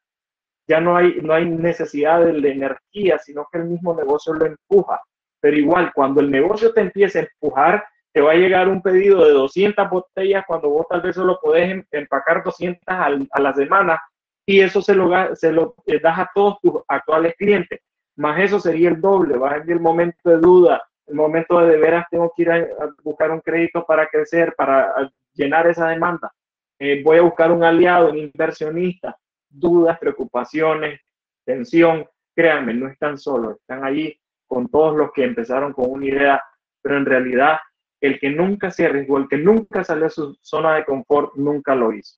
Ya 0.68 0.80
no 0.80 0.96
hay, 0.96 1.18
no 1.20 1.34
hay 1.34 1.46
necesidad 1.46 2.24
de, 2.24 2.48
energía, 2.48 3.18
sino 3.18 3.48
que 3.50 3.58
el 3.58 3.64
mismo 3.64 3.96
negocio 3.96 4.32
lo 4.32 4.46
empuja. 4.46 5.02
Pero 5.40 5.56
igual, 5.56 5.90
cuando 5.92 6.20
el 6.20 6.30
negocio 6.30 6.72
te 6.72 6.82
empieza 6.82 7.18
a 7.18 7.22
empujar, 7.22 7.84
te 8.16 8.22
va 8.22 8.32
a 8.32 8.36
llegar 8.36 8.66
un 8.66 8.80
pedido 8.80 9.26
de 9.26 9.32
200 9.32 9.90
botellas 9.90 10.42
cuando 10.46 10.70
vos 10.70 10.86
tal 10.88 11.02
vez 11.02 11.14
solo 11.14 11.38
podés 11.38 11.70
em, 11.70 11.84
empacar 11.90 12.42
200 12.42 12.82
a 12.88 13.40
la 13.40 13.52
semana 13.52 14.02
y 14.46 14.60
eso 14.60 14.80
se 14.80 14.94
lo, 14.94 15.36
se 15.36 15.52
lo 15.52 15.74
eh, 15.84 16.00
das 16.00 16.20
a 16.20 16.30
todos 16.34 16.56
tus 16.62 16.80
actuales 16.88 17.34
clientes. 17.36 17.78
Más 18.16 18.40
eso 18.40 18.58
sería 18.58 18.88
el 18.88 19.02
doble, 19.02 19.36
va 19.36 19.50
a 19.50 19.58
venir 19.58 19.72
el 19.72 19.80
momento 19.80 20.30
de 20.30 20.38
duda, 20.38 20.82
el 21.06 21.14
momento 21.14 21.60
de 21.60 21.72
de 21.72 21.76
veras 21.76 22.06
tengo 22.10 22.32
que 22.34 22.44
ir 22.44 22.50
a 22.52 22.66
buscar 23.04 23.30
un 23.30 23.40
crédito 23.40 23.84
para 23.84 24.06
crecer, 24.06 24.54
para 24.56 25.12
llenar 25.34 25.66
esa 25.66 25.88
demanda. 25.88 26.32
Eh, 26.78 27.02
voy 27.04 27.18
a 27.18 27.22
buscar 27.22 27.52
un 27.52 27.64
aliado, 27.64 28.08
un 28.08 28.16
inversionista, 28.16 29.14
dudas, 29.46 29.98
preocupaciones, 29.98 31.00
tensión, 31.44 32.06
créanme, 32.34 32.72
no 32.72 32.88
están 32.88 33.18
solos, 33.18 33.56
están 33.56 33.84
allí 33.84 34.18
con 34.46 34.70
todos 34.70 34.96
los 34.96 35.12
que 35.12 35.22
empezaron 35.22 35.74
con 35.74 35.90
una 35.90 36.06
idea, 36.06 36.42
pero 36.80 36.96
en 36.96 37.04
realidad 37.04 37.58
el 38.00 38.18
que 38.20 38.30
nunca 38.30 38.70
se 38.70 38.86
arriesgó, 38.86 39.18
el 39.18 39.28
que 39.28 39.38
nunca 39.38 39.84
salió 39.84 40.04
de 40.04 40.10
su 40.10 40.36
zona 40.42 40.74
de 40.76 40.84
confort, 40.84 41.34
nunca 41.34 41.74
lo 41.74 41.92
hizo. 41.92 42.16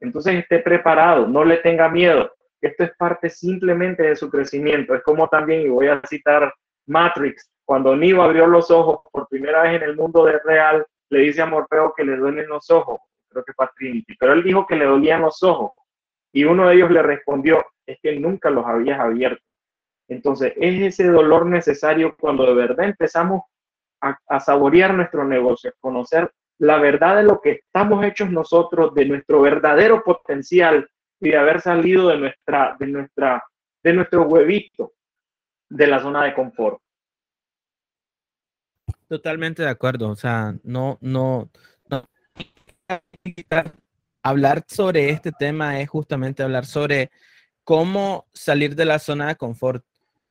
Entonces 0.00 0.36
esté 0.36 0.60
preparado, 0.60 1.26
no 1.26 1.44
le 1.44 1.58
tenga 1.58 1.88
miedo. 1.88 2.32
Esto 2.60 2.84
es 2.84 2.90
parte 2.96 3.30
simplemente 3.30 4.02
de 4.02 4.16
su 4.16 4.30
crecimiento. 4.30 4.94
Es 4.94 5.02
como 5.02 5.28
también, 5.28 5.62
y 5.62 5.68
voy 5.68 5.88
a 5.88 6.00
citar 6.06 6.52
Matrix, 6.86 7.50
cuando 7.64 7.94
Neo 7.94 8.22
abrió 8.22 8.46
los 8.46 8.70
ojos 8.70 9.00
por 9.12 9.28
primera 9.28 9.62
vez 9.62 9.80
en 9.80 9.88
el 9.88 9.96
mundo 9.96 10.28
real, 10.44 10.84
le 11.10 11.20
dice 11.20 11.42
a 11.42 11.46
Morfeo 11.46 11.94
que 11.96 12.04
le 12.04 12.16
duelen 12.16 12.48
los 12.48 12.70
ojos 12.70 13.00
creo 13.30 13.44
que 13.44 13.52
fue 13.52 13.66
Trinity, 13.76 14.16
pero 14.18 14.32
él 14.32 14.42
dijo 14.42 14.66
que 14.66 14.76
le 14.76 14.84
dolían 14.84 15.22
los 15.22 15.42
ojos 15.42 15.72
y 16.32 16.44
uno 16.44 16.68
de 16.68 16.74
ellos 16.74 16.90
le 16.90 17.02
respondió, 17.02 17.64
es 17.86 17.98
que 18.02 18.18
nunca 18.18 18.50
los 18.50 18.66
habías 18.66 19.00
abierto. 19.00 19.42
Entonces, 20.08 20.52
es 20.56 20.80
ese 20.80 21.08
dolor 21.08 21.46
necesario 21.46 22.16
cuando 22.18 22.44
de 22.44 22.54
verdad 22.54 22.86
empezamos 22.86 23.42
a, 24.00 24.40
saborear 24.40 24.94
nuestro 24.94 25.24
negocio, 25.24 25.72
conocer 25.80 26.32
la 26.58 26.78
verdad 26.78 27.16
de 27.16 27.22
lo 27.22 27.40
que 27.40 27.60
estamos 27.64 28.04
hechos 28.04 28.30
nosotros, 28.30 28.94
de 28.94 29.06
nuestro 29.06 29.40
verdadero 29.40 30.02
potencial 30.02 30.88
y 31.20 31.30
de 31.30 31.36
haber 31.36 31.60
salido 31.60 32.08
de 32.08 32.18
nuestra, 32.18 32.76
de 32.78 32.86
nuestra, 32.86 33.44
de 33.82 33.92
nuestro 33.92 34.22
huevito, 34.24 34.92
de 35.68 35.86
la 35.86 36.00
zona 36.00 36.24
de 36.24 36.34
confort. 36.34 36.80
Totalmente 39.08 39.62
de 39.62 39.68
acuerdo. 39.68 40.10
O 40.10 40.16
sea, 40.16 40.54
no, 40.62 40.98
no, 41.00 41.50
hablar 44.22 44.64
sobre 44.68 45.10
este 45.10 45.32
tema 45.32 45.80
es 45.80 45.88
justamente 45.88 46.42
hablar 46.42 46.66
sobre 46.66 47.10
cómo 47.64 48.26
salir 48.32 48.74
de 48.74 48.84
la 48.84 48.98
zona 48.98 49.28
de 49.28 49.36
confort. 49.36 49.84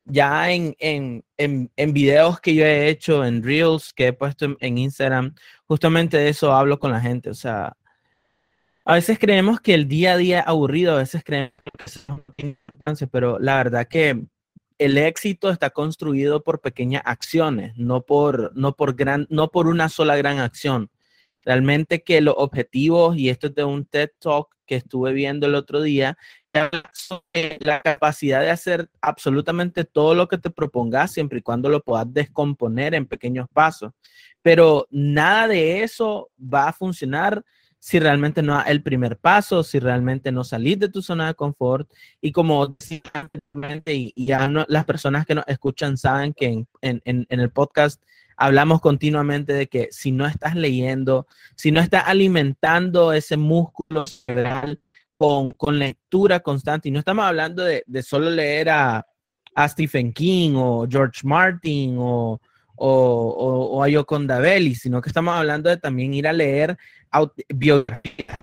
Ya 0.10 0.52
en, 0.52 0.76
en, 0.80 1.24
en, 1.38 1.93
videos 1.93 2.39
que 2.41 2.56
yo 2.56 2.65
he 2.65 2.89
hecho, 2.89 3.24
en 3.24 3.43
Reels 3.43 3.93
que 3.93 4.08
he 4.08 4.13
puesto 4.13 4.58
en, 4.60 4.78
Instagram, 4.78 5.36
justamente 5.67 6.17
de 6.17 6.30
eso 6.30 6.52
hablo 6.54 6.80
con 6.80 6.91
la 6.91 7.00
gente. 7.00 7.30
O 7.30 7.36
sea, 7.36 7.78
a 8.86 8.94
veces 8.96 9.19
creemos 9.19 9.62
que 9.62 9.73
el 9.75 9.88
día 9.88 10.13
a 10.13 10.17
día 10.17 10.42
aburrido, 10.42 10.94
a 10.94 10.98
veces 10.98 11.23
creemos 11.23 11.54
que 11.75 11.84
es 11.86 12.08
importancia, 12.48 13.08
pero 13.08 13.38
la 13.40 13.58
verdad 13.58 13.88
que 13.88 14.25
el 14.79 14.98
éxito 14.98 15.50
está 15.50 15.69
construido 15.69 16.42
por 16.44 16.62
pequeñas 16.62 17.04
acciones, 17.06 17.73
no 17.75 18.02
por, 18.02 18.56
no 18.56 18.75
por, 18.75 18.96
gran, 18.96 19.27
no 19.29 19.50
por 19.50 19.67
una 19.67 19.90
sola 19.90 20.15
gran 20.15 20.40
acción. 20.40 20.90
Realmente 21.44 22.02
que 22.02 22.21
los 22.21 22.36
objetivos, 22.38 23.17
y 23.17 23.29
esto 23.29 23.48
es 23.48 23.56
de 23.56 23.63
un 23.63 23.86
TED 23.86 24.12
Talk 24.19 24.56
que 24.65 24.75
estuve 24.75 25.13
viendo 25.13 25.48
el 25.48 25.56
otro 25.56 25.81
día, 25.81 26.17
la 27.60 27.82
capacidad 27.82 28.42
de 28.42 28.50
hacer 28.50 28.90
absolutamente 29.02 29.84
todo 29.84 30.16
lo 30.16 30.28
que 30.28 30.38
te 30.38 30.50
propongas 30.50 31.12
siempre 31.12 31.40
y 31.40 31.42
cuando 31.42 31.70
lo 31.70 31.82
puedas 31.82 32.12
descomponer 32.12 32.94
en 32.96 33.06
pequeños 33.06 33.48
pasos. 33.54 33.92
Pero 34.42 34.88
nada 34.90 35.48
de 35.48 35.84
eso 35.84 36.30
va 36.42 36.70
a 36.70 36.74
funcionar 36.74 37.44
si 37.80 38.00
realmente 38.00 38.42
no 38.42 38.62
el 38.64 38.84
primer 38.84 39.18
paso, 39.18 39.64
si 39.64 39.80
realmente 39.80 40.32
no 40.32 40.44
salís 40.44 40.80
de 40.80 40.90
tu 40.90 41.02
zona 41.02 41.28
de 41.28 41.34
confort. 41.34 41.90
Y 42.22 42.32
como 42.32 42.76
y, 43.86 44.26
ya 44.26 44.50
las 44.68 44.86
personas 44.86 45.26
que 45.26 45.36
nos 45.36 45.48
escuchan 45.48 45.98
saben 45.98 46.34
que 46.34 46.48
en, 46.48 46.68
en, 46.82 47.26
en 47.30 47.40
el 47.40 47.50
podcast 47.52 48.02
hablamos 48.36 48.82
continuamente 48.82 49.54
de 49.54 49.68
que 49.68 49.90
si 49.92 50.12
no 50.12 50.26
estás 50.26 50.56
leyendo, 50.56 51.28
si 51.56 51.72
no 51.72 51.80
estás 51.82 52.04
alimentando 52.06 53.14
ese 53.14 53.38
músculo 53.38 54.06
cerebral 54.08 54.80
con, 55.20 55.78
lectura 55.78 56.40
constante, 56.40 56.88
y 56.88 56.92
no 56.92 57.00
estamos 57.00 57.26
hablando 57.26 57.63
de, 57.65 57.84
solo 58.04 58.30
leer 58.30 58.70
a, 58.70 59.06
Stephen 59.67 60.13
King 60.13 60.54
o 60.56 60.88
George 60.90 61.20
Martin 61.26 61.98
o, 62.00 62.40
o, 62.78 63.84
a 63.84 63.90
Yoconda 63.90 64.40
Belli, 64.40 64.74
sino 64.74 65.02
que 65.02 65.10
estamos 65.10 65.36
hablando 65.36 65.70
de 65.70 65.76
también 65.76 66.13
ir 66.13 66.26
a 66.26 66.32
leer 66.32 66.78
biografías, 67.50 68.38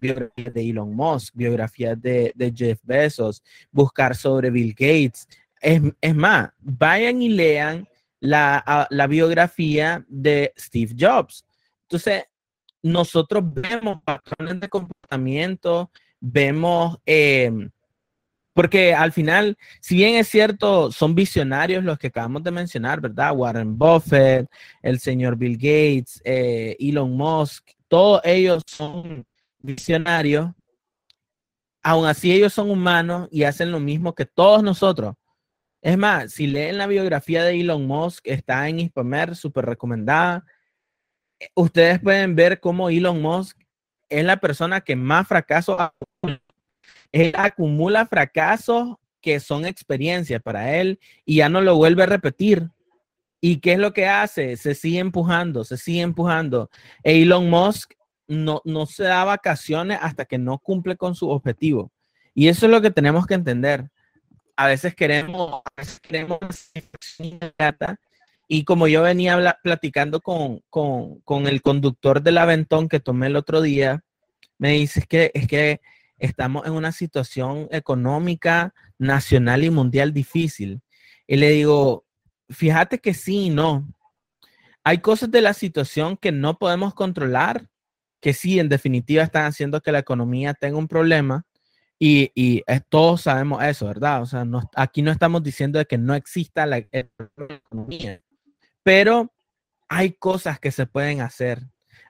de 0.53 0.70
Elon 0.70 0.95
Musk, 0.95 1.35
biografías 1.35 1.99
de, 2.03 2.53
Jeff 2.55 2.79
Bezos, 2.83 3.43
buscar 3.70 4.14
sobre 4.14 4.51
Bill 4.51 4.72
Gates. 4.72 5.27
Es, 5.59 5.81
es 6.03 6.14
más, 6.14 6.51
vayan 6.59 7.22
y 7.22 7.31
lean 7.31 7.89
la, 8.20 8.87
la 8.91 9.07
biografía 9.07 10.05
de 10.09 10.53
Steve 10.59 10.95
Jobs. 10.99 11.47
Entonces, 11.85 12.24
nosotros 12.83 13.43
vemos 13.55 14.03
patrones 14.05 14.61
de 14.61 14.68
comportamiento, 14.68 15.91
vemos, 16.21 16.99
eh, 17.07 17.51
porque 18.57 18.95
al 18.95 19.12
final, 19.12 19.59
si 19.81 19.97
bien 19.97 20.14
es 20.14 20.29
cierto, 20.29 20.91
son 20.91 21.14
visionarios 21.14 21.85
los 21.85 21.99
que 21.99 22.07
acabamos 22.07 22.43
de 22.43 22.51
mencionar, 22.51 23.03
¿verdad? 23.03 23.37
Warren 23.37 23.77
Buffett, 23.77 24.49
el 24.83 24.99
señor 24.99 25.37
Bill 25.37 25.57
Gates, 25.57 26.23
eh, 26.25 26.75
Elon 26.81 27.14
Musk, 27.17 27.69
todos 27.87 28.23
ellos 28.25 28.62
son 28.67 29.27
visionarios. 29.59 30.53
Aún 31.83 32.07
así, 32.07 32.33
ellos 32.33 32.53
son 32.53 32.71
humanos 32.71 33.29
y 33.31 33.45
hacen 33.45 33.71
lo 33.71 33.79
mismo 33.79 34.14
que 34.14 34.25
todos 34.27 34.62
nosotros. 34.62 35.14
Es 35.83 35.99
más, 35.99 36.33
si 36.33 36.47
leen 36.47 36.79
la 36.79 36.87
biografía 36.87 37.45
de 37.45 37.61
Elon 37.61 37.87
Musk, 37.87 38.27
está 38.27 38.69
en 38.69 38.81
Hispamer, 38.81 39.37
súper 39.37 39.67
recomendada. 39.67 40.45
Ustedes 41.55 42.01
pueden 42.01 42.35
ver 42.35 42.59
cómo 42.61 42.89
Elon 42.89 43.21
Musk 43.21 43.59
es 44.09 44.25
la 44.25 44.39
persona 44.39 44.81
que 44.81 44.97
más 44.97 45.29
fracasos 45.29 45.75
acumula. 45.79 46.05
Él 47.12 47.32
acumula 47.36 48.07
fracasos 48.07 48.96
que 49.20 49.40
son 49.40 49.66
experiencias 49.66 50.40
para 50.42 50.76
él 50.76 51.00
y 51.24 51.36
ya 51.36 51.48
no 51.48 51.61
lo 51.61 51.76
vuelve 51.76 52.04
a 52.04 52.07
repetir. 52.07 52.70
¿Y 53.40 53.59
qué 53.59 53.72
es 53.72 53.78
lo 53.78 53.92
que 53.92 54.07
hace? 54.07 54.57
Se 54.57 54.74
sigue 54.74 54.98
empujando, 54.98 55.64
se 55.64 55.76
sigue 55.76 56.00
empujando. 56.00 56.70
Elon 57.02 57.50
Musk 57.50 57.92
no, 58.26 58.62
no 58.64 58.86
se 58.86 59.04
da 59.04 59.24
vacaciones 59.24 59.98
hasta 60.00 60.24
que 60.24 60.38
no 60.38 60.59
cumple 60.59 60.96
con 60.96 61.14
su 61.14 61.28
objetivo. 61.28 61.92
Y 62.34 62.48
eso 62.48 62.66
es 62.66 62.72
lo 62.72 62.80
que 62.80 62.90
tenemos 62.90 63.26
que 63.26 63.34
entender 63.34 63.90
a 64.57 64.66
veces 64.66 64.94
queremos, 64.94 65.62
queremos 66.02 66.38
y 68.48 68.64
como 68.64 68.88
yo 68.88 69.02
venía 69.02 69.59
platicando 69.62 70.20
con, 70.20 70.62
con, 70.70 71.20
con, 71.20 71.46
el 71.46 71.62
conductor 71.62 72.22
del 72.22 72.38
aventón 72.38 72.88
que 72.88 73.00
tomé 73.00 73.26
el 73.26 73.36
otro 73.36 73.61
día, 73.61 74.04
me 74.57 74.72
dice 74.72 75.02
que, 75.02 75.30
es 75.34 75.46
que 75.46 75.80
estamos 76.19 76.67
en 76.67 76.73
una 76.73 76.93
situación 76.93 77.69
económica 77.71 78.75
nacional 78.99 79.64
y 79.64 79.71
mundial 79.71 80.12
difícil. 80.12 80.81
Y 81.27 81.37
le 81.37 81.51
digo, 81.51 82.05
fíjate 82.49 82.99
que 82.99 83.14
sí 83.14 83.47
y 83.47 83.51
no. 83.51 83.87
Hay 84.85 84.99
cosas 84.99 85.31
de 85.31 85.43
la 85.43 85.53
situación 85.53 86.17
que 86.17 86.33
no 86.33 86.59
podemos 86.59 86.95
controlar, 86.95 87.69
que 88.21 88.33
sí, 88.33 88.59
en 88.59 88.69
definitiva 88.69 89.23
están 89.23 89.45
haciendo 89.45 89.81
que 89.81 89.93
la 89.93 89.99
economía 89.99 90.55
tenga 90.55 90.79
un 90.79 90.89
problema, 90.89 91.45
y, 91.99 92.31
y 92.35 92.62
todos 92.89 93.23
sabemos 93.23 93.62
eso, 93.64 93.87
¿verdad? 93.87 94.23
O 94.23 94.27
sea, 94.27 94.45
no, 94.45 94.69
aquí 94.75 95.03
no 95.03 95.11
estamos 95.11 95.43
diciendo 95.43 95.79
de 95.79 95.87
que 95.87 95.97
no 95.97 96.14
exista 96.14 96.67
la 96.67 96.79
economía, 96.93 98.23
pero 98.83 99.33
hay 99.89 100.12
cosas 100.12 100.61
que 100.61 100.71
se 100.71 100.87
pueden 100.87 101.21
hacer. 101.21 101.62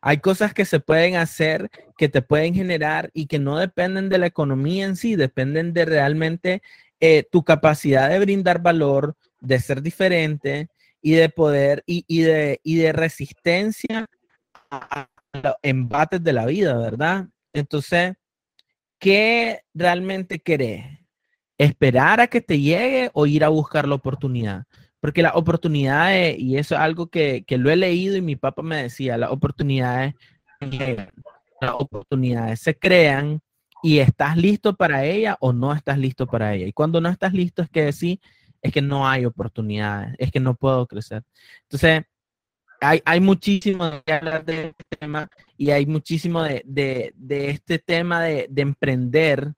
Hay 0.09 0.19
cosas 0.19 0.55
que 0.55 0.65
se 0.65 0.79
pueden 0.79 1.17
hacer 1.17 1.69
que 1.99 2.09
te 2.09 2.23
pueden 2.23 2.55
generar 2.55 3.11
y 3.13 3.27
que 3.27 3.41
no 3.41 3.59
dependen 3.59 4.09
de 4.09 4.19
la 4.19 4.27
economía 4.27 4.85
en 4.85 4.95
sí, 4.95 5.17
dependen 5.17 5.73
de 5.73 5.85
realmente 5.85 6.63
eh, 7.01 7.25
tu 7.29 7.43
capacidad 7.43 8.09
de 8.09 8.21
brindar 8.21 8.63
valor, 8.63 9.17
de 9.41 9.59
ser 9.59 9.83
diferente 9.83 10.69
y 11.03 11.15
de 11.15 11.29
poder 11.29 11.83
y, 11.87 12.23
de 12.23 12.93
resistencia 12.93 14.07
a, 14.71 15.01
a 15.01 15.09
los 15.43 15.55
embates 15.63 16.23
de 16.23 16.33
la 16.33 16.47
vida, 16.47 16.79
¿verdad? 16.79 17.27
Entonces, 17.53 18.15
¿qué 19.01 19.63
realmente 19.75 20.39
querés? 20.39 21.01
¿Esperar 21.59 22.21
a 22.21 22.29
que 22.29 22.41
te 22.41 22.61
llegue 22.61 23.11
o 23.13 23.27
ir 23.27 23.43
a 23.43 23.49
buscar 23.49 23.89
la 23.89 23.97
oportunidad? 23.97 24.67
Porque 25.01 25.23
las 25.23 25.37
oportunidades, 25.37 26.39
y 26.39 26.57
eso 26.57 26.75
es 26.75 26.81
algo 26.81 27.09
que, 27.09 27.45
lo 27.49 27.71
he 27.71 27.77
leído 27.77 28.17
y 28.17 28.23
mi 28.23 28.37
papá 28.37 28.63
me 28.63 28.83
decía, 28.83 29.17
las 29.17 29.31
oportunidades 29.31 30.15
las 31.61 31.73
oportunidades 31.73 32.61
se 32.61 32.79
crean 32.79 33.41
y 33.83 33.99
estás 33.99 34.37
listo 34.37 34.75
para 34.75 35.05
ella 35.05 35.37
o 35.41 35.53
no 35.53 35.73
estás 35.73 35.99
listo 35.99 36.27
para 36.27 36.55
ella. 36.55 36.67
Y 36.67 36.73
cuando 36.73 37.01
no 37.01 37.09
estás 37.09 37.33
listo 37.33 37.63
es 37.63 37.71
que 37.71 37.85
decir, 37.85 38.21
es 38.63 38.73
que 38.73 38.83
no 38.83 39.09
hay 39.09 39.25
oportunidades, 39.25 40.15
es 40.19 40.31
que 40.31 40.41
no 40.41 40.55
puedo 40.55 40.87
crecer. 40.87 41.23
Entonces, 41.63 42.03
hay, 42.81 43.01
hay 43.05 43.21
muchísimo 43.21 43.91
que 44.05 44.13
hablar 44.13 44.45
de 44.45 44.67
este 44.69 44.85
tema 44.99 45.29
y 45.57 45.71
hay 45.71 45.87
muchísimo 45.87 46.43
de, 46.43 47.15
este 47.29 47.79
tema 47.79 48.23
de, 48.23 48.49
emprender 48.57 49.53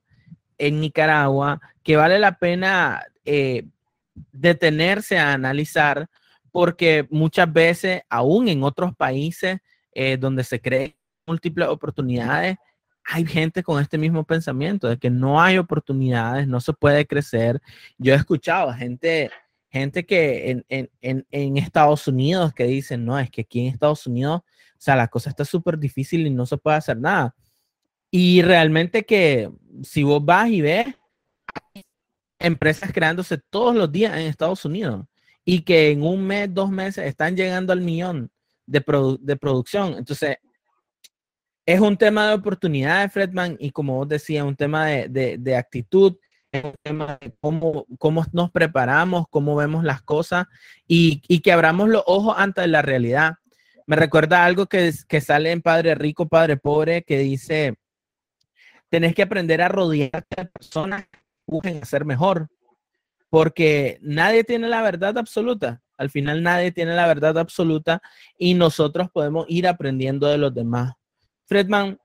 en 0.59 0.81
Nicaragua 0.81 1.61
que 1.83 1.97
vale 1.97 2.19
la 2.19 2.39
pena 2.39 3.03
eh, 3.25 3.65
detenerse 4.33 5.19
a 5.19 5.33
analizar 5.33 6.09
porque 6.51 7.07
muchas 7.11 7.53
veces, 7.53 8.03
aún 8.09 8.49
en 8.49 8.63
otros 8.63 8.95
países 8.97 9.59
eh, 9.93 10.17
donde 10.17 10.45
se 10.45 10.61
creen 10.61 10.95
múltiples 11.27 11.69
oportunidades, 11.69 12.57
hay 13.05 13.27
gente 13.27 13.63
con 13.63 13.81
este 13.81 13.99
mismo 13.99 14.25
pensamiento 14.25 14.89
de 14.89 14.99
que 14.99 15.11
no 15.11 15.41
hay 15.41 15.59
oportunidades, 15.59 16.47
no 16.47 16.61
se 16.61 16.73
puede 16.73 17.07
crecer. 17.07 17.61
Yo 17.97 18.13
he 18.13 18.17
escuchado 18.17 18.73
gente 18.73 19.31
gente 19.71 20.07
que 20.07 20.51
en, 20.51 20.91
en, 21.01 21.27
en, 21.31 21.57
Estados 21.57 22.09
Unidos 22.09 22.55
que 22.55 22.65
dicen, 22.65 23.05
no, 23.05 23.19
es 23.19 23.31
que 23.31 23.43
aquí 23.43 23.61
en 23.61 23.67
Estados 23.67 24.07
Unidos, 24.07 24.41
o 24.41 24.81
sea, 24.81 24.97
la 24.97 25.09
cosa 25.09 25.31
está 25.31 25.45
súper 25.45 25.79
difícil 25.79 26.27
y 26.27 26.31
no 26.31 26.47
se 26.47 26.57
puede 26.57 26.77
hacer 26.77 26.97
nada. 26.99 27.35
Y 28.11 28.43
realmente 28.43 29.05
que 29.05 29.51
si 29.83 30.03
vos 30.03 30.25
vas 30.25 30.49
y 30.49 30.63
ves, 30.63 30.87
empresas 32.39 32.93
creándose 32.93 33.39
todos 33.51 33.75
los 33.75 33.91
días 33.91 34.13
en 34.15 34.27
Estados 34.27 34.65
Unidos 34.65 35.05
y 35.45 35.63
que 35.63 35.91
en 35.91 36.03
un 36.03 36.27
mes, 36.27 36.53
dos 36.53 36.71
meses 36.71 37.07
están 37.07 37.37
llegando 37.37 37.73
al 37.73 37.81
millón 37.81 38.31
de, 38.67 38.85
de 39.21 39.37
producción. 39.37 39.95
Entonces, 39.97 40.37
es 41.65 41.81
un 41.81 41.97
tema 41.97 42.29
de 42.29 42.35
oportunidades, 42.35 43.13
Fredman, 43.13 43.57
y 43.59 43.71
como 43.71 43.97
vos 43.97 44.09
decías, 44.09 44.45
un 44.45 44.57
tema 44.57 44.87
de, 44.87 45.37
de, 45.39 45.57
actitud 45.57 46.17
un 46.51 46.75
tema 46.83 47.19
cómo, 47.41 47.85
cómo 47.99 48.25
nos 48.33 48.51
preparamos, 48.51 49.27
cómo 49.29 49.55
vemos 49.55 49.85
las 49.85 50.01
cosas 50.01 50.47
y, 50.87 51.23
y, 51.29 51.41
que 51.41 51.53
abramos 51.53 51.91
los 51.91 52.03
ojos 52.07 52.35
ante 52.39 52.67
la 52.67 52.81
realidad. 52.81 53.35
Me 53.87 53.97
recuerda 53.97 54.47
algo 54.47 54.67
que, 54.67 54.93
que 55.07 55.21
sale 55.21 55.51
en 55.53 55.61
Padre 55.61 55.95
Rico, 55.95 56.27
Padre 56.27 56.57
Pobre, 56.57 57.03
que 57.03 57.19
dice, 57.19 57.77
tenés 58.89 59.15
que 59.15 59.23
aprender 59.23 59.61
a 59.61 59.69
rodearte 59.69 60.37
de 60.37 60.47
personas 60.47 61.05
busquen 61.49 61.85
ser 61.85 62.05
mejor, 62.05 62.49
porque 63.31 63.99
nadie 64.03 64.45
tiene 64.45 64.69
la 64.69 64.83
verdad 64.83 65.19
absoluta. 65.19 65.83
Al 65.97 66.11
final 66.11 66.43
nadie 66.43 66.71
tiene 66.71 66.95
la 66.95 67.09
verdad 67.09 67.37
absoluta 67.39 68.01
y 68.39 68.55
nosotros 68.55 69.11
podemos 69.11 69.47
ir 69.49 69.67
aprendiendo 69.67 70.29
de 70.29 70.39
los 70.39 70.55
demás. 70.55 70.93
Fredman, 71.47 71.99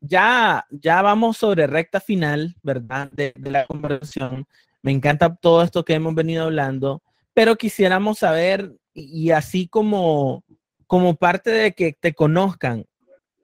ya, 0.00 0.64
ya 0.70 1.02
vamos 1.02 1.38
sobre 1.38 1.66
recta 1.66 1.98
final, 1.98 2.54
¿verdad? 2.62 3.10
De, 3.10 3.32
la 3.36 3.66
conversación. 3.66 4.46
Me 4.82 4.92
encanta 4.92 5.34
todo 5.34 5.62
esto 5.62 5.84
que 5.84 5.94
hemos 5.94 6.14
venido 6.14 6.44
hablando, 6.44 7.02
pero 7.32 7.56
quisiéramos 7.56 8.18
saber, 8.18 8.70
y, 8.92 9.30
así 9.30 9.66
como, 9.66 10.44
como 10.86 11.16
parte 11.16 11.50
de 11.50 11.72
que 11.72 11.94
te 11.98 12.14
conozcan, 12.14 12.84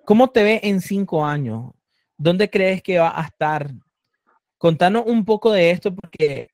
¿cómo 0.05 0.29
te 0.29 0.43
ve 0.43 0.61
en 0.63 0.81
cinco 0.81 1.25
años? 1.25 1.73
¿Dónde 2.17 2.51
crees 2.51 2.83
que 2.83 2.99
va 2.99 3.19
a 3.19 3.25
estar? 3.25 3.71
Contanos 4.61 5.05
un 5.07 5.25
poco 5.25 5.53
de 5.53 5.71
esto 5.71 5.95
porque 5.95 6.51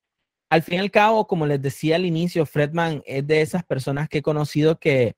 al 0.49 0.63
fin 0.63 0.75
y 0.75 0.77
al 0.77 0.91
cabo, 0.91 1.27
como 1.27 1.45
les 1.45 1.61
decía 1.61 1.97
al 1.97 2.05
inicio, 2.05 2.45
Fredman 2.45 3.03
es 3.05 3.27
de 3.27 3.41
esas 3.41 3.65
personas 3.65 4.07
que 4.07 4.19
he 4.19 4.21
conocido 4.21 4.79
que, 4.79 5.17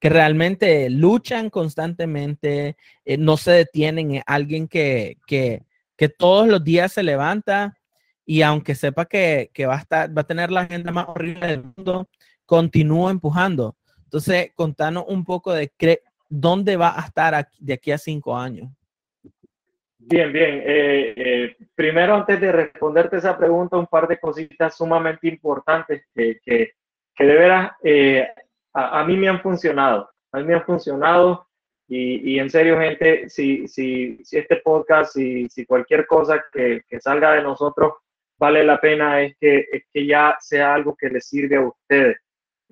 que 0.00 0.08
realmente 0.08 0.90
luchan 0.90 1.50
constantemente, 1.50 2.76
eh, 3.04 3.16
no 3.16 3.36
se 3.36 3.52
detienen, 3.52 4.24
alguien 4.26 4.66
que, 4.66 5.18
que, 5.24 5.62
que, 5.96 6.08
todos 6.08 6.48
los 6.48 6.64
días 6.64 6.92
se 6.92 7.04
levanta 7.04 7.78
y 8.24 8.42
aunque 8.42 8.74
sepa 8.74 9.06
que, 9.06 9.52
que, 9.54 9.66
va, 9.66 9.76
a 9.76 9.78
estar, 9.78 10.18
va 10.18 10.22
a 10.22 10.26
tener 10.26 10.50
la 10.50 10.62
agenda 10.62 10.90
más 10.90 11.06
horrible 11.06 11.46
del 11.46 11.62
mundo, 11.76 12.08
continúa 12.44 13.12
empujando. 13.12 13.76
Entonces, 14.02 14.50
contanos 14.56 15.04
un 15.06 15.24
poco 15.24 15.52
de 15.52 15.70
dónde 16.28 16.74
va 16.74 17.00
a 17.00 17.06
estar 17.06 17.48
de 17.56 17.72
aquí 17.72 17.92
a 17.92 17.98
cinco 17.98 18.36
años. 18.36 18.68
Bien, 20.08 20.32
bien. 20.32 20.62
Eh, 20.64 21.14
eh, 21.16 21.56
primero, 21.74 22.14
antes 22.14 22.40
de 22.40 22.52
responderte 22.52 23.16
esa 23.16 23.36
pregunta, 23.36 23.76
un 23.76 23.86
par 23.86 24.06
de 24.06 24.18
cositas 24.18 24.76
sumamente 24.76 25.26
importantes 25.26 26.06
que, 26.14 26.38
que, 26.44 26.72
que 27.14 27.24
de 27.24 27.34
veras 27.34 27.72
a, 28.72 29.04
mí 29.04 29.16
me 29.16 29.28
han 29.28 29.40
funcionado, 29.40 30.10
a 30.32 30.38
mí 30.38 30.44
me 30.44 30.54
han 30.54 30.64
funcionado 30.64 31.46
y, 31.88 32.34
y 32.34 32.38
en 32.38 32.50
serio, 32.50 32.78
gente, 32.78 33.28
si, 33.28 33.68
si, 33.68 34.18
si 34.24 34.38
este 34.38 34.56
podcast, 34.56 35.14
si, 35.14 35.48
si 35.48 35.64
cualquier 35.64 36.06
cosa 36.06 36.44
que, 36.52 36.82
que, 36.88 37.00
salga 37.00 37.32
de 37.32 37.42
nosotros 37.42 37.94
vale 38.38 38.64
la 38.64 38.80
pena, 38.80 39.22
es 39.22 39.36
que, 39.40 39.66
es 39.72 39.84
que 39.92 40.06
ya 40.06 40.36
sea 40.40 40.74
algo 40.74 40.96
que 40.96 41.08
les 41.08 41.26
sirve 41.26 41.56
a 41.56 41.62
ustedes. 41.62 42.18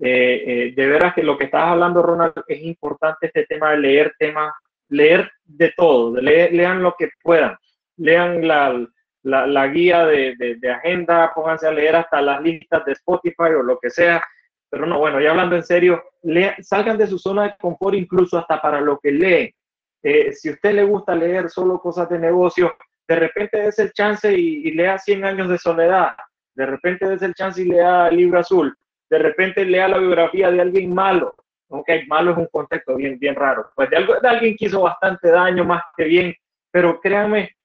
Eh, 0.01 0.43
eh, 0.47 0.73
de 0.75 0.87
veras 0.89 1.15
que 1.15 1.23
lo 1.23 1.39
que 1.39 1.45
estás 1.45 1.63
hablando, 1.63 2.03
Ronald, 2.03 2.35
es 2.49 2.61
importante 2.63 3.27
este 3.27 3.47
tema 3.47 3.71
de 3.71 3.79
leer 3.79 4.15
temas, 4.19 4.53
leer 4.95 5.31
de 5.45 5.73
todo, 5.77 6.17
lean 6.21 6.83
lo 6.83 6.95
que 6.99 7.11
puedan, 7.23 7.57
lean 7.97 8.47
la, 8.47 8.87
la, 9.23 9.67
guía 9.69 10.05
de, 10.07 10.35
de, 10.37 10.71
agenda, 10.71 11.33
pónganse 11.35 11.67
a 11.67 11.73
leer 11.73 11.97
hasta 11.97 12.21
las 12.21 12.43
listas 12.43 12.85
de 12.85 12.93
Spotify 12.93 13.53
o 13.59 13.63
lo 13.63 13.79
que 13.79 13.91
sea, 13.91 14.23
pero 14.71 14.87
no, 14.87 14.99
bueno, 14.99 15.21
ya 15.21 15.31
hablando 15.31 15.57
en 15.57 15.63
serio, 15.63 16.03
salgan 16.61 16.99
de 16.99 17.07
su 17.07 17.19
zona 17.19 17.45
de 17.45 17.55
confort 17.61 17.95
incluso 17.95 18.39
hasta 18.39 18.61
para 18.61 18.81
lo 18.81 18.99
que 18.99 19.13
leen. 19.13 19.51
Eh, 20.03 20.33
si 20.33 20.49
a 20.49 20.53
usted 20.53 20.75
le 20.75 20.85
gusta 20.85 21.15
leer 21.15 21.49
solo 21.49 21.81
cosas 21.81 22.09
de 22.09 22.19
negocio, 22.19 22.75
de 23.09 23.17
repente 23.17 23.59
des 23.59 23.79
el 23.79 23.93
chance 23.93 24.33
y, 24.33 24.71
lea 24.73 24.99
100 24.99 25.25
años 25.25 25.49
de 25.49 25.59
soledad, 25.59 26.17
de 26.55 26.67
repente 26.67 27.09
des 27.09 27.23
el 27.23 27.35
chance 27.35 27.63
y 27.63 27.67
lea 27.67 28.11
libro 28.11 28.41
azul, 28.41 28.77
de 29.09 29.19
repente 29.19 29.65
lea 29.65 29.89
la 29.89 29.99
biografía 29.99 30.51
de 30.51 30.61
alguien 30.61 30.93
malo, 30.95 31.35
ok, 31.69 31.89
malo 32.07 32.33
es 32.33 32.39
un 32.39 32.47
contexto 32.47 32.97
bien, 32.97 33.19
bien 33.19 33.35
raro, 33.35 33.71
pues 33.75 33.91
de, 33.91 33.97
algo, 33.97 34.15
de 34.21 34.29
alguien 34.29 34.57
que 34.57 34.67
hizo 34.67 34.83
bastante 34.83 35.31
daño 35.31 35.65
más 35.65 35.83
que 35.97 36.05
bien, 36.05 36.35
pero 36.71 37.01
créanme, 37.01 37.57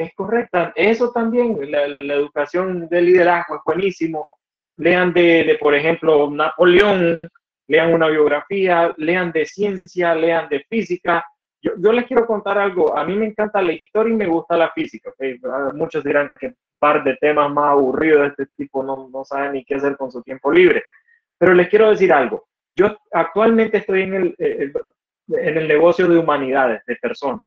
es 0.00 0.14
correcta. 0.14 0.72
Eso 0.74 1.12
también, 1.12 1.58
la, 1.70 1.84
educación 2.14 2.88
de 2.88 3.02
liderazgo 3.02 3.56
es 3.56 3.62
buenísimo, 3.64 4.30
lean 4.76 5.12
de, 5.12 5.56
por 5.60 5.74
ejemplo, 5.74 6.30
Napoleón, 6.30 7.20
lean 7.68 7.92
una 7.94 8.08
biografía, 8.08 8.94
lean 8.96 9.30
de 9.30 9.44
ciencia, 9.44 10.14
lean 10.14 10.48
de 10.48 10.64
física. 10.68 11.24
Yo, 11.62 11.72
yo, 11.78 11.92
les 11.92 12.06
quiero 12.06 12.26
contar 12.26 12.58
algo. 12.58 12.96
A 12.96 13.04
mí 13.04 13.14
me 13.14 13.26
encanta 13.26 13.60
la 13.60 13.72
historia 13.72 14.12
y 14.12 14.16
me 14.16 14.26
gusta 14.26 14.56
la 14.56 14.70
física. 14.70 15.12
Muchos 15.74 16.02
dirán 16.02 16.32
que 16.38 16.54
par 16.78 17.04
de 17.04 17.16
temas 17.16 17.52
más 17.52 17.72
aburridos 17.72 18.22
de 18.22 18.28
este 18.28 18.46
tipo 18.56 18.82
no, 18.82 19.08
no 19.12 19.24
saben 19.24 19.52
ni 19.52 19.64
qué 19.64 19.74
hacer 19.74 19.96
con 19.96 20.10
su 20.10 20.22
tiempo 20.22 20.50
libre. 20.50 20.84
Pero 21.38 21.52
les 21.54 21.68
quiero 21.68 21.90
decir 21.90 22.12
algo. 22.12 22.48
Yo 22.76 22.96
actualmente 23.12 23.78
estoy 23.78 24.02
en 24.02 24.14
el, 24.14 24.34
en 24.38 25.58
el 25.58 25.68
negocio 25.68 26.08
de 26.08 26.18
humanidades, 26.18 26.82
de 26.86 26.96
personas. 26.96 27.44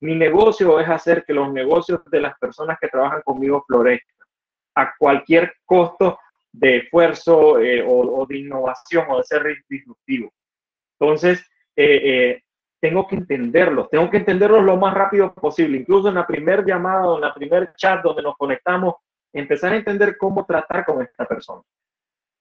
Mi 0.00 0.14
negocio 0.14 0.80
es 0.80 0.88
hacer 0.88 1.24
que 1.24 1.32
los 1.32 1.52
negocios 1.52 2.04
de 2.10 2.20
las 2.20 2.38
personas 2.38 2.78
que 2.80 2.88
trabajan 2.88 3.22
conmigo 3.22 3.64
florezcan 3.66 4.26
a 4.74 4.94
cualquier 4.98 5.54
costo 5.64 6.18
de 6.52 6.78
esfuerzo 6.78 7.58
eh, 7.58 7.84
o, 7.86 8.24
de 8.26 8.38
innovación 8.38 9.06
o 9.08 9.18
de 9.18 9.24
ser 9.24 9.56
disruptivo. 9.68 10.32
Entonces, 10.98 11.44
eh, 11.74 12.00
eh, 12.04 12.42
tengo 12.80 13.08
que 13.08 13.16
entenderlos, 13.16 13.90
tengo 13.90 14.08
que 14.10 14.18
entenderlos 14.18 14.62
lo 14.62 14.76
más 14.76 14.94
rápido 14.94 15.34
posible, 15.34 15.78
incluso 15.78 16.08
en 16.08 16.14
la 16.14 16.26
primer 16.26 16.64
llamada 16.64 17.14
en 17.14 17.20
la 17.22 17.34
primer 17.34 17.74
chat 17.74 18.02
donde 18.02 18.22
nos 18.22 18.36
conectamos, 18.36 18.96
empezar 19.32 19.72
a 19.72 19.76
entender 19.76 20.16
cómo 20.16 20.44
tratar 20.44 20.84
con 20.84 21.02
esta 21.02 21.24
persona. 21.26 21.62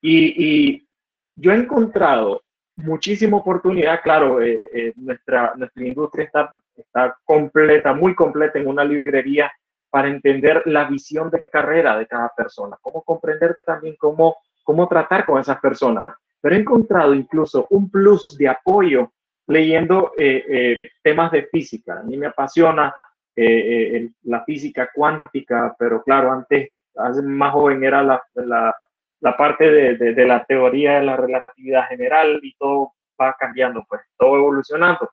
Y, 0.02 0.88
yo 1.36 1.52
he 1.52 1.56
encontrado 1.56 2.42
muchísima 2.76 3.38
oportunidad, 3.38 4.02
claro, 4.02 4.40
nuestra, 4.96 5.54
nuestra 5.56 5.86
industria 5.86 6.26
está, 6.26 6.54
está 6.76 7.18
completa, 7.24 7.94
muy 7.94 8.16
completa 8.16 8.60
en 8.60 8.68
una 8.68 8.84
librería 8.84 9.52
para 9.94 10.08
entender 10.08 10.64
la 10.66 10.86
visión 10.86 11.30
de 11.30 11.46
carrera 11.46 11.96
de 11.96 12.08
cada 12.08 12.32
persona, 12.36 12.78
cómo 12.82 13.04
comprender 13.04 13.60
también 13.64 13.96
cómo, 14.00 14.38
cómo 14.64 14.88
tratar 14.88 15.24
con 15.24 15.40
esas 15.40 15.60
personas. 15.60 16.08
Pero 16.42 16.56
he 16.56 16.60
encontrado 16.60 17.14
incluso 17.14 17.68
un 17.70 17.92
plus 17.92 18.28
de 18.36 18.48
apoyo 18.48 19.12
leyendo 19.46 20.14
eh, 20.18 20.46
eh, 20.50 20.90
temas 21.04 21.32
de 21.32 21.44
física. 21.44 22.00
A 22.00 22.04
mí 22.04 22.18
me 22.18 22.26
apasiona 22.26 22.92
eh, 23.36 24.10
la 24.24 24.44
física 24.44 24.90
cuántica, 24.92 25.76
pero 25.78 26.02
claro, 26.02 26.32
antes, 26.32 26.70
más 27.24 27.54
joven 27.54 27.84
era 27.84 28.02
la, 28.02 28.24
la, 28.34 28.76
la 29.24 29.38
parte 29.38 29.72
de, 29.72 30.14
de, 30.14 30.28
la 30.28 30.44
teoría 30.44 31.00
de 31.00 31.06
la 31.06 31.16
relatividad 31.16 31.88
general 31.88 32.42
y 32.44 32.54
todo 32.56 32.92
va 33.20 33.34
cambiando, 33.40 33.86
pues 33.88 34.02
todo 34.18 34.36
evolucionando. 34.36 35.10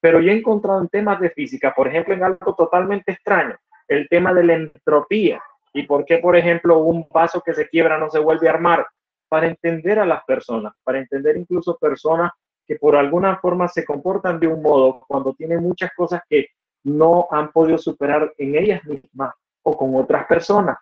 Pero 0.00 0.18
yo 0.18 0.32
he 0.32 0.36
encontrado 0.36 0.80
en 0.80 0.88
temas 0.88 1.20
de 1.20 1.30
física, 1.30 1.72
por 1.72 1.86
ejemplo, 1.86 2.12
en 2.12 2.24
algo 2.24 2.56
totalmente 2.56 3.12
extraño, 3.12 3.54
el 3.86 4.08
tema 4.08 4.34
de 4.34 4.44
la 4.44 4.54
entropía 4.54 5.40
y 5.72 5.84
por 5.84 6.04
qué, 6.04 6.18
por 6.18 6.36
ejemplo, 6.36 6.78
un 6.80 7.06
vaso 7.08 7.40
que 7.40 7.54
se 7.54 7.68
quiebra 7.68 7.98
no 7.98 8.10
se 8.10 8.18
vuelve 8.18 8.48
a 8.48 8.52
armar, 8.52 8.84
para 9.28 9.46
entender 9.46 10.00
a 10.00 10.04
las 10.04 10.24
personas, 10.24 10.74
para 10.82 10.98
entender 10.98 11.36
incluso 11.36 11.78
personas 11.78 12.32
que 12.66 12.76
por 12.76 12.96
alguna 12.96 13.38
forma 13.38 13.68
se 13.68 13.84
comportan 13.84 14.40
de 14.40 14.48
un 14.48 14.60
modo 14.60 15.04
cuando 15.06 15.34
tienen 15.34 15.62
muchas 15.62 15.90
cosas 15.96 16.20
que 16.28 16.48
no 16.84 17.28
han 17.30 17.52
podido 17.52 17.78
superar 17.78 18.34
en 18.38 18.56
ellas 18.56 18.84
mismas 18.84 19.32
o 19.62 19.76
con 19.76 19.94
otras 19.94 20.26
personas. 20.26 20.76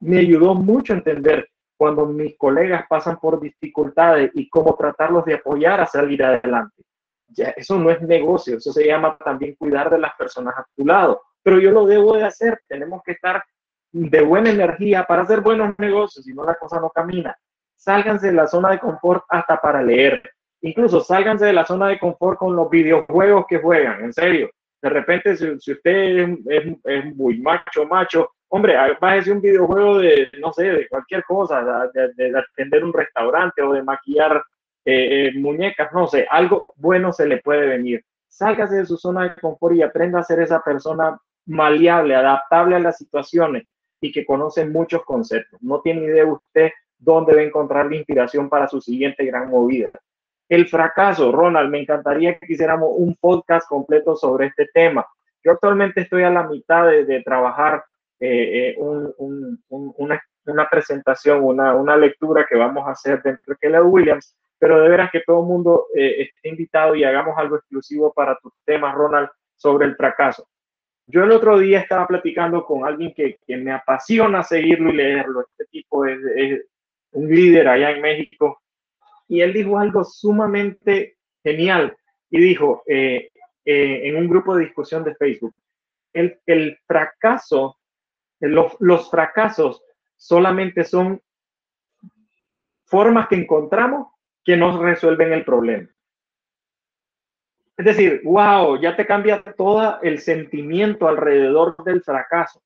Me 0.00 0.18
ayudó 0.18 0.54
mucho 0.54 0.92
a 0.92 0.96
entender 0.96 1.48
cuando 1.84 2.06
mis 2.06 2.36
colegas 2.38 2.86
pasan 2.88 3.18
por 3.18 3.40
dificultades 3.40 4.30
y 4.34 4.48
cómo 4.48 4.74
tratarlos 4.74 5.24
de 5.24 5.34
apoyar 5.34 5.80
a 5.80 5.86
salir 5.86 6.22
adelante. 6.24 6.82
Ya, 7.28 7.50
eso 7.50 7.78
no 7.78 7.90
es 7.90 8.00
negocio, 8.00 8.56
eso 8.56 8.72
se 8.72 8.86
llama 8.86 9.16
también 9.18 9.54
cuidar 9.56 9.90
de 9.90 9.98
las 9.98 10.14
personas 10.14 10.54
a 10.56 10.66
tu 10.74 10.86
lado 10.86 11.20
pero 11.44 11.60
yo 11.60 11.70
lo 11.70 11.86
debo 11.86 12.16
de 12.16 12.24
hacer. 12.24 12.60
Tenemos 12.66 13.02
que 13.04 13.12
estar 13.12 13.44
de 13.92 14.20
buena 14.22 14.50
energía 14.50 15.04
para 15.04 15.22
hacer 15.22 15.40
buenos 15.40 15.78
negocios, 15.78 16.24
si 16.24 16.32
no 16.32 16.42
la 16.42 16.56
cosa 16.56 16.80
no 16.80 16.90
camina. 16.90 17.36
Sálganse 17.76 18.28
de 18.28 18.32
la 18.32 18.48
zona 18.48 18.70
de 18.70 18.80
confort 18.80 19.22
hasta 19.28 19.60
para 19.60 19.82
leer. 19.82 20.22
Incluso 20.62 21.00
sálganse 21.00 21.44
de 21.44 21.52
la 21.52 21.66
zona 21.66 21.88
de 21.88 21.98
confort 21.98 22.38
con 22.38 22.56
los 22.56 22.68
videojuegos 22.70 23.44
que 23.46 23.58
juegan, 23.58 24.02
en 24.02 24.12
serio. 24.12 24.50
De 24.80 24.88
repente, 24.88 25.36
si, 25.36 25.50
usted 25.72 26.38
es, 26.46 27.14
muy 27.14 27.38
macho, 27.40 27.86
macho, 27.86 28.30
hombre, 28.48 28.76
bájese 29.00 29.32
un 29.32 29.40
videojuego 29.40 29.98
de, 29.98 30.30
no 30.40 30.52
sé, 30.52 30.64
de 30.64 30.88
cualquier 30.88 31.24
cosa, 31.24 31.90
de, 31.92 32.38
atender 32.38 32.84
un 32.84 32.92
restaurante 32.92 33.62
o 33.62 33.72
de 33.72 33.82
maquillar 33.82 34.42
eh, 34.84 35.28
eh, 35.28 35.32
muñecas, 35.38 35.92
no 35.92 36.06
sé, 36.06 36.26
algo 36.30 36.66
bueno 36.76 37.12
se 37.12 37.26
le 37.26 37.38
puede 37.38 37.66
venir. 37.66 38.04
Sálgase 38.28 38.76
de 38.76 38.86
su 38.86 38.96
zona 38.96 39.24
de 39.24 39.40
confort 39.40 39.76
y 39.76 39.82
aprenda 39.82 40.20
a 40.20 40.24
ser 40.24 40.40
esa 40.40 40.60
persona 40.62 41.18
maleable, 41.46 42.14
adaptable 42.14 42.76
a 42.76 42.80
las 42.80 42.98
situaciones 42.98 43.64
y 44.00 44.12
que 44.12 44.26
conoce 44.26 44.66
muchos 44.66 45.04
conceptos. 45.04 45.60
No 45.62 45.80
tiene 45.80 46.04
idea 46.04 46.26
usted 46.26 46.70
dónde 46.98 47.34
va 47.34 47.40
a 47.40 47.44
encontrar 47.44 47.86
la 47.86 47.96
inspiración 47.96 48.48
para 48.48 48.68
su 48.68 48.80
siguiente 48.80 49.24
gran 49.24 49.50
movida. 49.50 49.90
El 50.48 50.68
fracaso, 50.68 51.32
Ronald, 51.32 51.70
me 51.70 51.80
encantaría 51.80 52.38
que 52.38 52.52
hiciéramos 52.52 52.90
un 52.94 53.16
podcast 53.16 53.68
completo 53.68 54.14
sobre 54.14 54.46
este 54.46 54.68
tema. 54.72 55.06
Yo 55.42 55.52
actualmente 55.52 56.02
estoy 56.02 56.22
a 56.22 56.30
la 56.30 56.46
mitad 56.46 56.86
de, 56.86 57.22
trabajar 57.22 57.84
eh, 58.20 58.70
eh, 58.70 58.76
una, 58.78 60.68
presentación, 60.70 61.42
una, 61.42 61.74
una, 61.74 61.96
lectura 61.96 62.46
que 62.48 62.56
vamos 62.56 62.86
a 62.86 62.92
hacer 62.92 63.22
dentro 63.22 63.52
de 63.52 63.56
Keller 63.60 63.82
Williams, 63.82 64.36
pero 64.58 64.80
de 64.80 64.88
veras 64.88 65.10
que 65.10 65.22
todo 65.26 65.40
el 65.40 65.46
mundo 65.46 65.86
eh, 65.94 66.22
esté 66.22 66.48
invitado 66.48 66.94
y 66.94 67.04
hagamos 67.04 67.36
algo 67.36 67.56
exclusivo 67.56 68.12
para 68.12 68.38
tus 68.38 68.52
temas, 68.64 68.94
Ronald, 68.94 69.28
sobre 69.56 69.86
el 69.86 69.96
fracaso. 69.96 70.46
Yo 71.06 71.24
el 71.24 71.32
otro 71.32 71.58
día 71.58 71.80
estaba 71.80 72.06
platicando 72.06 72.64
con 72.64 72.86
alguien 72.86 73.12
que, 73.14 73.38
que 73.46 73.56
me 73.56 73.72
apasiona 73.72 74.42
seguirlo 74.42 74.90
y 74.90 74.96
leerlo. 74.96 75.42
Este 75.42 75.66
tipo 75.66 76.06
es, 76.06 76.18
un 77.12 77.28
líder 77.28 77.68
allá 77.68 77.90
en 77.90 78.00
México. 78.00 78.62
Y 79.28 79.40
él 79.40 79.52
dijo 79.52 79.78
algo 79.78 80.02
sumamente 80.04 81.16
genial. 81.42 81.96
Y 82.30 82.40
dijo 82.40 82.82
eh, 82.86 83.30
en 83.64 84.16
un 84.16 84.28
grupo 84.28 84.56
de 84.56 84.64
discusión 84.64 85.04
de 85.04 85.14
Facebook, 85.14 85.54
el, 86.12 86.38
el 86.46 86.78
fracaso, 86.86 87.76
los, 88.40 88.76
los 88.80 89.10
fracasos 89.10 89.82
solamente 90.16 90.84
son 90.84 91.20
formas 92.84 93.28
que 93.28 93.36
encontramos 93.36 94.08
que 94.44 94.56
nos 94.56 94.78
resuelven 94.78 95.32
el 95.32 95.44
problema. 95.44 95.88
Es 97.76 97.86
decir, 97.86 98.20
wow, 98.24 98.80
ya 98.80 98.94
te 98.94 99.06
cambia 99.06 99.42
todo 99.56 100.00
el 100.02 100.20
sentimiento 100.20 101.08
alrededor 101.08 101.76
del 101.84 102.02
fracaso. 102.02 102.62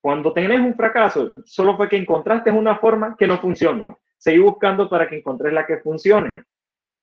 Cuando 0.00 0.32
tenés 0.32 0.60
un 0.60 0.74
fracaso, 0.74 1.32
solo 1.44 1.76
fue 1.76 1.88
que 1.88 1.96
encontraste 1.96 2.50
una 2.50 2.76
forma 2.76 3.14
que 3.16 3.26
no 3.26 3.38
funciona. 3.40 3.84
Seguí 4.16 4.38
buscando 4.38 4.88
para 4.88 5.08
que 5.08 5.18
encontres 5.18 5.52
la 5.52 5.64
que 5.64 5.78
funcione. 5.78 6.30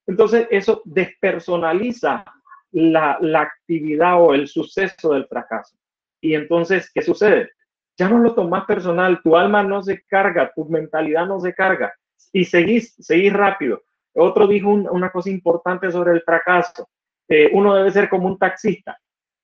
Entonces, 0.06 0.48
eso 0.52 0.82
despersonaliza 0.84 2.26
la, 2.72 3.18
la 3.22 3.42
actividad 3.42 4.22
o 4.22 4.34
el 4.34 4.48
suceso 4.48 5.14
del 5.14 5.26
fracaso. 5.28 5.78
Y 6.20 6.36
entonces, 6.36 6.92
¿qué 6.94 7.02
sucede? 7.02 7.52
Ya 7.98 8.10
no 8.10 8.20
lo 8.20 8.34
tomas 8.34 8.66
personal, 8.66 9.22
tu 9.22 9.38
alma 9.38 9.64
no 9.64 9.82
se 9.82 10.04
carga, 10.04 10.52
tu 10.54 10.66
mentalidad 10.66 11.26
no 11.26 11.40
se 11.40 11.54
carga 11.54 11.94
y 12.32 12.44
seguís, 12.44 12.94
seguís 13.00 13.32
rápido. 13.32 13.84
Otro 14.14 14.48
dijo 14.48 14.70
una 14.70 15.10
cosa 15.12 15.30
importante 15.30 15.92
sobre 15.92 16.12
el 16.12 16.22
fracaso. 16.22 16.90
Eh, 17.28 17.50
uno 17.54 17.74
debe 17.76 17.92
ser 17.92 18.10
como 18.10 18.28
un 18.28 18.38
taxista. 18.38 18.98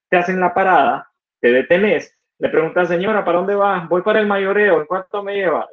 Te 0.09 0.17
hacen 0.17 0.39
la 0.39 0.53
parada, 0.53 1.09
te 1.39 1.51
detenés, 1.51 2.13
le 2.37 2.49
preguntas, 2.49 2.87
señora, 2.87 3.23
¿para 3.23 3.37
dónde 3.37 3.55
vas? 3.55 3.87
Voy 3.87 4.01
para 4.01 4.19
el 4.19 4.27
mayoreo, 4.27 4.81
¿en 4.81 4.87
cuánto 4.87 5.23
me 5.23 5.35
lleva? 5.35 5.69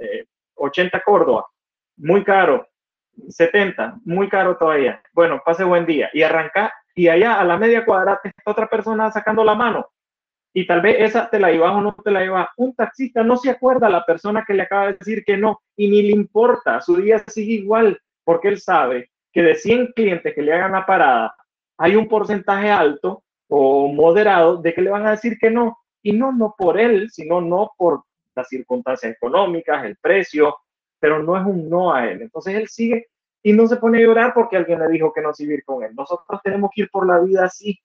80 0.54 0.98
eh, 0.98 1.02
Córdoba, 1.04 1.46
muy 1.96 2.22
caro. 2.22 2.68
70, 3.28 3.98
muy 4.04 4.28
caro 4.28 4.56
todavía. 4.56 5.02
Bueno, 5.12 5.42
pase 5.44 5.64
buen 5.64 5.86
día. 5.86 6.08
Y 6.12 6.22
arranca, 6.22 6.72
y 6.94 7.08
allá 7.08 7.40
a 7.40 7.44
la 7.44 7.56
media 7.56 7.84
cuadra 7.84 8.20
otra 8.44 8.68
persona 8.68 9.10
sacando 9.10 9.42
la 9.42 9.54
mano. 9.54 9.88
Y 10.52 10.66
tal 10.66 10.80
vez 10.80 10.96
esa 10.98 11.28
te 11.28 11.38
la 11.38 11.50
llevas 11.50 11.72
o 11.72 11.80
no 11.80 11.94
te 11.94 12.10
la 12.10 12.20
llevas. 12.20 12.48
Un 12.56 12.74
taxista 12.74 13.22
no 13.22 13.36
se 13.36 13.50
acuerda 13.50 13.86
a 13.86 13.90
la 13.90 14.04
persona 14.04 14.44
que 14.46 14.54
le 14.54 14.62
acaba 14.62 14.86
de 14.86 14.96
decir 14.98 15.24
que 15.24 15.36
no 15.36 15.60
y 15.76 15.88
ni 15.88 16.02
le 16.02 16.12
importa. 16.12 16.80
Su 16.80 16.96
día 16.96 17.22
sigue 17.26 17.54
igual 17.54 18.00
porque 18.24 18.48
él 18.48 18.60
sabe 18.60 19.10
que 19.32 19.42
de 19.42 19.54
100 19.54 19.92
clientes 19.94 20.34
que 20.34 20.42
le 20.42 20.52
hagan 20.52 20.72
la 20.72 20.86
parada, 20.86 21.34
hay 21.76 21.96
un 21.96 22.08
porcentaje 22.08 22.70
alto 22.70 23.22
o 23.48 23.88
moderado 23.88 24.56
de 24.56 24.74
que 24.74 24.82
le 24.82 24.90
van 24.90 25.06
a 25.06 25.12
decir 25.12 25.38
que 25.38 25.50
no. 25.50 25.78
Y 26.02 26.12
no, 26.12 26.32
no 26.32 26.54
por 26.56 26.78
él, 26.78 27.10
sino 27.10 27.40
no 27.40 27.72
por 27.76 28.02
las 28.34 28.48
circunstancias 28.48 29.12
económicas, 29.12 29.84
el 29.84 29.96
precio, 29.96 30.56
pero 30.98 31.22
no 31.22 31.36
es 31.36 31.44
un 31.44 31.68
no 31.68 31.92
a 31.92 32.08
él. 32.08 32.22
Entonces 32.22 32.54
él 32.54 32.68
sigue 32.68 33.08
y 33.42 33.52
no 33.52 33.66
se 33.66 33.76
pone 33.76 33.98
a 33.98 34.02
llorar 34.02 34.32
porque 34.34 34.56
alguien 34.56 34.80
le 34.80 34.88
dijo 34.88 35.12
que 35.12 35.22
no 35.22 35.32
seguir 35.32 35.64
con 35.64 35.82
él. 35.82 35.94
Nosotros 35.94 36.40
tenemos 36.42 36.70
que 36.74 36.82
ir 36.82 36.90
por 36.90 37.06
la 37.06 37.20
vida 37.20 37.44
así, 37.44 37.78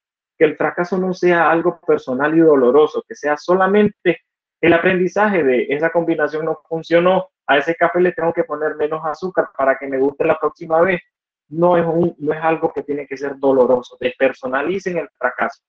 que 0.44 0.50
el 0.50 0.58
fracaso 0.58 0.98
no 0.98 1.14
sea 1.14 1.50
algo 1.50 1.80
personal 1.80 2.38
y 2.38 2.42
doloroso, 2.42 3.02
que 3.08 3.16
sea 3.16 3.38
solamente 3.38 4.24
el 4.60 4.74
aprendizaje 4.74 5.42
de 5.42 5.68
esa 5.70 5.90
combinación 5.90 6.44
no 6.44 6.60
funcionó, 6.68 7.30
a 7.48 7.60
ese 7.60 7.76
café 7.76 8.02
le 8.02 8.12
tengo 8.12 8.34
que 8.34 8.44
poner 8.44 8.76
menos 8.76 9.00
azúcar 9.06 9.52
para 9.58 9.78
que 9.78 9.88
me 9.88 9.98
guste 9.98 10.26
la 10.26 10.38
próxima 10.38 10.82
vez. 10.82 11.00
No 11.48 11.78
es, 11.78 11.86
un, 11.86 12.14
no 12.18 12.34
es 12.34 12.44
algo 12.44 12.74
que 12.74 12.84
tiene 12.84 13.08
que 13.08 13.16
ser 13.16 13.38
doloroso, 13.38 13.96
despersonalicen 14.02 14.98
el 14.98 15.08
fracaso. 15.18 15.62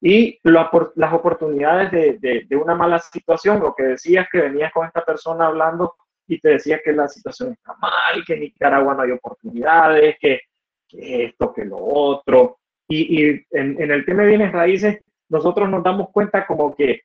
Y 0.00 0.40
las 0.42 1.12
oportunidades 1.12 1.92
de, 2.20 2.56
una 2.56 2.74
mala 2.74 2.98
situación, 2.98 3.60
lo 3.60 3.76
que 3.76 3.84
decías 3.84 4.26
que 4.30 4.40
venías 4.40 4.72
con 4.72 4.88
esta 4.88 5.04
persona 5.04 5.46
hablando 5.46 5.94
y 6.26 6.40
te 6.40 6.48
decía 6.48 6.80
que 6.84 6.92
la 6.92 7.06
situación 7.06 7.52
está 7.52 7.76
mal, 7.76 8.24
que 8.26 8.34
en 8.34 8.40
Nicaragua 8.40 8.92
no 8.92 9.02
hay 9.02 9.12
oportunidades, 9.12 10.16
que, 10.20 10.40
esto, 10.88 11.52
que 11.52 11.64
lo 11.64 11.78
otro. 11.78 12.58
Y, 12.88 13.24
en, 13.28 13.44
en, 13.50 13.90
el 13.90 14.04
tema 14.04 14.22
de 14.22 14.28
bienes 14.28 14.52
raíces, 14.52 15.00
nosotros 15.28 15.68
nos 15.68 15.82
damos 15.82 16.10
cuenta 16.10 16.46
como 16.46 16.74
que 16.74 17.02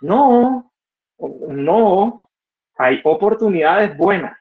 no, 0.00 0.72
no, 1.18 2.22
hay 2.76 3.00
oportunidades 3.04 3.96
buenas, 3.96 4.36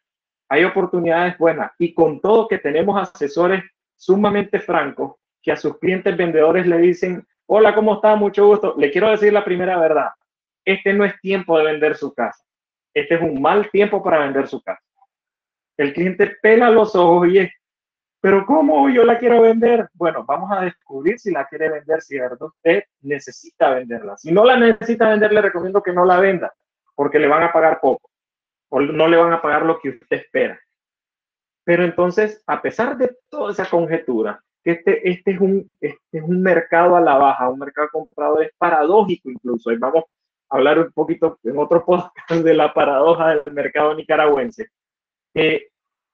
hay 0.49 0.63
oportunidades 0.63 1.37
buenas. 1.37 1.71
Y 1.77 1.93
con 1.93 2.19
todo 2.19 2.47
que 2.47 2.57
tenemos 2.57 2.99
asesores 2.99 3.63
sumamente 3.95 4.59
francos 4.59 5.15
que 5.41 5.51
a 5.51 5.57
sus 5.57 5.77
clientes 5.77 6.17
vendedores 6.17 6.65
le 6.65 6.77
dicen, 6.79 7.25
hola, 7.45 7.75
¿cómo 7.75 7.95
está? 7.95 8.15
Mucho 8.15 8.47
gusto. 8.47 8.73
Le 8.77 8.91
quiero 8.91 9.11
decir 9.11 9.31
la 9.31 9.45
primera 9.45 9.77
verdad. 9.77 10.09
Este 10.65 10.93
no 10.93 11.05
es 11.05 11.19
tiempo 11.19 11.57
de 11.57 11.65
vender 11.65 11.95
su 11.95 12.13
casa 12.13 12.43
este 12.93 13.15
es 13.15 13.21
un 13.21 13.41
mal 13.41 13.69
tiempo 13.71 14.03
para 14.03 14.19
vender 14.19 14.47
su 14.47 14.61
casa. 14.61 14.81
El 15.77 15.93
cliente 15.93 16.35
pela 16.41 16.69
los 16.69 16.95
ojos 16.95 17.27
y 17.29 17.39
es, 17.39 17.51
pero 18.23 18.45
¿cómo 18.45 18.87
yo 18.89 19.03
la 19.03 19.19
quiero 19.19 19.41
vender? 19.41 19.89
Bueno, 19.95 20.23
vamos 20.25 20.49
a 20.49 20.61
descubrir 20.61 21.19
si 21.19 21.29
la 21.29 21.45
quiere 21.45 21.69
vender, 21.69 22.01
¿cierto? 22.01 22.45
Usted 22.45 22.85
necesita 23.01 23.73
venderla. 23.73 24.15
Si 24.15 24.31
no 24.31 24.45
la 24.45 24.55
necesita 24.55 25.09
vender, 25.09 25.33
le 25.33 25.41
recomiendo 25.41 25.83
que 25.83 25.91
no 25.91 26.05
la 26.05 26.21
venda, 26.21 26.53
porque 26.95 27.19
le 27.19 27.27
van 27.27 27.43
a 27.43 27.51
pagar 27.51 27.81
poco 27.81 28.09
o 28.69 28.79
no 28.79 29.09
le 29.09 29.17
van 29.17 29.33
a 29.33 29.41
pagar 29.41 29.65
lo 29.65 29.77
que 29.77 29.89
usted 29.89 30.15
espera. 30.15 30.57
Pero 31.65 31.83
entonces, 31.83 32.41
a 32.47 32.61
pesar 32.61 32.95
de 32.95 33.13
toda 33.27 33.51
esa 33.51 33.69
conjetura, 33.69 34.41
que 34.63 34.71
este, 34.71 35.09
este, 35.09 35.31
es 35.31 35.41
un, 35.41 35.69
este 35.81 36.17
es 36.17 36.23
un 36.23 36.41
mercado 36.41 36.95
a 36.95 37.01
la 37.01 37.17
baja, 37.17 37.49
un 37.49 37.59
mercado 37.59 37.89
comprado 37.91 38.39
es 38.39 38.51
paradójico 38.57 39.31
incluso, 39.31 39.69
y 39.69 39.75
vamos 39.75 40.05
hablar 40.49 40.79
un 40.79 40.93
poquito 40.93 41.39
en 41.43 41.57
otro 41.57 41.83
podcast 41.83 42.31
de 42.31 42.53
la 42.53 42.73
paradoja 42.73 43.35
del 43.35 43.53
mercado 43.53 43.93
nicaragüense. 43.95 44.69
Eh, 45.33 45.67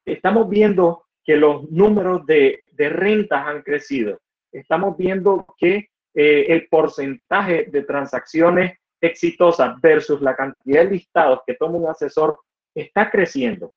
estamos 0.06 0.50
viendo 0.50 1.04
que 1.24 1.36
los 1.36 1.70
números 1.70 2.26
de, 2.26 2.64
de, 2.72 2.90
rentas 2.90 3.46
han 3.46 3.62
crecido. 3.62 4.20
Estamos 4.52 4.98
viendo 4.98 5.46
que 5.58 5.90
eh, 6.14 6.46
el 6.50 6.68
porcentaje 6.68 7.68
de 7.72 7.84
transacciones 7.84 8.78
exitosas 9.02 9.80
versus 9.82 10.22
la 10.22 10.36
cantidad 10.36 10.84
de 10.84 10.92
listados 10.92 11.42
que 11.46 11.54
toma 11.54 11.78
un 11.78 11.88
asesor 11.88 12.40
está 12.74 13.10
creciendo. 13.10 13.74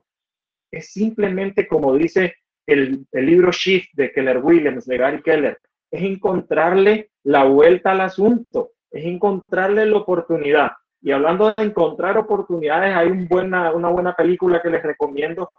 Es 0.70 0.92
simplemente 0.92 1.66
como 1.66 1.94
dice 1.94 2.34
el, 2.66 3.06
el 3.12 3.26
libro 3.26 3.52
Shift 3.52 3.90
de 3.92 4.12
Keller 4.12 4.38
Williams, 4.38 4.86
de 4.86 4.96
Gary 4.96 5.22
Keller, 5.22 5.58
es 5.90 6.02
encontrarle 6.02 7.10
la 7.24 7.44
vuelta 7.44 7.92
al 7.92 8.00
asunto 8.00 8.72
es 8.92 9.06
encontrarle 9.06 9.86
la 9.86 9.96
oportunidad. 9.96 10.72
Y 11.00 11.10
hablando 11.10 11.52
de 11.56 11.64
encontrar 11.64 12.16
oportunidades, 12.18 12.94
hay 12.94 13.08
un 13.08 13.26
buena, 13.26 13.72
una 13.72 13.88
buena 13.88 14.14
película 14.14 14.62
que 14.62 14.70
les 14.70 14.82
recomiendo 14.82 15.50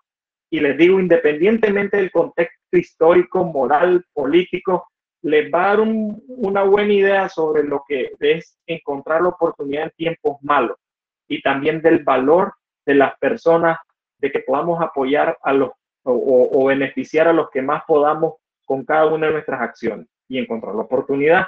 y 0.54 0.60
les 0.60 0.78
digo, 0.78 1.00
independientemente 1.00 1.98
del 1.98 2.12
contexto 2.12 2.78
histórico, 2.78 3.44
moral, 3.44 4.06
político, 4.14 4.88
les 5.24 5.52
va 5.52 5.64
a 5.64 5.68
dar 5.70 5.80
una 5.80 6.62
buena 6.62 6.94
idea 6.94 7.28
sobre 7.28 7.64
lo 7.64 7.84
que 7.88 8.12
es 8.20 8.60
encontrar 8.68 9.24
la 9.24 9.30
oportunidad 9.30 9.86
en 9.86 9.92
tiempos 9.98 10.38
malos 10.44 10.78
y 11.28 11.42
también 11.42 11.82
del 11.82 12.04
valor 12.04 12.54
de 12.86 12.94
las 12.94 13.18
personas, 13.18 13.80
de 14.20 14.32
que 14.32 14.42
podamos 14.42 14.80
apoyar 14.80 15.40
a 15.42 15.54
los 15.54 15.72
o, 16.04 16.66
beneficiar 16.68 17.28
a 17.28 17.34
los 17.34 17.50
que 17.50 17.64
más 17.64 17.82
podamos 17.88 18.36
con 18.64 18.86
cada 18.86 19.08
una 19.08 19.26
de 19.26 19.34
nuestras 19.34 19.60
acciones 19.60 20.06
y 20.28 20.38
encontrar 20.38 20.76
la 20.76 20.84
oportunidad. 20.84 21.48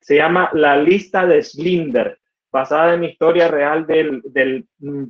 Se 0.00 0.16
llama 0.16 0.50
La 0.54 0.76
lista 0.76 1.24
de 1.24 1.40
Slinder, 1.44 2.18
basada 2.50 2.94
en 2.94 3.04
historia 3.04 3.46
real 3.46 3.86
del, 3.86 4.66
mm, 4.80 5.04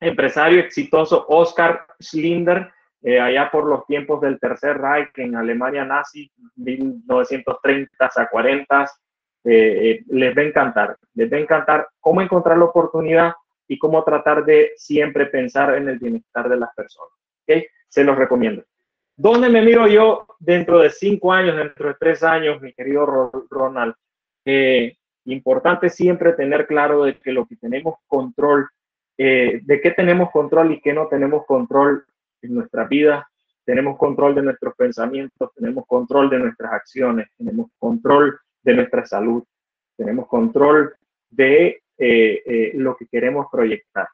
empresario 0.00 0.60
exitoso 0.60 1.24
Oscar 1.28 1.86
Schlinder, 2.00 2.70
eh, 3.02 3.20
allá 3.20 3.50
por 3.50 3.66
los 3.66 3.86
tiempos 3.86 4.20
del 4.20 4.38
Tercer 4.38 4.78
Reich 4.78 5.10
en 5.16 5.36
Alemania 5.36 5.84
nazi, 5.84 6.30
1930 6.56 8.10
a 8.14 8.28
40. 8.28 8.90
Eh, 9.46 9.90
eh, 9.90 10.04
les 10.08 10.34
va 10.34 10.40
a 10.40 10.44
encantar, 10.46 10.96
les 11.12 11.30
va 11.30 11.36
a 11.36 11.40
encantar 11.40 11.88
cómo 12.00 12.22
encontrar 12.22 12.56
la 12.56 12.64
oportunidad 12.64 13.34
y 13.68 13.78
cómo 13.78 14.02
tratar 14.02 14.42
de 14.44 14.72
siempre 14.76 15.26
pensar 15.26 15.74
en 15.74 15.88
el 15.88 15.98
bienestar 15.98 16.48
de 16.48 16.56
las 16.56 16.74
personas. 16.74 17.12
¿okay? 17.42 17.66
Se 17.88 18.04
los 18.04 18.16
recomiendo. 18.16 18.64
¿Dónde 19.16 19.48
me 19.48 19.62
miro 19.62 19.86
yo 19.86 20.26
dentro 20.38 20.80
de 20.80 20.90
cinco 20.90 21.32
años, 21.32 21.56
dentro 21.56 21.88
de 21.88 21.94
tres 22.00 22.22
años, 22.22 22.60
mi 22.60 22.72
querido 22.72 23.30
Ronald? 23.50 23.94
Eh, 24.44 24.96
importante 25.26 25.88
siempre 25.88 26.32
tener 26.32 26.66
claro 26.66 27.04
de 27.04 27.18
que 27.18 27.32
lo 27.32 27.46
que 27.46 27.56
tenemos 27.56 27.96
control, 28.06 28.68
eh, 29.16 29.60
de 29.62 29.80
qué 29.80 29.90
tenemos 29.92 30.30
control 30.30 30.72
y 30.72 30.80
qué 30.80 30.92
no 30.92 31.06
tenemos 31.08 31.44
control 31.46 32.04
en 32.42 32.54
nuestra 32.54 32.84
vida. 32.84 33.28
Tenemos 33.64 33.96
control 33.96 34.34
de 34.34 34.42
nuestros 34.42 34.74
pensamientos, 34.74 35.50
tenemos 35.54 35.86
control 35.86 36.28
de 36.28 36.38
nuestras 36.38 36.72
acciones, 36.72 37.28
tenemos 37.36 37.70
control 37.78 38.38
de 38.62 38.74
nuestra 38.74 39.06
salud, 39.06 39.42
tenemos 39.96 40.28
control 40.28 40.94
de 41.30 41.82
eh, 41.96 42.72
lo 42.74 42.96
que 42.96 43.06
queremos 43.06 43.46
proyectar. 43.50 44.08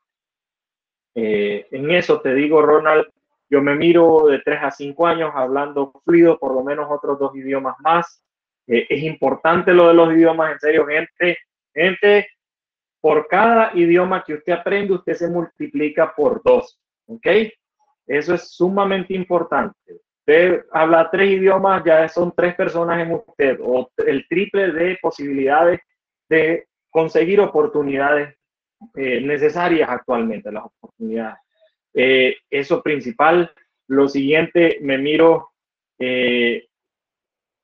en 1.15 1.91
eso 1.91 2.21
te 2.21 2.35
digo, 2.35 2.63
Ronald, 2.63 3.07
yo 3.51 3.61
me 3.61 3.75
miro 3.75 4.29
de 4.29 4.39
3 4.39 4.61
a 4.63 4.71
5 4.71 5.07
años 5.09 5.33
hablando 5.35 5.93
fluido 6.05 6.39
por 6.39 6.55
lo 6.55 6.63
menos 6.63 6.87
otros 6.89 7.19
dos 7.19 7.35
idiomas 7.35 7.75
más. 7.81 8.23
Eh, 8.69 8.87
es 8.89 9.03
importante 9.03 9.75
lo 9.75 9.89
de 9.89 9.95
los 9.95 10.13
idiomas, 10.13 10.53
en 10.53 10.61
serio, 10.61 10.87
gente, 10.87 11.39
gente, 11.75 12.29
por 13.01 13.27
cada 13.29 13.73
idioma 13.75 14.23
que 14.25 14.35
usted 14.35 14.53
aprende, 14.53 14.95
usted 14.95 15.15
se 15.15 15.29
multiplica 15.29 16.13
por 16.15 16.43
dos, 16.43 16.79
¿ok? 17.07 17.27
Eso 18.07 18.35
es 18.35 18.51
sumamente 18.51 19.15
importante. 19.15 19.79
Usted 20.21 20.65
habla 20.73 21.11
tres 21.11 21.31
idiomas, 21.31 21.83
ya 21.85 22.09
son 22.09 22.33
tres 22.37 22.55
personas 22.55 23.01
en 23.01 23.13
usted, 23.13 23.59
o 23.63 23.91
el 23.97 24.27
triple 24.29 24.73
de 24.73 24.99
posibilidades 25.01 25.81
de 26.29 26.67
conseguir 26.91 27.41
oportunidades 27.41 28.37
eh, 28.97 29.21
necesarias 29.21 29.89
actualmente, 29.89 30.53
las 30.53 30.65
oportunidades. 30.65 31.39
Eh, 31.95 32.37
eso 32.51 32.83
principal. 32.83 33.53
Lo 33.89 34.09
siguiente, 34.09 34.79
me 34.83 34.99
miro 34.99 35.49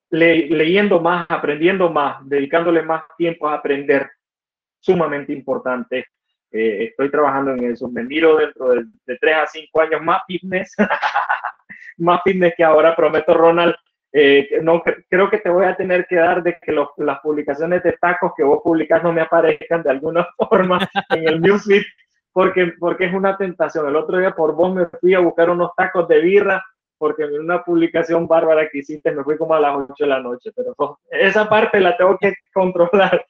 leyendo 0.09 0.99
más, 0.99 1.25
aprendiendo 1.29 1.89
más, 1.89 2.17
dedicándole 2.27 2.81
más 2.81 3.03
tiempo 3.17 3.47
a 3.47 3.55
aprender, 3.55 4.09
sumamente 4.79 5.33
importante. 5.33 6.05
Eh, 6.51 6.85
estoy 6.89 7.11
trabajando 7.11 7.51
en 7.51 7.71
eso. 7.71 7.89
Me 7.89 8.03
miro 8.03 8.37
dentro 8.37 8.69
de, 8.69 8.85
de 9.05 9.17
3 9.17 9.35
a 9.35 9.47
5 9.47 9.81
años 9.81 10.01
más 10.01 10.21
fitness, 10.27 10.75
más 11.97 12.21
fitness 12.23 12.53
que 12.55 12.63
ahora, 12.63 12.95
prometo, 12.95 13.33
Ronald. 13.33 13.75
Eh, 14.13 14.61
no, 14.63 14.81
creo 15.09 15.29
que 15.29 15.39
te 15.39 15.49
voy 15.49 15.65
a 15.65 15.75
tener 15.75 16.07
que 16.07 16.15
dar 16.15 16.41
de 16.41 16.57
que 16.61 16.71
las 16.71 17.19
publicaciones 17.19 17.83
de 17.83 17.93
tacos 17.93 18.31
que 18.35 18.43
vos 18.43 18.61
publicas 18.63 19.03
no 19.03 19.11
me 19.11 19.21
aparezcan 19.21 19.83
de 19.83 19.91
alguna 19.91 20.27
forma 20.49 20.89
en 21.09 21.27
el 21.27 21.41
newsfeed, 21.41 21.83
porque, 22.31 22.73
porque 22.79 23.05
es 23.05 23.13
una 23.13 23.37
tentación. 23.37 23.87
El 23.87 23.95
otro 23.95 24.17
día 24.17 24.31
por 24.31 24.55
vos 24.55 24.73
me 24.73 24.85
fui 24.85 25.13
a 25.13 25.19
buscar 25.19 25.49
unos 25.49 25.71
tacos 25.75 26.07
de 26.07 26.21
birra 26.21 26.63
porque 26.97 27.23
en 27.23 27.41
una 27.41 27.63
publicación 27.63 28.27
bárbara 28.27 28.67
que 28.69 28.79
hiciste 28.79 29.11
me 29.11 29.23
fui 29.23 29.37
como 29.37 29.53
a 29.53 29.59
las 29.59 29.75
8 29.75 29.93
de 29.99 30.07
la 30.07 30.19
noche, 30.19 30.51
pero 30.55 30.75
esa 31.11 31.47
parte 31.47 31.79
la 31.79 31.95
tengo 31.95 32.17
que 32.17 32.33
controlar. 32.53 33.25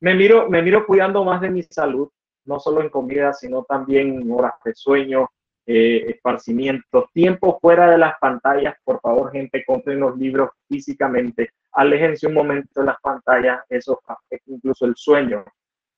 Me 0.00 0.14
miro, 0.14 0.48
me 0.48 0.62
miro 0.62 0.86
cuidando 0.86 1.24
más 1.24 1.40
de 1.40 1.50
mi 1.50 1.62
salud, 1.62 2.08
no 2.44 2.58
solo 2.58 2.80
en 2.80 2.88
comida, 2.88 3.32
sino 3.32 3.64
también 3.64 4.20
en 4.20 4.30
horas 4.32 4.54
de 4.64 4.74
sueño, 4.74 5.28
eh, 5.70 6.12
esparcimiento, 6.12 7.10
tiempo 7.12 7.58
fuera 7.60 7.90
de 7.90 7.98
las 7.98 8.18
pantallas, 8.18 8.74
por 8.82 9.00
favor, 9.02 9.30
gente, 9.30 9.64
compren 9.66 10.00
los 10.00 10.16
libros 10.16 10.48
físicamente, 10.66 11.50
aléjense 11.72 12.26
un 12.26 12.32
momento 12.32 12.80
de 12.80 12.86
las 12.86 12.96
pantallas, 13.02 13.60
eso 13.68 14.00
afecta 14.06 14.50
incluso 14.50 14.86
el 14.86 14.96
sueño, 14.96 15.44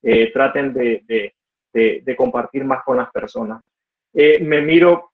eh, 0.03 0.29
traten 0.33 0.73
de, 0.73 1.05
de, 1.07 2.01
de, 2.03 2.15
compartir 2.17 2.65
más 2.65 2.83
con 2.83 2.97
las 2.97 3.09
personas. 3.11 3.61
Eh, 4.13 4.43
me 4.43 4.61
miro 4.61 5.09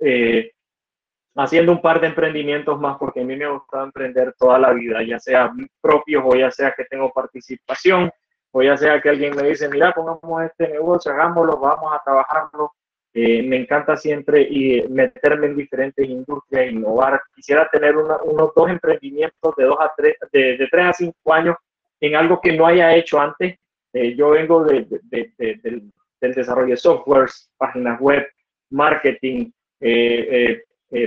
haciendo 1.36 1.72
un 1.72 1.82
par 1.82 2.02
de 2.02 2.08
emprendimientos 2.08 2.80
más 2.80 2.98
porque 2.98 3.22
a 3.22 3.24
mí 3.24 3.36
me 3.36 3.46
ha 3.46 3.50
gustado 3.50 3.84
emprender 3.84 4.34
toda 4.40 4.58
la 4.58 4.74
vida, 4.74 5.04
ya 5.04 5.20
sea 5.20 5.54
propios 5.80 6.24
o 6.26 6.36
ya 6.36 6.50
sea 6.50 6.74
que 6.76 6.86
tengo 6.86 7.12
participación 7.14 8.10
o 8.58 8.64
ya 8.64 8.76
sea 8.76 9.00
que 9.00 9.10
alguien 9.10 9.36
me 9.36 9.44
dice, 9.44 9.70
mira, 9.70 9.94
pongamos 9.94 10.44
este 10.44 10.68
negocio, 10.70 11.12
hagámoslo, 11.12 11.58
vamos 11.60 11.94
a 11.94 12.02
trabajarlo 12.04 12.72
eh, 13.20 13.42
me 13.42 13.58
encanta 13.58 13.98
siempre 13.98 14.44
y 14.44 14.88
meterme 14.90 15.48
en 15.48 15.56
diferentes 15.56 16.08
industrias, 16.08 16.72
innovar. 16.72 17.20
Quisiera 17.36 17.68
tener 17.72 17.98
unos 17.98 18.52
dos 18.56 18.70
emprendimientos 18.70 19.56
de 19.58 19.64
dos 19.64 19.78
a 19.80 19.92
tres, 19.98 20.18
de, 20.32 20.68
tres 20.70 20.86
a 20.86 20.94
cinco 20.94 21.34
años 21.34 21.56
en 22.00 22.16
algo 22.16 22.40
que 22.40 22.56
no 22.56 22.68
haya 22.68 22.96
hecho 22.96 23.20
antes. 23.20 23.58
Eh, 23.94 24.16
yo 24.16 24.30
vengo 24.30 24.64
de, 24.64 24.86
del, 25.10 25.92
desarrollo 26.22 26.70
de 26.70 26.78
softwares, 26.78 27.50
páginas 27.58 28.00
web, 28.00 28.28
marketing, 28.70 29.50
eh, 29.82 30.62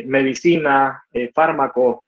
medicina, 0.05 1.05
fármacos, 1.33 2.01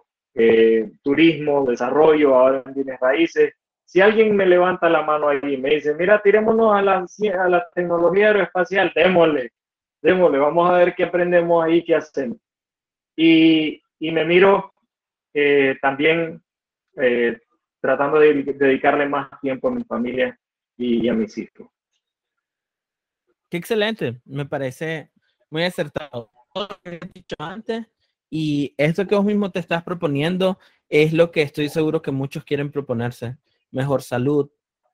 turismo, 1.03 1.64
desarrollo, 1.64 2.34
ahora 2.34 2.62
en 2.66 2.74
bienes 2.74 2.99
raíces. 2.99 3.55
Si 3.85 4.01
alguien 4.01 4.35
me 4.37 4.47
levanta 4.47 4.89
la 4.89 5.03
mano 5.03 5.28
ahí 5.28 5.41
y 5.43 5.57
me 5.57 5.70
dice, 5.70 5.95
mira, 5.95 6.20
tirémonos 6.22 6.74
a 6.74 6.83
la, 6.83 7.68
tecnología 7.74 8.28
aeroespacial, 8.28 8.93
démosle 8.95 9.53
démosle, 10.03 10.39
vamos 10.39 10.68
a 10.68 10.74
ver 10.74 10.95
qué 10.95 11.05
aprendemos 11.05 11.64
ahí, 11.64 11.85
qué 11.85 11.95
hacemos. 11.95 12.39
Y, 13.16 13.80
y 14.01 14.11
me 14.11 14.24
miro 14.24 14.74
eh, 15.33 15.78
también 15.80 16.43
eh, 16.97 17.39
tratando 17.80 18.18
de 18.18 18.43
dedicarle 18.43 19.09
más 19.09 19.28
tiempo 19.41 19.68
a 19.68 19.70
mi 19.70 19.85
familia 19.85 20.39
y, 20.76 21.09
a 21.09 21.14
mis 21.14 21.39
hijos. 21.39 21.68
Qué 23.49 23.57
excelente, 23.59 24.20
me 24.24 24.47
parece 24.47 25.11
muy 25.51 25.62
acertado. 25.64 26.30
Lo 26.55 26.68
que 26.83 26.97
he 26.97 27.09
dicho 27.14 27.37
antes 27.39 27.87
y 28.28 28.74
esto 28.76 29.07
que 29.07 29.14
vos 29.14 29.24
mismo 29.24 29.51
te 29.51 29.61
estás 29.61 29.83
proponiendo 29.83 30.59
es 30.89 31.12
lo 31.12 31.30
que 31.30 31.43
estoy 31.43 31.68
seguro 31.68 32.03
que 32.03 32.11
muchos 32.11 32.45
quieren 32.45 32.70
proponerse. 32.70 33.37
Mejor 33.72 34.02
salud, 34.02 34.50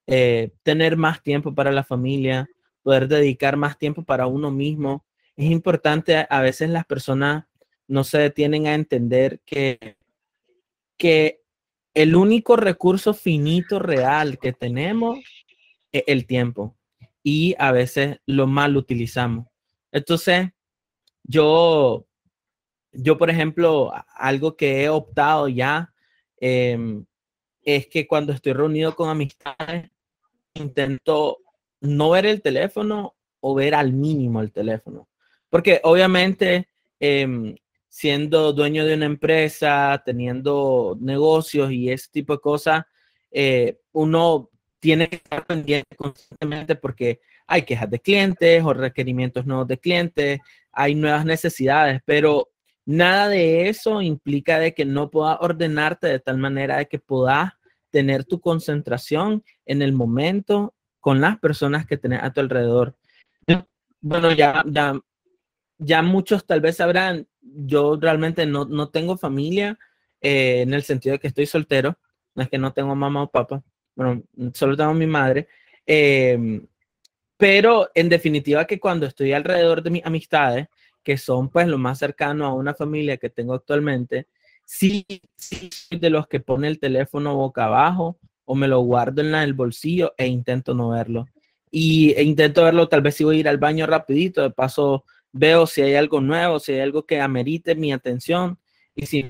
eh, 0.07 0.53
tener 0.63 0.97
más 0.97 1.23
tiempo 1.23 1.55
para 1.55 1.71
la 1.71 1.85
familia, 1.85 2.49
poder 2.83 3.09
dedicar 3.09 3.57
más 3.57 3.79
tiempo 3.79 4.03
para 4.05 4.27
uno 4.27 4.51
mismo. 4.51 5.05
Es 5.37 5.51
importante, 5.51 6.27
a 6.29 6.41
veces 6.41 6.71
las 6.71 6.87
personas 6.87 7.45
no 7.87 8.05
se 8.05 8.19
detienen 8.19 8.67
a 8.67 8.75
entender 8.75 9.41
que, 9.45 9.97
que 10.97 11.43
el 11.95 12.17
único 12.17 12.57
recurso 12.57 13.13
finito 13.13 13.79
real 13.79 14.39
que 14.39 14.53
tenemos 14.53 15.19
es 15.93 16.05
el 16.07 16.27
tiempo 16.27 16.77
y 17.23 17.55
a 17.59 17.73
veces 17.73 18.19
lo 18.25 18.47
mal 18.47 18.77
utilizamos. 18.77 19.47
Entonces, 19.93 20.51
yo, 21.25 22.07
yo 22.93 23.19
por 23.19 23.31
ejemplo, 23.31 23.93
algo 24.15 24.57
que 24.57 24.85
he 24.85 24.89
optado 24.89 25.49
ya 25.49 25.93
em, 26.41 27.05
es 27.77 27.87
que 27.87 28.07
cuando 28.07 28.33
estoy 28.33 28.55
reunido 28.55 28.97
con 28.97 29.11
amistades, 29.11 29.91
intento 30.55 31.39
no 31.81 32.11
ver 32.11 32.25
el 32.25 32.41
teléfono 32.41 33.15
o 33.41 33.55
ver 33.55 33.75
al 33.75 33.93
mínimo 33.93 34.41
el 34.41 34.53
teléfono. 34.53 35.07
Porque 35.51 35.79
obviamente, 35.85 36.69
em, 36.99 37.55
siendo 37.87 38.55
dueño 38.55 38.87
de 38.87 38.95
una 38.95 39.05
empresa, 39.05 40.03
teniendo 40.03 40.97
negocios 40.99 41.71
y 41.71 41.91
ese 41.91 42.09
tipo 42.11 42.33
de 42.33 42.41
cosas, 42.41 42.85
eh, 43.31 43.79
uno 43.93 44.49
tiene 44.81 45.09
que 45.09 45.17
estar 45.17 45.45
pendiente 45.45 45.95
constantemente 45.95 46.75
porque 46.75 47.21
hay 47.47 47.63
quejas 47.63 47.91
de 47.91 48.01
clientes 48.01 48.65
o 48.65 48.73
requerimientos 48.73 49.45
nuevos 49.45 49.69
de 49.69 49.79
clientes, 49.79 50.41
hay 50.73 50.95
nuevas 50.95 51.27
necesidades, 51.27 52.01
pero 52.07 52.49
nada 52.87 53.29
de 53.29 53.69
eso 53.69 54.01
implica 54.01 54.59
de 54.59 54.73
que 54.73 54.87
no 54.87 55.11
pueda 55.11 55.37
ordenarte 55.41 56.07
de 56.07 56.21
tal 56.21 56.39
manera 56.39 56.79
de 56.79 56.87
que 56.89 56.99
puedas 56.99 57.58
tener 57.91 58.25
tu 58.25 58.41
concentración 58.41 59.45
en 59.67 59.83
el 59.83 59.93
momento 59.93 60.75
con 61.01 61.21
las 61.21 61.39
personas 61.39 61.87
que 61.87 61.97
tenés 61.97 62.23
a 62.23 62.33
tu 62.33 62.41
alrededor. 62.41 62.97
Bueno, 64.01 64.33
ya, 64.33 64.65
ya, 65.79 66.03
muchos 66.03 66.47
tal 66.47 66.61
vez 66.61 66.77
sabrán, 66.77 67.27
yo 67.41 67.99
realmente 68.01 68.47
no, 68.47 68.65
no 68.65 68.91
tengo 68.91 69.17
familia 69.17 69.77
eh, 70.21 70.61
en 70.63 70.73
el 70.73 70.85
sentido 70.85 71.15
de 71.15 71.19
que 71.19 71.29
estoy 71.29 71.47
soltero, 71.47 71.99
no 72.35 72.43
es 72.45 72.49
que 72.49 72.59
no 72.59 72.73
tengo 72.73 72.95
mamá 72.95 73.25
o 73.25 73.31
papá, 73.31 73.63
bueno, 73.97 74.23
solo 74.55 74.77
tengo 74.77 74.95
mi 74.95 75.09
madre, 75.09 75.49
em, 75.85 76.65
pero 77.37 77.91
en 77.95 78.09
definitiva 78.09 78.67
que 78.67 78.79
cuando 78.79 79.07
estoy 79.07 79.33
alrededor 79.33 79.83
de 79.83 79.91
mis 79.91 80.07
amistades, 80.07 80.69
que 81.03 81.17
son 81.17 81.49
pues 81.49 81.67
lo 81.67 81.79
más 81.79 81.99
cercano 81.99 82.47
a 82.47 82.55
una 82.55 82.75
familia 82.75 83.17
que 83.17 83.31
tengo 83.31 83.55
actualmente, 83.55 84.29
sí, 84.69 85.07
de 85.91 86.11
los 86.11 86.29
que 86.29 86.41
pone 86.41 86.69
el 86.69 86.79
teléfono 86.79 87.35
boca 87.35 87.65
abajo 87.65 88.19
o 88.45 88.55
me 88.55 88.69
lo 88.69 88.81
guardo 88.81 89.23
en 89.23 89.35
el 89.35 89.55
bolsillo 89.55 90.15
e 90.19 90.27
intento 90.27 90.75
no 90.75 90.91
verlo. 90.91 91.27
Y 91.71 92.13
e 92.13 92.23
intento 92.23 92.65
verlo, 92.65 92.89
tal 92.89 93.01
vez 93.01 93.17
si 93.17 93.25
voy 93.25 93.37
a 93.37 93.41
ir 93.41 93.49
al 93.49 93.59
baño 93.59 93.87
rapidito, 93.87 94.43
de 94.43 94.51
paso 94.51 95.05
veo 95.33 95.67
si 95.67 95.81
hay 95.83 95.95
algo 95.95 96.21
nuevo, 96.21 96.61
si 96.61 96.73
hay 96.73 96.81
algo 96.81 97.07
que 97.07 97.21
amerite 97.21 97.75
mi 97.75 97.93
atención. 97.93 98.59
Y 98.95 99.07
si 99.07 99.29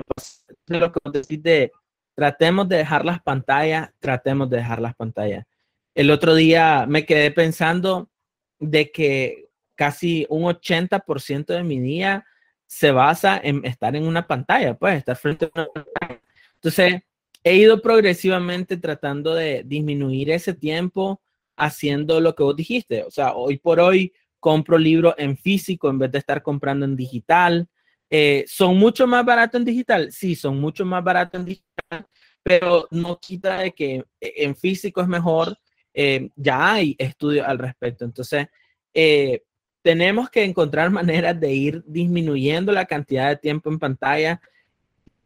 lo 0.67 0.93
que 0.93 1.01
decís 1.13 1.43
de 1.43 1.73
tratemos 2.15 2.69
de 2.69 2.79
dejar 2.79 3.05
las 3.05 3.23
pantallas, 3.23 3.91
tratemos 4.01 4.51
de 4.51 4.57
dejar 4.57 4.81
las 4.81 4.97
pantallas. 4.97 5.47
El 5.95 6.11
otro 6.11 6.35
día 6.35 6.85
me 6.89 7.07
quedé 7.07 7.31
pensando 7.31 8.11
de 8.59 8.91
que 8.91 9.51
casi 9.77 10.27
un 10.29 10.43
80% 10.45 11.47
de 11.47 11.63
mi 11.63 11.79
día 11.79 12.25
se 12.69 12.93
basa 12.93 13.41
en 13.43 13.65
estar 13.65 13.97
en 13.97 14.07
una 14.07 14.27
pantalla, 14.27 14.75
pues 14.75 14.99
estar 14.99 15.17
frente 15.17 15.47
a 15.47 15.51
una 15.55 15.67
pantalla. 15.67 16.23
Entonces, 16.55 17.03
he 17.43 17.57
ido 17.57 17.81
progresivamente 17.81 18.77
tratando 18.77 19.35
de 19.35 19.63
disminuir 19.65 20.31
ese 20.31 20.53
tiempo 20.53 21.23
haciendo 21.57 22.21
lo 22.21 22.35
que 22.35 22.43
vos 22.43 22.55
dijiste. 22.55 23.05
O 23.05 23.11
sea, 23.11 23.33
hoy 23.33 23.59
por 23.59 23.81
hoy 23.81 24.13
compro 24.39 24.77
libros 24.77 25.15
en 25.17 25.37
físico 25.37 25.89
en 25.89 25.99
vez 25.99 26.13
de 26.13 26.19
estar 26.19 26.43
comprando 26.43 26.85
en 26.85 26.95
digital. 26.95 27.67
Eh, 28.11 28.45
¿Son 28.47 28.77
mucho 28.77 29.07
más 29.07 29.25
baratos 29.25 29.59
en 29.61 29.65
digital? 29.65 30.13
Sí, 30.13 30.37
son 30.37 30.61
mucho 30.61 30.85
más 30.85 31.03
baratos 31.03 31.41
en 31.41 31.47
digital, 31.47 32.07
pero 32.43 32.87
no 32.91 33.19
quita 33.19 33.61
de 33.61 33.73
que 33.73 34.05
en 34.21 34.55
físico 34.55 35.01
es 35.01 35.09
mejor. 35.09 35.59
Eh, 35.95 36.29
ya 36.37 36.75
hay 36.75 36.95
estudios 36.99 37.47
al 37.47 37.59
respecto. 37.59 38.05
Entonces, 38.05 38.47
eh, 38.93 39.43
tenemos 39.89 40.29
que 40.29 40.45
encontrar 40.45 40.91
maneras 40.91 41.41
de 41.41 41.51
ir 41.51 41.83
disminuyendo 41.87 42.73
la 42.73 42.85
cantidad 42.85 43.31
de 43.31 43.37
tiempo 43.37 43.71
en 43.71 43.79
pantalla. 43.79 44.39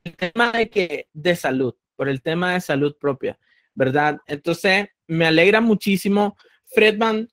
El 0.04 0.14
tema 0.14 0.52
de 0.52 0.70
que 0.70 1.08
de 1.12 1.34
salud 1.34 1.74
por 1.96 2.08
el 2.08 2.22
tema 2.22 2.52
de 2.52 2.60
salud 2.60 2.96
propia, 2.96 3.36
¿verdad? 3.74 4.20
Entonces, 4.24 4.86
me 5.08 5.26
alegra 5.26 5.60
muchísimo. 5.60 6.36
Fredman, 6.66 7.28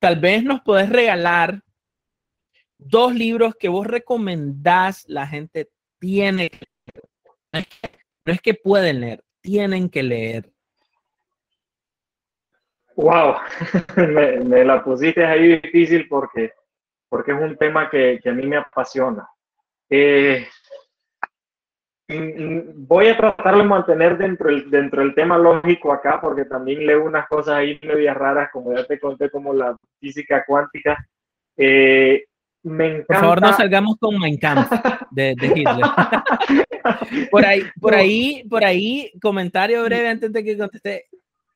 tal 0.00 0.18
vez 0.18 0.42
nos 0.42 0.60
podés 0.62 0.88
regalar 0.88 1.62
dos 2.78 3.14
libros 3.14 3.54
que 3.54 3.68
vos 3.68 3.86
recomendás, 3.86 5.04
la 5.06 5.28
gente 5.28 5.70
tiene 6.00 6.50
que 6.50 6.66
leer. 7.52 7.68
No 8.24 8.32
es 8.32 8.40
que 8.40 8.54
pueden 8.54 9.02
leer, 9.02 9.22
tienen 9.40 9.88
que 9.88 10.02
leer. 10.02 10.50
Wow, 12.96 13.36
me, 14.46 14.64
la 14.64 14.82
pusiste 14.82 15.24
ahí 15.24 15.60
difícil 15.60 16.08
porque, 16.08 16.52
porque 17.12 17.32
es 17.32 17.38
un 17.38 17.58
tema 17.58 17.90
que, 17.90 18.18
que 18.22 18.30
a 18.30 18.32
mí 18.32 18.46
me 18.46 18.56
apasiona. 18.56 19.28
Eh, 19.90 20.48
voy 22.08 23.08
a 23.08 23.16
tratar 23.18 23.58
de 23.58 23.64
mantener 23.64 24.16
dentro 24.16 24.48
del, 24.48 24.70
dentro 24.70 25.02
del 25.02 25.14
tema 25.14 25.36
lógico 25.36 25.92
acá, 25.92 26.18
porque 26.22 26.46
también 26.46 26.86
leo 26.86 27.04
unas 27.04 27.28
cosas 27.28 27.56
ahí 27.56 27.78
medias 27.82 28.16
raras, 28.16 28.48
como 28.50 28.74
ya 28.74 28.86
te 28.86 28.98
conté, 28.98 29.28
como 29.28 29.52
la 29.52 29.76
física 30.00 30.42
cuántica. 30.46 31.06
Eh, 31.54 32.24
me 32.62 32.86
encanta... 32.86 33.06
Por 33.08 33.16
favor, 33.16 33.42
no 33.42 33.52
salgamos 33.52 33.96
con 34.00 34.18
Mein 34.18 34.38
Kampf 34.38 34.72
de, 35.10 35.34
de 35.38 35.46
Hitler. 35.48 35.84
por 37.30 37.44
ahí, 37.44 37.62
por 37.78 37.94
ahí, 37.94 38.42
por 38.48 38.64
ahí, 38.64 39.12
comentario 39.20 39.84
breve 39.84 40.08
antes 40.08 40.32
de 40.32 40.42
que 40.42 40.56
conteste. 40.56 41.08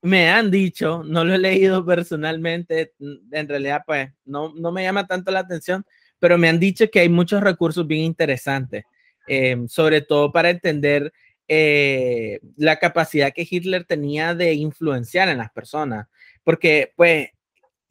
Me 0.06 0.30
han 0.30 0.50
dicho, 0.50 1.02
no 1.04 1.24
lo 1.24 1.34
he 1.34 1.38
leído 1.38 1.84
personalmente, 1.84 2.94
en 2.98 3.48
realidad, 3.48 3.82
pues, 3.86 4.10
no, 4.24 4.52
no 4.54 4.72
me 4.72 4.82
llama 4.82 5.06
tanto 5.06 5.30
la 5.30 5.40
atención, 5.40 5.84
pero 6.18 6.38
me 6.38 6.48
han 6.48 6.60
dicho 6.60 6.88
que 6.90 7.00
hay 7.00 7.08
muchos 7.08 7.42
recursos 7.42 7.86
bien 7.86 8.04
interesantes 8.04 8.84
Em, 9.26 9.68
sobre 9.68 10.02
todo 10.02 10.30
para 10.32 10.50
entender 10.50 11.12
eh, 11.48 12.40
la 12.56 12.76
capacidad 12.78 13.32
que 13.32 13.46
Hitler 13.48 13.84
tenía 13.84 14.34
de 14.34 14.54
influenciar 14.54 15.28
en 15.28 15.38
las 15.38 15.50
personas, 15.50 16.06
porque 16.44 16.92
pues 16.96 17.30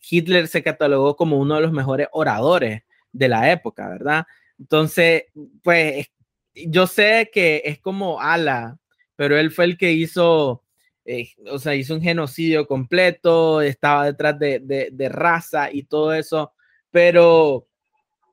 Hitler 0.09 0.47
se 0.47 0.63
catalogó 0.63 1.15
como 1.17 1.37
uno 1.37 1.55
de 1.55 1.61
los 1.61 1.73
mejores 1.73 2.07
oradores 2.13 2.83
de 3.11 3.27
la 3.27 3.51
época, 3.51 3.89
¿verdad? 3.89 4.25
Entonces, 4.57 5.25
pues 5.61 6.07
yo 6.53 6.87
sé 6.87 7.29
que 7.33 7.61
es 7.65 7.79
como 7.79 8.21
Ala, 8.21 8.77
pero 9.17 9.37
él 9.37 9.51
fue 9.51 9.65
el 9.65 9.77
que 9.77 9.91
hizo, 9.91 10.63
eh, 11.05 11.29
o 11.51 11.59
sea, 11.59 11.75
hizo 11.75 11.93
un 11.93 12.01
genocidio 12.01 12.67
completo, 12.67 13.61
estaba 13.61 14.05
detrás 14.05 14.37
de, 14.39 14.59
de, 14.91 15.09
raza 15.09 15.71
y 15.71 15.83
todo 15.83 16.13
eso, 16.13 16.53
pero 16.91 17.67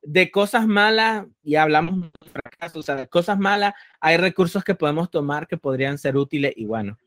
de 0.02 0.30
cosas 0.30 0.66
malas, 0.66 1.26
y 1.42 1.56
hablamos 1.56 2.00
de 2.00 2.10
fracasos, 2.32 2.76
o 2.78 2.82
sea, 2.82 2.96
de 2.96 3.08
cosas 3.08 3.38
malas, 3.38 3.74
hay 4.00 4.16
recursos 4.16 4.64
que 4.64 4.74
podemos 4.74 5.10
tomar 5.10 5.46
que 5.46 5.56
podrían 5.56 5.98
ser 5.98 6.16
útiles 6.16 6.52
y 6.56 6.64
bueno. 6.64 6.98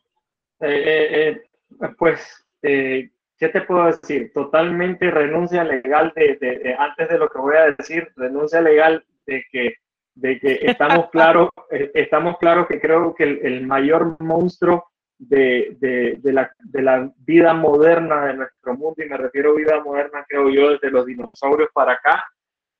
Eh, 0.62 1.42
eh, 1.82 1.90
pues, 1.98 2.46
¿qué 2.62 3.10
te 3.40 3.62
puedo 3.62 3.86
decir? 3.88 4.32
Totalmente 4.34 5.12
renuncia 5.12 5.64
legal 5.64 6.14
de, 6.16 6.76
antes 6.78 7.10
de 7.10 7.18
lo 7.18 7.28
que 7.28 7.40
voy 7.40 7.56
a 7.58 7.72
decir, 7.72 8.08
renuncia 8.16 8.62
legal 8.62 9.04
de 9.26 9.44
que 9.52 9.76
de 10.16 10.40
que 10.40 10.60
estamos 10.64 11.10
claros, 11.12 11.50
eh, 11.70 11.92
estamos 11.94 12.38
claros 12.40 12.68
que 12.68 12.80
creo 12.80 13.14
que 13.14 13.24
el, 13.24 13.68
mayor 13.68 14.18
monstruo 14.20 14.86
de, 15.18 15.78
de, 16.22 16.34
la, 16.34 16.52
de, 16.60 16.82
la, 16.82 17.12
vida 17.20 17.54
moderna 17.54 18.26
de 18.26 18.34
nuestro 18.36 18.76
mundo, 18.76 19.04
y 19.04 19.10
me 19.10 19.18
refiero 19.18 19.52
a 19.52 19.56
vida 19.56 19.84
moderna, 19.84 20.26
creo 20.28 20.50
yo, 20.50 20.72
desde 20.72 20.92
los 20.92 21.06
dinosaurios 21.06 21.70
para 21.74 21.94
acá, 21.94 22.26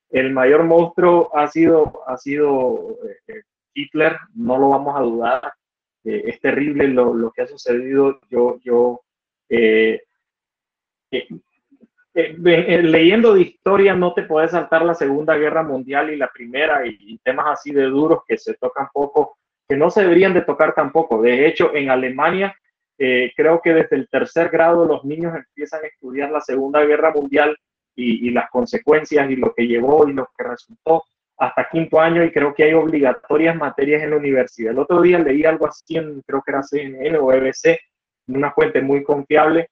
el 0.10 0.32
mayor 0.32 0.64
monstruo 0.64 1.30
ha 1.36 1.48
sido, 1.48 2.04
ha 2.08 2.18
sido 2.18 2.98
eh, 3.28 3.42
Hitler, 3.74 4.18
no 4.34 4.58
lo 4.58 4.70
vamos 4.70 4.96
a 4.96 5.02
dudar. 5.02 5.54
Eh, 6.04 6.24
es 6.28 6.40
terrible 6.40 6.88
lo, 6.88 7.14
lo, 7.14 7.32
que 7.32 7.42
ha 7.42 7.48
sucedido. 7.48 8.20
Yo, 8.30 8.58
yo 8.64 9.02
eh, 9.50 10.02
leyendo 12.14 13.34
de 13.34 13.42
historia 13.42 13.94
no 13.94 14.14
te 14.14 14.24
puedes 14.24 14.52
saltar 14.52 14.86
la 14.86 14.96
Segunda 14.96 15.36
Guerra 15.36 15.64
Mundial 15.64 16.12
y 16.12 16.18
la 16.18 16.30
Primera 16.32 16.86
y, 16.88 17.18
temas 17.20 17.48
así 17.48 17.72
de 17.72 17.84
duros 17.84 18.20
que 18.28 18.38
se 18.38 18.54
tocan 18.56 18.88
poco, 18.94 19.38
que 19.68 19.76
no 19.76 19.90
se 19.90 20.02
deberían 20.02 20.34
de 20.34 20.42
tocar 20.42 20.74
tampoco. 20.74 21.22
De 21.22 21.48
hecho, 21.48 21.76
en 21.76 21.90
Alemania, 21.90 22.56
eh, 22.98 23.32
creo 23.36 23.62
que 23.62 23.74
desde 23.74 23.96
el 23.98 24.08
tercer 24.10 24.50
grado 24.50 24.86
los 24.86 25.04
niños 25.04 25.36
empiezan 25.36 25.84
a 25.84 25.88
estudiar 25.88 26.32
la 26.32 26.42
Segunda 26.42 26.84
Guerra 26.86 27.12
Mundial 27.12 27.58
y, 27.96 28.30
las 28.32 28.50
consecuencias 28.50 29.30
y 29.30 29.38
lo 29.38 29.54
que 29.54 29.68
llevó 29.68 30.08
y 30.08 30.14
lo 30.14 30.28
que 30.38 30.44
resultó 30.44 31.04
hasta 31.38 31.70
quinto 31.70 32.00
año 32.00 32.24
y 32.24 32.32
creo 32.32 32.54
que 32.54 32.64
hay 32.64 32.74
obligatorias 32.74 33.56
materias 33.56 34.04
en 34.04 34.12
la 34.12 34.18
universidad. 34.18 34.72
El 34.72 34.80
otro 34.80 35.02
día 35.02 35.20
leí 35.20 35.44
algo 35.46 35.68
así 35.68 35.98
en, 35.98 36.22
creo 36.22 36.42
que 36.42 36.52
era 36.52 36.64
CNN 36.64 37.18
o 37.18 37.28
BBC, 37.28 37.78
una 38.28 38.52
fuente 38.52 38.82
muy 38.82 39.04
confiable, 39.04 39.70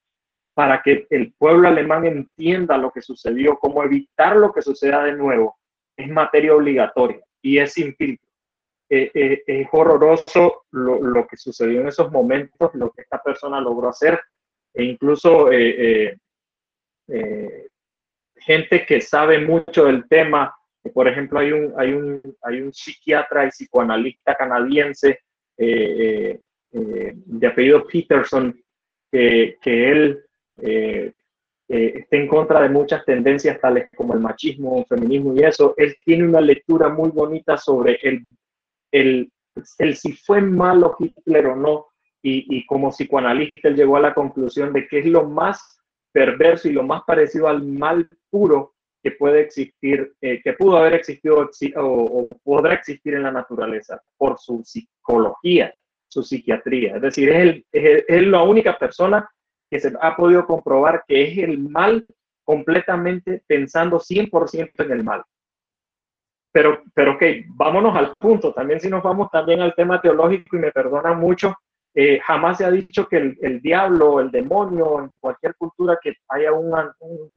para 0.54 0.82
que 0.82 1.08
el 1.10 1.34
pueblo 1.34 1.68
alemán 1.68 2.06
entienda 2.06 2.78
lo 2.78 2.92
que 2.92 3.02
sucedió, 3.02 3.58
cómo 3.58 3.84
evitar 3.84 4.36
lo 4.36 4.54
que 4.54 4.62
suceda 4.62 5.04
de 5.04 5.14
nuevo, 5.14 5.58
es 5.98 6.10
materia 6.10 6.56
obligatoria 6.56 7.22
y 7.42 7.58
es 7.58 7.74
sin. 7.74 7.96
Eh, 8.96 9.10
eh, 9.16 9.44
es 9.48 9.68
horroroso 9.72 10.66
lo, 10.70 11.26
que 11.26 11.36
sucedió 11.36 11.82
en 11.82 11.88
esos 11.88 12.12
momentos, 12.12 12.70
lo 12.76 12.92
que 12.92 13.02
esta 13.02 13.20
persona 13.24 13.60
logró 13.60 13.90
hacer, 13.90 14.22
e 14.72 14.84
incluso 14.84 15.52
eh, 15.52 16.16
gente 18.36 18.86
que 18.86 19.02
sabe 19.02 19.40
mucho 19.40 19.86
del 19.86 20.08
tema, 20.08 20.56
por 20.94 21.08
ejemplo, 21.08 21.40
hay 21.40 21.54
un, 21.54 21.74
hay 21.76 21.94
un, 21.94 22.22
hay 22.44 22.62
un 22.62 22.72
psiquiatra 22.72 23.46
y 23.46 23.50
psicoanalista 23.50 24.36
canadiense 24.36 25.22
de 25.58 26.40
apellido 27.48 27.88
Peterson, 27.88 28.56
que, 29.12 29.58
que 29.60 29.92
él 29.92 30.24
eh, 30.62 31.14
eh, 31.70 31.94
esté 31.96 32.18
en 32.18 32.28
contra 32.28 32.62
de 32.62 32.70
muchas 32.70 33.04
tendencias 33.06 33.60
tales 33.60 33.90
como 33.96 34.14
el 34.14 34.20
machismo, 34.20 34.78
el 34.78 34.86
feminismo 34.86 35.34
y 35.34 35.44
eso, 35.44 35.74
él 35.78 35.96
tiene 36.04 36.28
una 36.28 36.42
lectura 36.42 36.90
muy 36.90 37.10
bonita 37.10 37.58
sobre 37.58 37.98
el, 38.04 38.24
el, 38.94 39.32
el 39.80 39.96
si 39.98 40.14
fue 40.14 40.42
malo 40.42 40.96
Hitler 41.00 41.48
o 41.48 41.56
no, 41.56 41.88
y, 42.22 42.58
y, 42.58 42.66
como 42.66 42.92
psicoanalista 42.92 43.68
él 43.68 43.76
llegó 43.76 43.98
a 43.98 44.02
la 44.02 44.14
conclusión 44.14 44.72
de 44.72 44.88
que 44.88 45.00
es 45.00 45.06
lo 45.06 45.28
más 45.28 45.78
perverso 46.14 46.70
y 46.70 46.72
lo 46.72 46.84
más 46.84 47.02
parecido 47.06 47.50
al 47.50 47.64
mal 47.64 48.08
puro 48.30 48.76
que 49.04 49.12
puede 49.12 49.42
existir, 49.42 50.14
eh, 50.22 50.40
que 50.42 50.54
pudo 50.54 50.78
haber 50.78 50.94
existido 50.94 51.50
o, 51.76 52.30
podrá 52.44 52.76
existir 52.76 53.16
en 53.16 53.24
la 53.24 53.32
naturaleza 53.32 54.02
por 54.18 54.40
su 54.40 54.64
psicología, 54.64 55.74
su 56.08 56.24
psiquiatría. 56.24 56.96
Es 56.96 57.02
decir, 57.02 57.30
es, 57.30 57.64
es, 57.74 58.06
es 58.08 58.28
la 58.28 58.44
única 58.44 58.78
persona 58.78 59.30
que 59.70 59.82
se 59.82 59.92
ha 60.00 60.16
podido 60.16 60.46
comprobar 60.46 61.04
que 61.06 61.24
es 61.24 61.38
el 61.40 61.60
mal 61.60 62.06
completamente 62.46 63.44
pensando 63.46 64.00
100% 64.00 64.72
en 64.86 64.92
el 64.92 65.04
mal. 65.04 65.24
Pero, 66.54 66.84
pero 66.94 67.14
ok, 67.14 67.24
vámonos 67.48 67.96
al 67.98 68.14
punto. 68.18 68.54
También 68.54 68.80
si 68.80 68.90
nos 68.90 69.04
vamos 69.04 69.30
también 69.32 69.62
al 69.62 69.74
tema 69.74 70.00
teológico 70.00 70.56
y 70.56 70.60
me 70.60 70.72
perdonan 70.72 71.20
mucho, 71.20 71.56
eh, 71.96 72.20
jamás 72.24 72.58
se 72.58 72.66
ha 72.66 72.72
dicho 72.72 73.08
que 73.08 73.18
el, 73.18 73.38
el, 73.42 73.60
diablo, 73.60 74.20
el 74.20 74.32
demonio, 74.32 75.00
en 75.00 75.12
cualquier 75.20 75.56
cultura 75.56 75.98
que 76.02 76.14
haya 76.30 76.54
un, 76.54 76.72
un, 77.00 77.32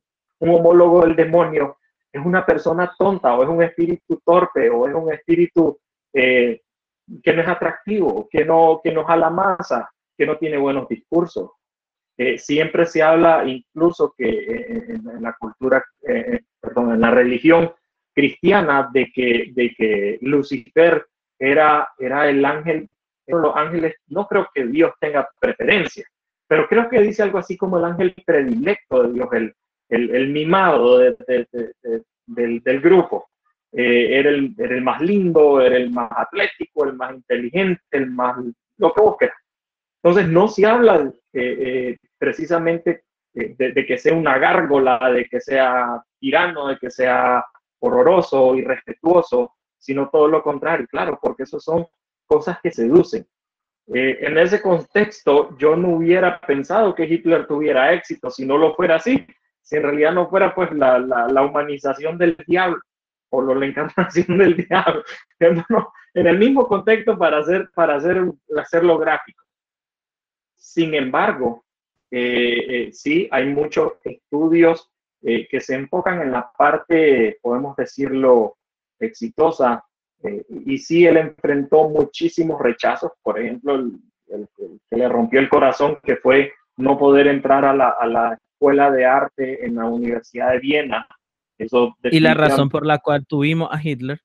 homólogo 0.48 1.02
del 1.02 1.16
demonio, 1.16 1.78
es 2.12 2.24
una 2.24 2.44
persona 2.44 2.92
tonta 2.98 3.34
o 3.34 3.42
es 3.42 3.48
un 3.48 3.62
espíritu 3.62 4.20
torpe 4.24 4.70
o 4.70 4.86
es 4.86 4.94
un 4.94 5.12
espíritu 5.12 5.78
eh, 6.12 6.60
que 7.22 7.32
no 7.32 7.42
es 7.42 7.48
atractivo, 7.48 8.28
que 8.30 8.44
no, 8.44 8.80
que 8.82 8.92
no 8.92 9.04
jala 9.04 9.30
masa, 9.30 9.90
que 10.16 10.26
no 10.26 10.36
tiene 10.36 10.56
buenos 10.56 10.88
discursos. 10.88 11.50
Eh, 12.18 12.38
siempre 12.38 12.86
se 12.86 13.02
habla 13.02 13.44
incluso 13.46 14.14
que 14.16 14.28
eh, 14.28 14.84
en, 14.88 15.22
la 15.22 15.34
cultura, 15.38 15.84
eh, 16.08 16.40
perdón, 16.60 16.92
en 16.92 17.00
la 17.02 17.10
religión 17.10 17.72
cristiana 18.16 18.88
de 18.90 19.12
que, 19.12 19.50
de 19.52 19.74
que 19.76 20.18
Lucifer 20.22 21.04
era, 21.38 21.86
era 21.98 22.30
el 22.30 22.42
ángel, 22.46 22.88
los 23.26 23.54
ángeles, 23.54 23.96
no 24.06 24.26
creo 24.26 24.48
que 24.54 24.66
Dios 24.66 24.92
tenga 24.98 25.28
preferencia, 25.38 26.06
pero 26.48 26.66
creo 26.66 26.88
que 26.88 27.02
dice 27.02 27.22
algo 27.22 27.38
así 27.38 27.58
como 27.58 27.76
el 27.76 27.84
ángel 27.84 28.14
predilecto 28.24 29.02
de 29.02 29.12
Dios, 29.12 29.28
el, 29.32 29.54
el, 29.90 30.28
mimado 30.28 30.98
del, 30.98 31.46
del, 32.26 32.80
grupo. 32.80 33.28
era, 33.70 34.30
el, 34.30 34.54
era, 34.56 34.74
el, 34.74 34.82
más 34.82 35.02
lindo, 35.02 35.60
era 35.60 35.76
el 35.76 35.90
más 35.90 36.10
atlético, 36.16 36.86
el 36.86 36.94
más 36.94 37.14
inteligente, 37.14 37.82
el 37.90 38.10
más, 38.10 38.38
lo 38.78 38.94
que 38.94 39.00
vos. 39.02 39.16
Entonces 40.02 40.28
no 40.28 40.48
se 40.48 40.64
habla 40.64 41.12
eh, 41.34 41.98
precisamente 42.16 43.02
de, 43.34 43.86
que 43.86 43.98
sea 43.98 44.14
una 44.14 44.38
gárgola, 44.38 44.98
de 45.12 45.26
que 45.26 45.40
sea 45.40 46.02
tirano, 46.18 46.68
de 46.68 46.78
que 46.78 46.90
sea 46.90 47.44
horroroso, 47.81 48.55
irrespetuoso, 48.55 49.55
sino 49.79 50.09
todo 50.09 50.29
lo 50.29 50.43
contrario, 50.43 50.87
claro, 50.89 51.18
porque 51.20 51.45
eso 51.45 51.61
son 51.61 51.87
cosas 52.27 52.59
que 52.62 52.70
seducen. 52.70 53.27
Eh, 53.95 54.18
en 54.20 54.37
ese 54.39 54.61
contexto, 54.61 55.57
yo 55.59 55.77
no 55.77 55.91
hubiera 55.91 56.41
pensado 56.41 56.95
que 56.95 57.05
Hitler 57.05 57.47
tuviera 57.47 57.93
éxito 57.93 58.31
si 58.31 58.45
no 58.45 58.59
lo 58.59 58.74
fuera 58.74 58.97
así, 58.97 59.24
si 59.62 59.77
en 59.77 59.83
realidad 59.83 60.12
no 60.12 60.29
fuera 60.29 60.55
pues 60.55 60.72
la, 60.72 61.43
humanización 61.43 62.18
del 62.18 62.37
diablo 62.47 62.81
o 63.31 63.43
la 63.55 63.66
encarnación 63.66 64.39
del 64.39 64.57
diablo, 64.57 65.05
en 66.14 66.27
el 66.27 66.39
mismo 66.39 66.66
contexto 66.66 67.16
para 67.16 67.39
hacer, 67.39 67.70
para 67.74 67.97
hacer, 67.97 68.24
hacerlo 68.57 68.99
gráfico. 68.99 69.45
Sin 70.57 70.95
embargo, 70.95 71.64
eh, 72.11 72.91
sí, 72.93 73.29
hay 73.31 73.47
muchos 73.47 73.95
estudios 74.03 74.91
eh, 75.29 75.49
que 75.49 75.61
se 75.61 75.74
enfocan 75.74 76.22
en 76.22 76.31
la 76.31 76.49
parte, 76.57 77.37
podemos 77.43 77.74
decirlo, 77.74 78.59
exitosa. 79.01 79.85
Eh, 80.22 80.45
y 80.64 80.79
sí, 80.79 81.05
él 81.05 81.16
enfrentó 81.16 81.89
muchísimos 81.89 82.61
rechazos, 82.61 83.11
por 83.24 83.41
ejemplo, 83.41 83.74
el, 83.74 83.99
que 84.89 84.97
le 84.97 85.09
rompió 85.09 85.41
el 85.41 85.49
corazón, 85.49 85.99
que 86.05 86.14
fue 86.14 86.53
no 86.77 86.97
poder 86.97 87.27
entrar 87.27 87.64
a 87.64 87.74
la, 87.74 87.89
a 87.89 88.07
la 88.07 88.35
escuela 88.35 88.89
de 88.93 89.05
arte 89.05 89.66
en 89.66 89.74
la 89.74 89.87
Universidad 89.87 90.53
de 90.53 90.61
Viena. 90.61 91.09
Eso 91.59 91.97
y 92.05 92.20
la 92.20 92.35
razón 92.35 92.68
por 92.68 92.87
la 92.87 92.99
cual 92.99 93.27
tuvimos 93.27 93.68
a 93.72 93.81
Hitler. 93.83 94.20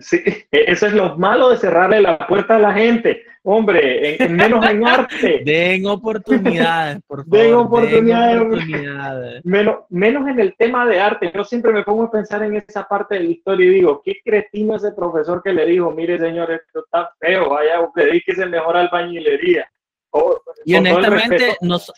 Sí, 0.00 0.22
eso 0.50 0.88
es 0.88 0.92
lo 0.92 1.16
malo 1.16 1.48
de 1.48 1.56
cerrarle 1.56 2.02
la 2.02 2.18
puerta 2.18 2.56
a 2.56 2.58
la 2.58 2.74
gente. 2.74 3.22
Hombre, 3.48 4.20
en, 4.20 4.34
menos 4.34 4.68
en 4.68 4.84
arte. 4.84 5.40
Den 5.44 5.86
oportunidades, 5.86 7.00
por 7.06 7.24
favor. 7.24 7.38
Den 7.38 7.54
oportunidades. 7.54 9.44
Menos, 9.44 9.76
menos 9.88 10.28
en 10.28 10.40
el 10.40 10.56
tema 10.56 10.84
de 10.84 10.98
arte. 10.98 11.30
Yo 11.32 11.44
siempre 11.44 11.72
me 11.72 11.84
pongo 11.84 12.02
a 12.02 12.10
pensar 12.10 12.42
en 12.42 12.56
esa 12.56 12.88
parte 12.88 13.14
de 13.14 13.20
la 13.20 13.30
historia 13.30 13.66
y 13.66 13.74
digo, 13.74 14.02
qué 14.04 14.16
cretino 14.24 14.74
ese 14.74 14.90
profesor 14.90 15.42
que 15.44 15.52
le 15.52 15.64
dijo, 15.64 15.92
mire 15.92 16.18
señor, 16.18 16.50
esto 16.50 16.80
está 16.84 17.08
feo, 17.20 17.50
vaya, 17.50 17.78
se 18.26 18.46
mejor 18.46 18.76
albañilería. 18.78 19.70
Oh, 20.10 20.40
y 20.64 20.74
honestamente, 20.74 21.56
nos, 21.60 21.92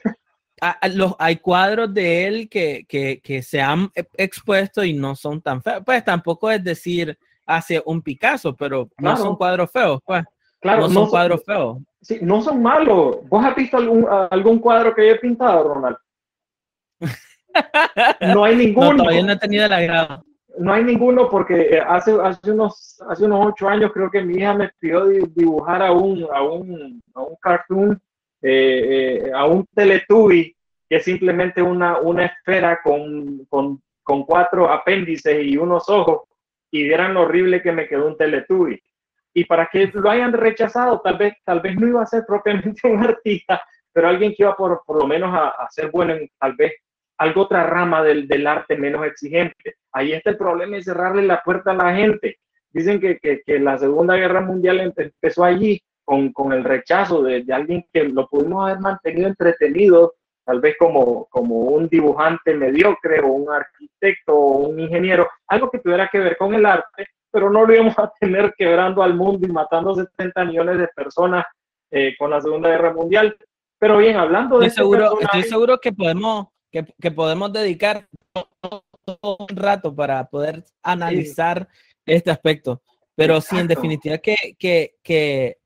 los, 0.92 1.14
hay 1.18 1.36
cuadros 1.36 1.94
de 1.94 2.26
él 2.26 2.48
que, 2.50 2.84
que, 2.86 3.20
que, 3.22 3.42
se 3.42 3.62
han 3.62 3.90
expuesto 4.18 4.84
y 4.84 4.92
no 4.92 5.16
son 5.16 5.40
tan 5.40 5.62
feos. 5.62 5.82
Pues 5.86 6.04
tampoco 6.04 6.50
es 6.50 6.62
decir, 6.62 7.18
hacia 7.46 7.82
un 7.86 8.02
Picasso, 8.02 8.54
pero 8.54 8.90
no 8.98 9.16
son 9.16 9.34
cuadros 9.36 9.70
feos, 9.72 10.00
pues. 10.04 10.24
Claro, 10.60 10.82
no 10.82 10.88
son 10.88 11.08
cuadros 11.08 11.44
feos. 11.44 11.78
Sí, 12.00 12.18
no 12.22 12.40
son 12.40 12.62
malos. 12.62 13.18
¿Vos 13.28 13.44
has 13.44 13.54
visto 13.54 13.76
algún, 13.76 14.06
algún 14.30 14.58
cuadro 14.58 14.94
que 14.94 15.02
haya 15.02 15.20
pintado, 15.20 15.74
Ronald? 15.74 15.96
no 18.34 18.44
hay 18.44 18.56
ninguno. 18.56 18.96
todavía 18.96 19.22
no 19.22 19.32
he 19.32 19.38
tenido 19.38 19.68
la 19.68 19.80
grado. 19.80 20.24
no 20.58 20.72
hay 20.72 20.84
ninguno 20.84 21.28
porque 21.28 21.80
hace, 21.86 22.16
hace, 22.20 22.50
unos, 22.50 23.00
hace 23.08 23.24
unos 23.24 23.46
ocho 23.46 23.68
años 23.68 23.92
creo 23.92 24.10
que 24.10 24.22
mi 24.22 24.38
hija 24.38 24.54
me 24.54 24.70
pidió 24.78 25.06
dibujar 25.06 25.82
a 25.82 25.92
un, 25.92 26.26
a 26.32 26.42
un, 26.42 27.02
a 27.14 27.22
un 27.22 27.36
cartoon, 27.40 28.00
eh, 28.42 29.22
eh, 29.26 29.32
a 29.34 29.46
un 29.46 29.64
teletubby, 29.74 30.54
que 30.88 30.96
es 30.96 31.04
simplemente 31.04 31.62
una, 31.62 31.98
una 31.98 32.26
esfera 32.26 32.80
con, 32.82 33.44
con, 33.46 33.80
con, 34.02 34.24
cuatro 34.24 34.70
apéndices 34.70 35.44
y 35.44 35.56
unos 35.56 35.88
ojos, 35.88 36.22
y 36.70 36.82
vieran 36.82 37.14
lo 37.14 37.22
horrible 37.22 37.62
que 37.62 37.72
me 37.72 37.86
quedó 37.86 38.06
un 38.06 38.16
teletubby. 38.16 38.80
Y 39.34 39.44
para 39.44 39.68
que 39.70 39.90
lo 39.94 40.10
hayan 40.10 40.32
rechazado, 40.32 41.00
tal 41.00 41.18
vez, 41.18 41.34
tal 41.44 41.60
vez 41.60 41.76
no 41.76 41.86
iba 41.86 42.02
a 42.02 42.06
ser 42.06 42.24
propiamente 42.26 42.80
un 42.88 43.04
artista, 43.04 43.62
pero 43.92 44.08
alguien 44.08 44.30
que 44.30 44.42
iba 44.42 44.56
por, 44.56 44.82
por 44.86 44.98
lo 44.98 45.06
menos 45.06 45.34
a, 45.34 45.48
a 45.48 45.70
ser 45.70 45.90
bueno 45.90 46.14
en 46.14 46.28
tal 46.38 46.54
vez 46.54 46.72
algo 47.18 47.42
otra 47.42 47.64
rama 47.64 48.02
del, 48.02 48.28
del, 48.28 48.46
arte 48.46 48.76
menos 48.76 49.04
exigente. 49.04 49.76
Ahí 49.92 50.12
está 50.12 50.30
el 50.30 50.36
problema 50.36 50.76
de 50.76 50.84
cerrarle 50.84 51.22
la 51.22 51.42
puerta 51.42 51.72
a 51.72 51.74
la 51.74 51.94
gente. 51.94 52.38
Dicen 52.70 53.00
que, 53.00 53.18
que, 53.18 53.42
que 53.44 53.58
la 53.58 53.76
Segunda 53.78 54.14
Guerra 54.14 54.40
Mundial 54.40 54.80
empezó 54.96 55.44
allí 55.44 55.80
con, 56.04 56.32
con 56.32 56.52
el 56.52 56.64
rechazo 56.64 57.22
de, 57.22 57.42
de, 57.42 57.52
alguien 57.52 57.84
que 57.92 58.04
lo 58.04 58.28
pudimos 58.28 58.64
haber 58.64 58.80
mantenido 58.80 59.28
entretenido, 59.28 60.14
tal 60.44 60.60
vez 60.60 60.76
como, 60.78 61.26
como 61.26 61.56
un 61.56 61.88
dibujante 61.88 62.54
mediocre 62.54 63.20
o 63.20 63.28
un 63.28 63.52
arquitecto 63.52 64.34
o 64.34 64.68
un 64.68 64.80
ingeniero, 64.80 65.28
algo 65.48 65.70
que 65.70 65.80
tuviera 65.80 66.08
que 66.08 66.20
ver 66.20 66.36
con 66.36 66.54
el 66.54 66.64
arte, 66.64 67.08
pero 67.30 67.50
no 67.50 67.64
lo 67.64 67.74
íbamos 67.74 67.98
a 67.98 68.10
tener 68.20 68.54
quebrando 68.56 69.02
al 69.02 69.14
mundo 69.14 69.46
y 69.46 69.50
matando 69.50 69.94
70 69.94 70.44
millones 70.44 70.78
de 70.78 70.88
personas 70.88 71.44
eh, 71.90 72.14
con 72.18 72.30
la 72.30 72.40
Segunda 72.40 72.68
Guerra 72.68 72.92
Mundial. 72.92 73.36
Pero 73.78 73.98
bien, 73.98 74.16
hablando 74.16 74.58
de... 74.58 74.66
Estoy, 74.66 74.84
seguro, 74.84 75.20
estoy 75.20 75.42
seguro 75.44 75.78
que 75.78 75.92
podemos 75.92 76.48
que, 76.70 76.84
que 77.00 77.10
podemos 77.10 77.52
dedicar 77.52 78.06
un 79.22 79.48
rato 79.48 79.94
para 79.94 80.28
poder 80.28 80.64
analizar 80.82 81.68
sí. 81.70 82.12
este 82.14 82.30
aspecto. 82.30 82.82
Pero 83.14 83.36
Exacto. 83.36 83.56
sí, 83.56 83.60
en 83.60 83.68
definitiva, 83.68 84.18
que, 84.18 84.36
que, 84.58 84.94
que, 85.02 85.56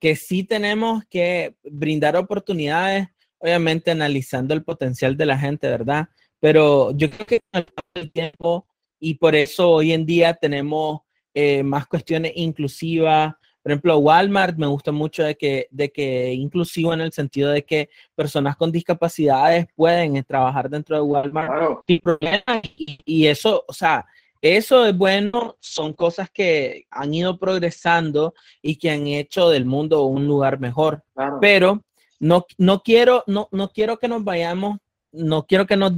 que 0.00 0.16
sí 0.16 0.44
tenemos 0.44 1.04
que 1.10 1.56
brindar 1.62 2.16
oportunidades, 2.16 3.08
obviamente 3.38 3.90
analizando 3.90 4.54
el 4.54 4.64
potencial 4.64 5.16
de 5.16 5.26
la 5.26 5.38
gente, 5.38 5.68
¿verdad? 5.68 6.08
Pero 6.40 6.92
yo 6.92 7.10
creo 7.10 7.26
que 7.26 7.40
con 7.52 7.64
el 7.94 8.12
tiempo 8.12 8.66
y 8.98 9.14
por 9.14 9.34
eso 9.34 9.70
hoy 9.70 9.92
en 9.92 10.06
día 10.06 10.34
tenemos 10.34 11.00
eh, 11.34 11.62
más 11.62 11.86
cuestiones 11.86 12.32
inclusivas, 12.36 13.34
por 13.62 13.70
ejemplo, 13.70 13.98
Walmart 13.98 14.56
me 14.56 14.66
gusta 14.66 14.90
mucho 14.90 15.22
de 15.22 15.36
que, 15.36 15.68
de 15.70 15.92
que 15.92 16.32
inclusivo 16.32 16.92
en 16.92 17.00
el 17.00 17.12
sentido 17.12 17.50
de 17.50 17.64
que 17.64 17.90
personas 18.14 18.56
con 18.56 18.72
discapacidades 18.72 19.66
pueden 19.76 20.22
trabajar 20.24 20.68
dentro 20.68 20.96
de 20.96 21.02
Walmart 21.02 21.48
claro. 21.48 21.84
sin 21.86 22.00
problemas 22.00 22.60
y, 22.76 22.98
y, 23.04 23.26
eso, 23.28 23.64
o 23.68 23.72
sea, 23.72 24.04
eso 24.40 24.84
es 24.84 24.96
bueno, 24.96 25.56
son 25.60 25.92
cosas 25.92 26.28
que 26.28 26.86
han 26.90 27.14
ido 27.14 27.38
progresando 27.38 28.34
y 28.60 28.74
que 28.74 28.90
han 28.90 29.06
hecho 29.06 29.48
del 29.48 29.64
mundo 29.64 30.06
un 30.06 30.26
lugar 30.26 30.58
mejor. 30.58 31.04
Claro. 31.14 31.38
Pero 31.40 31.84
no, 32.18 32.46
no, 32.58 32.82
quiero, 32.82 33.22
no, 33.28 33.48
no 33.52 33.68
quiero 33.68 33.98
que 33.98 34.08
nos 34.08 34.24
vayamos, 34.24 34.78
no 35.12 35.46
quiero 35.46 35.66
que 35.66 35.76
nos 35.76 35.92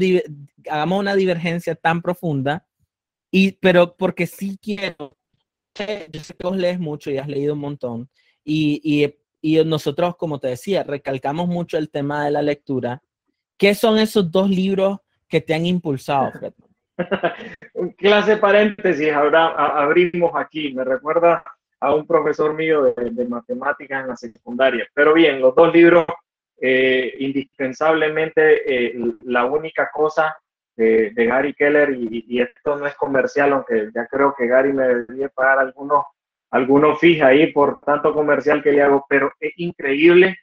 hagamos 0.68 1.00
una 1.00 1.14
divergencia 1.14 1.74
tan 1.74 2.02
profunda, 2.02 2.66
y, 3.30 3.52
pero 3.52 3.96
porque 3.96 4.26
sí 4.26 4.58
quiero 4.60 5.16
yo 5.74 6.20
sé 6.20 6.34
que 6.34 6.46
vos 6.46 6.56
lees 6.56 6.78
mucho 6.78 7.10
y 7.10 7.18
has 7.18 7.28
leído 7.28 7.54
un 7.54 7.60
montón, 7.60 8.08
y, 8.44 8.80
y, 8.82 9.14
y, 9.40 9.64
nosotros, 9.64 10.16
como 10.16 10.38
te 10.38 10.48
decía, 10.48 10.82
recalcamos 10.82 11.48
mucho 11.48 11.78
el 11.78 11.90
tema 11.90 12.24
de 12.24 12.30
la 12.30 12.42
lectura. 12.42 13.02
¿Qué 13.56 13.74
son 13.74 13.98
esos 13.98 14.30
dos 14.30 14.50
libros 14.50 14.98
que 15.28 15.40
te 15.40 15.54
han 15.54 15.66
impulsado, 15.66 16.32
Fred? 16.38 16.52
Clase 17.96 18.36
paréntesis, 18.36 19.12
ahora 19.12 19.48
abrimos 19.48 20.32
aquí. 20.34 20.72
Me 20.72 20.84
recuerda 20.84 21.42
a 21.80 21.94
un 21.94 22.06
profesor 22.06 22.54
mío 22.54 22.82
de, 22.82 23.10
de 23.10 23.24
matemáticas 23.26 24.02
en 24.02 24.08
la 24.08 24.16
secundaria. 24.16 24.86
Pero 24.94 25.12
bien, 25.12 25.40
los 25.40 25.54
dos 25.54 25.72
libros, 25.72 26.06
eh, 26.60 27.14
indispensablemente, 27.18 28.86
eh, 28.86 28.94
la 29.24 29.44
única 29.44 29.90
cosa 29.92 30.36
de, 30.76 31.12
Gary 31.14 31.54
Keller 31.54 31.90
y, 31.90 32.24
y, 32.28 32.40
esto 32.40 32.76
no 32.76 32.86
es 32.86 32.94
comercial, 32.94 33.52
aunque 33.52 33.90
ya 33.94 34.06
creo 34.06 34.34
que 34.36 34.46
Gary 34.46 34.72
me 34.72 34.86
debería 34.86 35.28
pagar 35.28 35.58
algunos, 35.58 36.04
algunos 36.50 36.98
fija 36.98 37.28
ahí 37.28 37.52
por 37.52 37.80
tanto 37.80 38.12
comercial 38.12 38.62
que 38.62 38.72
le 38.72 38.82
hago, 38.82 39.06
pero 39.08 39.32
es 39.40 39.52
increíble 39.56 40.36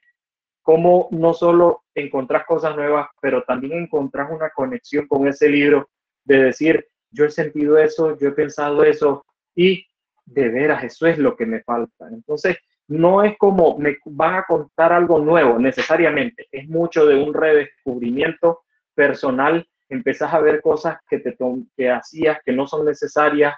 cómo 0.61 1.07
no 1.11 1.33
solo 1.33 1.83
encontrás 1.95 2.45
cosas 2.45 2.75
nuevas, 2.75 3.07
pero 3.21 3.43
también 3.43 3.83
encontrás 3.83 4.29
una 4.31 4.49
conexión 4.51 5.07
con 5.07 5.27
ese 5.27 5.49
libro 5.49 5.89
de 6.23 6.43
decir, 6.43 6.87
yo 7.09 7.25
he 7.25 7.31
sentido 7.31 7.77
eso, 7.77 8.17
yo 8.17 8.29
he 8.29 8.33
pensado 8.33 8.83
eso 8.83 9.25
y 9.55 9.85
de 10.25 10.49
veras, 10.49 10.83
eso 10.83 11.07
es 11.07 11.17
lo 11.17 11.35
que 11.35 11.45
me 11.45 11.61
falta. 11.61 12.07
Entonces, 12.09 12.57
no 12.87 13.23
es 13.23 13.37
como 13.37 13.77
me 13.77 13.97
van 14.05 14.35
a 14.35 14.45
contar 14.45 14.93
algo 14.93 15.19
nuevo 15.19 15.57
necesariamente, 15.57 16.47
es 16.51 16.67
mucho 16.67 17.05
de 17.05 17.15
un 17.15 17.33
redescubrimiento 17.33 18.61
personal 18.93 19.65
empezás 19.91 20.33
a 20.33 20.39
ver 20.39 20.61
cosas 20.61 20.97
que, 21.09 21.19
te 21.19 21.35
que 21.75 21.89
hacías 21.89 22.39
que 22.45 22.53
no 22.53 22.65
son 22.65 22.85
necesarias, 22.85 23.53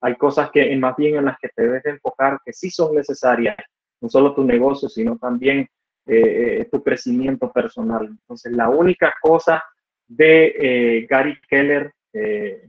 hay 0.00 0.16
cosas 0.16 0.50
que 0.50 0.74
más 0.76 0.96
bien 0.96 1.16
en 1.16 1.26
las 1.26 1.38
que 1.38 1.48
te 1.54 1.62
debes 1.62 1.84
enfocar 1.84 2.38
que 2.44 2.52
sí 2.52 2.70
son 2.70 2.94
necesarias, 2.94 3.56
no 4.00 4.08
solo 4.08 4.34
tu 4.34 4.44
negocio, 4.44 4.88
sino 4.88 5.16
también 5.16 5.68
eh, 6.06 6.58
eh, 6.60 6.68
tu 6.70 6.82
crecimiento 6.82 7.50
personal. 7.50 8.06
Entonces, 8.06 8.52
la 8.52 8.68
única 8.68 9.14
cosa 9.22 9.62
de 10.06 10.54
eh, 10.58 11.06
Gary 11.08 11.38
Keller 11.48 11.92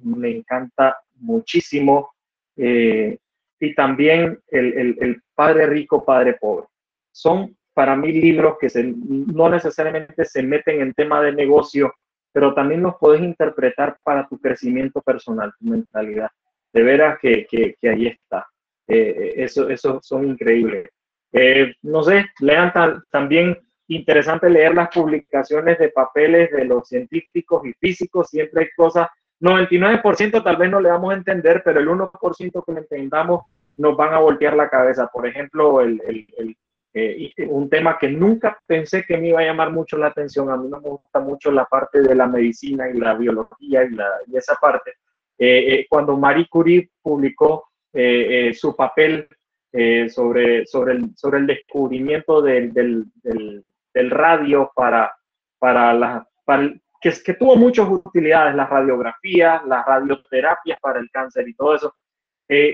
me 0.02 0.32
encanta 0.32 0.98
muchísimo 1.16 2.10
y 2.56 3.76
también 3.76 4.40
el, 4.48 4.74
el, 4.74 4.98
el, 5.00 5.22
Padre 5.36 5.68
Rico, 5.68 6.04
Padre 6.04 6.34
Pobre. 6.42 6.66
Son 7.12 7.56
para 7.76 7.96
mí 7.96 8.12
libros 8.12 8.58
que 8.60 8.70
se, 8.70 8.84
no 8.84 9.50
necesariamente 9.50 10.26
se 10.26 10.42
meten 10.42 10.82
en 10.82 10.94
tema 10.94 11.22
de 11.22 11.34
negocio, 11.34 11.94
pero 12.36 12.54
también 12.54 12.84
los 12.84 12.96
puedes 13.00 13.22
interpretar 13.22 13.98
para 14.04 14.28
tu 14.28 14.38
crecimiento 14.38 15.02
personal, 15.02 15.54
tu 15.58 15.68
mentalidad. 15.68 16.30
De 16.74 16.84
veras 16.84 17.18
que, 17.22 17.48
que, 17.50 17.76
que 17.80 17.90
ahí 17.90 18.08
está. 18.08 18.46
Eh, 18.86 19.36
eso, 19.38 19.70
eso 19.70 20.02
son 20.04 20.28
increíbles. 20.28 20.90
Eh, 21.32 21.74
no 21.84 22.04
sé, 22.04 22.26
lean 22.42 22.74
también 23.10 23.58
interesante 23.88 24.50
leer 24.50 24.76
las 24.76 24.90
publicaciones 24.90 25.80
de 25.80 25.88
papeles 25.88 26.52
de 26.52 26.66
los 26.66 26.90
científicos 26.90 27.66
y 27.66 27.72
físicos, 27.80 28.30
siempre 28.30 28.64
hay 28.64 28.70
cosas, 28.76 29.08
99% 29.40 30.44
tal 30.44 30.58
vez 30.58 30.70
no 30.70 30.82
le 30.82 30.90
vamos 30.90 31.14
a 31.14 31.18
entender, 31.18 31.62
pero 31.64 31.80
el 31.80 31.88
1% 31.88 32.66
que 32.66 32.74
le 32.74 32.80
entendamos 32.80 33.46
nos 33.78 33.96
van 33.96 34.14
a 34.14 34.20
voltear 34.20 34.58
la 34.58 34.70
cabeza. 34.70 35.08
Por 35.08 35.26
ejemplo, 35.26 35.80
el, 35.80 36.02
el, 36.06 36.28
el 36.38 36.58
eh, 36.96 37.34
un 37.50 37.70
tema 37.70 37.98
que 38.00 38.10
nunca 38.10 38.58
pensé 38.66 39.04
que 39.04 39.18
me 39.18 39.28
iba 39.28 39.42
a 39.42 39.46
llamar 39.46 39.72
mucho 39.72 39.98
la 39.98 40.08
atención. 40.08 40.50
A 40.50 40.58
mí 40.58 40.70
no 40.70 40.80
me 40.80 40.90
gusta 40.90 41.20
mucho 41.20 41.52
la 41.52 41.66
parte 41.66 42.02
de 42.02 42.16
la 42.16 42.26
medicina 42.26 42.90
y 42.90 42.94
la 42.94 43.14
biología 43.14 43.84
y, 43.84 43.90
la, 43.92 44.08
y 44.28 44.38
esa 44.38 44.56
parte. 44.56 44.94
Eh, 45.38 45.74
eh, 45.74 45.88
cuando 45.90 46.16
Marie 46.16 46.48
Curie 46.50 46.90
publicó 47.02 47.68
eh, 47.98 48.50
eh, 48.50 48.54
su 48.54 48.76
papel 48.76 49.26
eh, 49.72 50.10
sobre, 50.10 50.66
sobre, 50.66 50.94
el, 50.96 51.16
sobre 51.16 51.40
el 51.40 51.48
descubrimiento 51.48 52.42
del, 52.42 52.74
del, 52.74 53.06
del, 53.24 53.64
del 53.94 54.10
radio 54.10 54.70
para, 54.76 55.16
para, 55.58 55.94
la, 55.94 56.28
para 56.44 56.74
que, 57.00 57.14
que 57.24 57.34
tuvo 57.36 57.56
muchas 57.56 57.88
utilidades, 57.90 58.54
las 58.54 58.70
radiografías, 58.70 59.66
las 59.66 59.86
radioterapias 59.86 60.78
para 60.82 61.00
el 61.00 61.10
cáncer 61.10 61.48
y 61.48 61.54
todo 61.54 61.76
eso. 61.76 61.96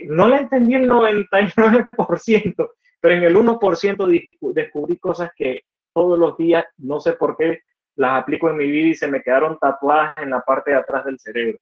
no 0.09 0.27
la 0.27 0.37
entendí 0.39 0.73
el 0.73 0.89
99%, 0.89 2.69
pero 3.01 3.15
en 3.15 3.23
el 3.23 3.35
1% 3.35 4.29
descubrí 4.53 4.97
cosas 4.97 5.31
que 5.35 5.63
todos 5.93 6.17
los 6.17 6.37
días, 6.37 6.63
no 6.77 7.01
sé 7.01 7.13
por 7.13 7.35
qué, 7.35 7.61
las 7.95 8.21
aplico 8.21 8.49
en 8.49 8.57
mi 8.57 8.69
vida 8.69 8.87
y 8.89 8.95
se 8.95 9.07
me 9.07 9.21
quedaron 9.21 9.57
tatuadas 9.59 10.15
en 10.17 10.29
la 10.29 10.41
parte 10.41 10.71
de 10.71 10.77
atrás 10.77 11.03
del 11.03 11.19
cerebro. 11.19 11.57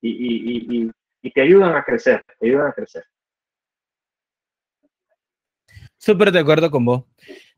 Y, 0.00 0.10
y, 0.10 0.78
y, 0.78 0.90
y 1.22 1.30
te 1.30 1.40
ayudan 1.40 1.74
a 1.74 1.82
crecer, 1.82 2.22
te 2.38 2.46
ayudan 2.46 2.68
a 2.68 2.72
crecer. 2.72 3.04
Súper 5.96 6.30
de 6.30 6.40
acuerdo 6.40 6.70
con 6.70 6.84
vos. 6.84 7.04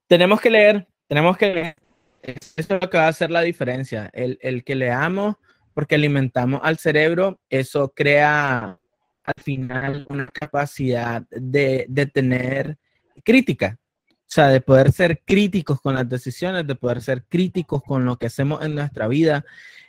Tenemos 0.06 0.40
que 0.40 0.50
leer, 0.50 0.86
tenemos 1.08 1.36
que 1.36 1.54
leer. 1.54 1.76
Eso 2.22 2.54
es 2.56 2.70
lo 2.70 2.90
que 2.90 2.98
va 2.98 3.06
a 3.06 3.08
hacer 3.08 3.30
la 3.30 3.42
diferencia. 3.42 4.10
El, 4.12 4.38
el 4.40 4.64
que 4.64 4.74
leamos, 4.74 5.36
porque 5.74 5.96
alimentamos 5.96 6.60
al 6.62 6.78
cerebro, 6.78 7.40
eso 7.48 7.92
crea 7.94 8.78
al 9.24 9.42
final 9.42 10.06
una 10.08 10.26
capacidad 10.26 11.22
de, 11.30 11.86
de 11.88 12.06
tener 12.06 12.78
crítica, 13.22 13.78
o 14.08 14.26
sea, 14.26 14.48
de 14.48 14.60
poder 14.60 14.92
ser 14.92 15.22
críticos 15.24 15.80
con 15.80 15.94
las 15.94 16.08
decisiones, 16.08 16.66
de 16.66 16.74
poder 16.74 17.02
ser 17.02 17.24
críticos 17.24 17.82
con 17.82 18.04
lo 18.04 18.16
que 18.16 18.26
hacemos 18.26 18.64
en 18.64 18.74
nuestra 18.74 19.06
vida. 19.08 19.44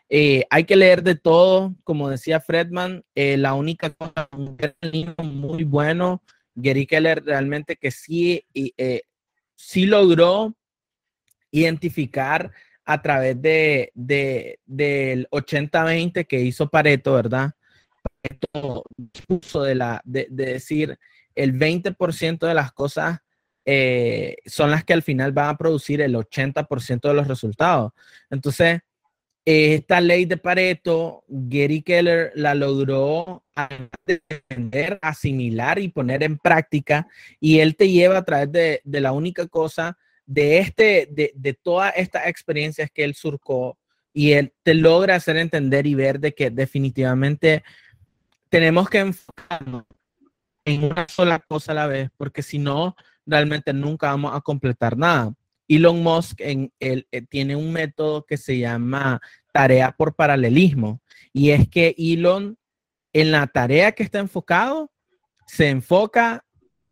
Eh, 0.10 0.46
hay 0.50 0.66
que 0.66 0.76
leer 0.76 1.02
de 1.02 1.16
todo, 1.16 1.76
como 1.84 2.10
decía 2.10 2.40
Fredman, 2.40 3.04
eh, 3.16 3.38
la 3.38 3.54
única 3.54 3.90
cosa, 3.90 4.30
un 4.34 4.58
muy 5.24 5.64
bueno, 5.64 6.22
Gary 6.54 6.86
Keller 6.86 7.24
realmente 7.24 7.76
que 7.76 7.92
sí, 7.92 8.46
eh, 8.54 9.02
sí 9.56 9.86
logró 9.86 10.56
identificar 11.52 12.52
a 12.86 13.02
través 13.02 13.42
de, 13.42 13.92
de 13.96 14.60
del 14.66 15.28
80-20 15.32 16.28
que 16.28 16.42
hizo 16.42 16.70
Pareto, 16.70 17.14
¿verdad? 17.14 17.56
esto 18.26 18.84
discurso 18.98 19.64
de, 19.64 19.76
la, 19.76 20.02
de, 20.04 20.28
decir 20.30 20.98
el 21.36 21.54
20% 21.54 22.48
de 22.48 22.54
las 22.54 22.72
cosas 22.72 23.20
eh, 23.66 24.38
son 24.46 24.72
las 24.72 24.84
que 24.84 24.94
al 24.94 25.02
final 25.02 25.32
van 25.32 25.50
a 25.50 25.58
producir 25.58 26.02
el 26.02 26.16
80% 26.16 27.08
de 27.08 27.14
los 27.14 27.28
resultados. 27.28 27.94
Entonces, 28.30 28.82
esta 29.44 30.02
ley 30.02 30.26
de 30.26 30.38
Pareto, 30.38 31.24
Gary 31.28 31.82
Keller 31.82 32.32
la 32.36 32.56
logró 32.56 33.44
entender, 34.08 34.98
asimilar 35.02 35.80
y 35.80 35.90
poner 35.90 36.24
en 36.24 36.38
práctica, 36.38 37.08
y 37.40 37.60
él 37.60 37.76
te 37.76 37.90
lleva 37.90 38.20
a 38.20 38.26
través 38.26 38.52
de, 38.52 38.82
la 38.86 39.12
única 39.12 39.48
cosa 39.48 39.98
de, 40.26 40.60
este, 40.60 41.08
de, 41.12 41.32
de 41.36 41.54
todas 41.54 41.94
estas 41.96 42.28
experiencias 42.28 42.90
que 42.92 43.04
él 43.04 43.14
surcó, 43.14 43.78
y 44.14 44.32
él 44.32 44.54
te 44.64 44.74
logra 44.74 45.16
hacer 45.16 45.38
entender 45.38 45.86
y 45.86 45.94
ver 45.94 46.20
de 46.20 46.34
que 46.34 46.50
definitivamente 46.50 47.64
tenemos 48.50 48.90
que 48.90 49.00
enfocarnos 49.00 49.84
en 50.66 50.84
una 50.84 51.08
sola 51.08 51.40
cosa 51.40 51.72
a 51.72 51.76
la 51.76 51.88
vez, 51.88 52.10
porque 52.18 52.42
si 52.42 52.58
no, 52.58 52.96
realmente 53.26 53.72
nunca 53.72 54.08
vamos 54.08 54.36
a 54.36 54.42
completar 54.42 54.98
nada. 54.98 55.34
Elon 55.68 56.02
Musk 56.04 56.42
eh, 56.42 56.72
tiene 57.30 57.56
un 57.56 57.72
método 57.72 58.26
que 58.26 58.38
se 58.38 58.60
llama 58.60 59.22
tarea 59.52 59.92
por 59.92 60.16
paralelismo. 60.16 61.02
Y 61.34 61.52
es 61.52 61.68
que 61.70 61.96
Elon, 61.98 62.58
en 63.14 63.32
la 63.32 63.48
tarea 63.48 63.92
que 63.94 64.04
está 64.04 64.20
enfocado, 64.20 64.92
se 65.48 65.70
enfoca, 65.70 66.44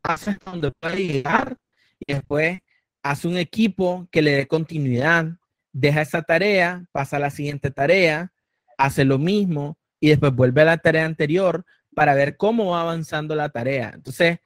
hace 0.01 0.37
donde 0.45 0.71
puede 0.71 1.07
llegar 1.07 1.57
y 1.99 2.13
después 2.13 2.59
hace 3.01 3.27
un 3.27 3.37
equipo 3.37 4.07
que 4.11 4.21
le 4.21 4.31
dé 4.31 4.47
continuidad, 4.47 5.27
deja 5.71 6.01
esa 6.01 6.21
tarea, 6.21 6.85
pasa 6.91 7.17
a 7.17 7.19
la 7.19 7.29
siguiente 7.29 7.71
tarea, 7.71 8.31
hace 8.77 9.05
lo 9.05 9.17
mismo 9.17 9.77
y 9.99 10.09
después 10.09 10.33
vuelve 10.33 10.61
a 10.61 10.65
la 10.65 10.77
tarea 10.77 11.05
anterior 11.05 11.65
para 11.95 12.13
ver 12.13 12.37
cómo 12.37 12.71
va 12.71 12.81
avanzando 12.81 13.35
la 13.35 13.49
tarea. 13.49 13.91
Entonces, 13.93 14.39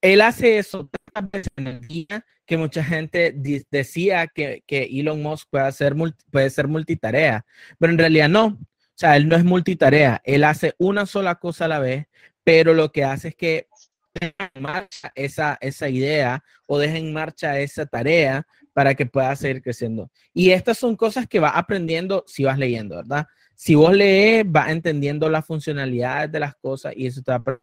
él 0.00 0.20
hace 0.20 0.58
eso 0.58 0.88
tantas 1.12 1.30
veces 1.30 1.52
en 1.56 1.66
el 1.66 1.80
día 1.86 2.24
que 2.46 2.56
mucha 2.56 2.82
gente 2.82 3.32
decía 3.70 4.26
que, 4.26 4.64
Elon 4.68 5.22
Musk 5.22 5.48
puede, 5.50 5.66
hacer 5.66 5.94
puede 6.30 6.50
ser 6.50 6.68
multitarea, 6.68 7.44
pero 7.78 7.92
en 7.92 7.98
realidad 7.98 8.28
no. 8.28 8.46
O 8.46 8.58
sea, 9.00 9.16
él 9.16 9.28
no 9.28 9.36
es 9.36 9.44
multitarea, 9.44 10.20
él 10.24 10.44
hace 10.44 10.74
una 10.78 11.06
sola 11.06 11.36
cosa 11.36 11.66
a 11.66 11.68
la 11.68 11.78
vez, 11.78 12.06
pero 12.44 12.74
lo 12.74 12.92
que 12.92 13.04
hace 13.04 13.28
es 13.28 13.34
que 13.34 13.68
deja 14.14 14.50
en 14.52 14.62
marcha 14.62 15.12
esa, 15.14 15.58
esa 15.60 15.88
idea 15.88 16.42
o 16.66 16.78
deja 16.78 16.98
en 16.98 17.12
marcha 17.12 17.58
esa 17.60 17.86
tarea 17.86 18.46
para 18.72 18.94
que 18.94 19.06
pueda 19.06 19.34
seguir 19.36 19.62
creciendo. 19.62 20.10
Y 20.34 20.50
estas 20.50 20.78
son 20.78 20.96
cosas 20.96 21.26
que 21.26 21.40
vas 21.40 21.52
aprendiendo 21.54 22.24
si 22.26 22.44
vas 22.44 22.58
leyendo, 22.58 22.96
¿verdad? 22.96 23.26
Si 23.60 23.74
vos 23.74 23.92
lees, 23.92 24.50
vas 24.50 24.70
entendiendo 24.70 25.28
las 25.28 25.44
funcionalidades 25.44 26.32
de 26.32 26.40
las 26.40 26.56
cosas 26.56 26.94
y 26.96 27.06
eso 27.06 27.20
te 27.20 27.30
va 27.30 27.42
a 27.44 27.58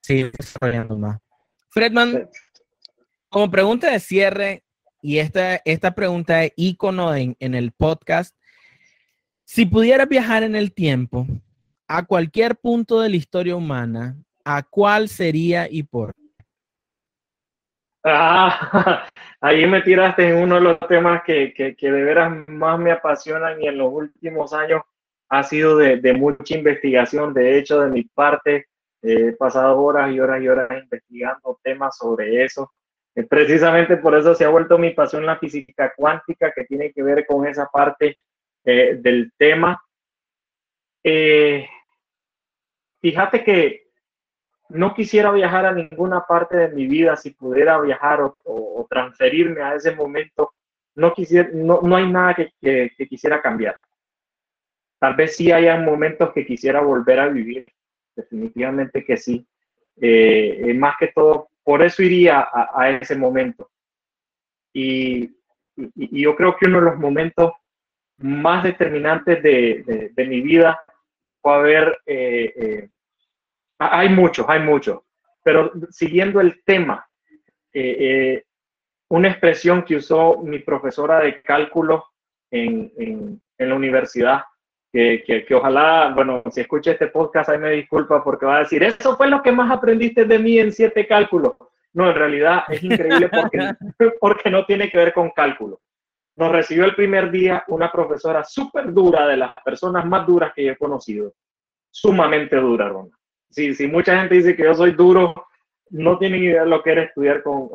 seguir 0.00 0.30
desarrollando 0.30 0.96
más. 0.96 1.18
Fredman, 1.68 2.30
como 3.28 3.50
pregunta 3.50 3.90
de 3.90 3.98
cierre, 3.98 4.62
y 5.00 5.18
esta, 5.18 5.56
esta 5.64 5.96
pregunta 5.96 6.44
es 6.44 6.52
icono 6.54 7.12
en, 7.16 7.34
en 7.40 7.56
el 7.56 7.72
podcast, 7.72 8.36
si 9.42 9.66
pudieras 9.66 10.08
viajar 10.08 10.44
en 10.44 10.54
el 10.54 10.72
tiempo 10.72 11.26
a 11.88 12.04
cualquier 12.04 12.54
punto 12.54 13.00
de 13.00 13.08
la 13.08 13.16
historia 13.16 13.56
humana, 13.56 14.14
¿a 14.44 14.62
cuál 14.62 15.08
sería 15.08 15.66
y 15.68 15.82
por 15.82 16.14
Ah, 18.04 19.08
ahí 19.40 19.66
me 19.66 19.82
tiraste 19.82 20.28
en 20.28 20.36
uno 20.36 20.54
de 20.54 20.60
los 20.60 20.78
temas 20.88 21.24
que, 21.24 21.52
que, 21.52 21.74
que, 21.74 21.90
de 21.90 22.04
veras 22.04 22.32
más 22.46 22.78
me 22.78 22.92
apasionan 22.92 23.60
y 23.60 23.66
en 23.66 23.78
los 23.78 23.92
últimos 23.92 24.52
años 24.52 24.82
ha 25.32 25.42
sido 25.44 25.78
de, 25.78 25.96
de 25.96 26.12
mucha 26.12 26.54
investigación. 26.54 27.32
De 27.32 27.56
hecho, 27.56 27.80
de 27.80 27.90
mi 27.90 28.04
parte, 28.04 28.66
he 29.00 29.32
pasado 29.32 29.80
horas 29.80 30.12
y 30.12 30.20
horas 30.20 30.42
y 30.42 30.48
horas 30.48 30.68
investigando 30.82 31.58
temas 31.62 31.96
sobre 31.96 32.44
eso. 32.44 32.70
Eh, 33.14 33.24
precisamente 33.24 33.96
por 33.96 34.14
eso 34.14 34.34
se 34.34 34.44
ha 34.44 34.50
vuelto 34.50 34.76
mi 34.76 34.90
pasión 34.90 35.24
la 35.24 35.38
física 35.38 35.94
cuántica, 35.96 36.52
que 36.52 36.64
tiene 36.64 36.92
que 36.92 37.02
ver 37.02 37.24
con 37.24 37.46
esa 37.46 37.66
parte 37.66 38.18
eh, 38.62 38.98
del 39.00 39.32
tema. 39.38 39.82
Eh, 41.02 41.66
fíjate 43.00 43.42
que 43.42 43.86
no 44.68 44.94
quisiera 44.94 45.30
viajar 45.32 45.64
a 45.64 45.72
ninguna 45.72 46.26
parte 46.26 46.58
de 46.58 46.68
mi 46.68 46.86
vida 46.86 47.16
si 47.16 47.30
pudiera 47.30 47.80
viajar 47.80 48.20
o, 48.44 48.86
transferirme 48.90 49.62
a 49.62 49.76
ese 49.76 49.96
momento. 49.96 50.52
No, 50.94 51.14
quisiera, 51.14 51.48
no, 51.54 51.80
no 51.80 51.96
hay 51.96 52.06
nada 52.12 52.34
que, 52.34 52.52
que, 52.60 53.06
quisiera 53.08 53.40
cambiar. 53.40 53.78
Tal 55.02 55.16
vez 55.16 55.34
sí 55.34 55.50
haya 55.50 55.76
momentos 55.78 56.32
que 56.32 56.46
quisiera 56.46 56.80
volver 56.80 57.18
a 57.18 57.26
vivir, 57.26 57.66
definitivamente 58.14 59.04
que 59.04 59.16
sí. 59.16 59.44
Eh, 60.00 60.62
eh, 60.64 60.74
más 60.74 60.94
que 60.96 61.08
todo, 61.08 61.48
por 61.64 61.82
eso 61.82 62.04
iría 62.04 62.46
a, 62.52 62.88
ese 62.90 63.16
momento. 63.16 63.68
Y, 64.72 65.28
yo 65.74 66.36
creo 66.36 66.56
que 66.56 66.66
uno 66.66 66.78
de 66.78 66.84
los 66.84 66.98
momentos 67.00 67.50
más 68.18 68.62
determinantes 68.62 69.42
de, 69.42 70.12
mi 70.18 70.40
vida 70.40 70.80
fue 71.40 71.52
haber, 71.52 71.98
eh, 72.06 72.88
hay 73.78 74.08
muchos, 74.08 74.46
hay 74.48 74.60
muchos, 74.60 75.00
pero 75.42 75.72
siguiendo 75.90 76.40
el 76.40 76.62
tema, 76.62 77.04
una 79.08 79.28
expresión 79.28 79.82
que 79.82 79.96
usó 79.96 80.38
mi 80.42 80.60
profesora 80.60 81.18
de 81.18 81.42
cálculo 81.42 82.04
en 82.52 83.40
la 83.58 83.74
universidad 83.74 84.42
que, 84.92 85.44
que, 85.48 85.54
ojalá, 85.54 86.12
bueno, 86.14 86.42
si 86.50 86.60
escucha 86.60 86.92
este 86.92 87.06
podcast, 87.06 87.48
ahí 87.48 87.58
me 87.58 87.70
disculpa 87.70 88.22
porque 88.22 88.44
va 88.44 88.56
a 88.56 88.60
decir, 88.60 88.82
eso 88.82 89.16
fue 89.16 89.28
lo 89.28 89.42
que 89.42 89.50
más 89.50 89.70
aprendiste 89.70 90.26
de 90.26 90.38
mí 90.38 90.58
en 90.58 90.70
siete 90.70 91.06
cálculos. 91.06 91.54
No, 91.94 92.10
en 92.10 92.14
realidad 92.14 92.64
es 92.68 92.82
increíble 92.82 93.28
porque, 93.28 93.58
porque 94.20 94.50
no 94.50 94.66
tiene 94.66 94.90
que 94.90 94.98
ver 94.98 95.12
con 95.14 95.30
cálculo. 95.30 95.80
Nos 96.36 96.52
recibió 96.52 96.84
el 96.84 96.94
primer 96.94 97.30
día 97.30 97.64
una 97.68 97.90
profesora 97.90 98.44
súper 98.44 98.92
dura, 98.92 99.26
de 99.26 99.36
las 99.38 99.54
personas 99.64 100.04
más 100.04 100.26
duras 100.26 100.52
que 100.54 100.64
yo 100.64 100.72
he 100.72 100.76
conocido. 100.76 101.32
Sumamente 101.90 102.56
dura, 102.56 102.88
Ronda. 102.88 103.16
Si, 103.50 103.74
si 103.74 103.86
mucha 103.86 104.18
gente 104.18 104.34
dice 104.34 104.56
que 104.56 104.64
yo 104.64 104.74
soy 104.74 104.92
duro, 104.92 105.34
no 105.90 106.18
tienen 106.18 106.42
idea 106.42 106.64
de 106.64 106.70
lo 106.70 106.82
que 106.82 106.92
era 106.92 107.02
estudiar 107.02 107.42
con, 107.42 107.68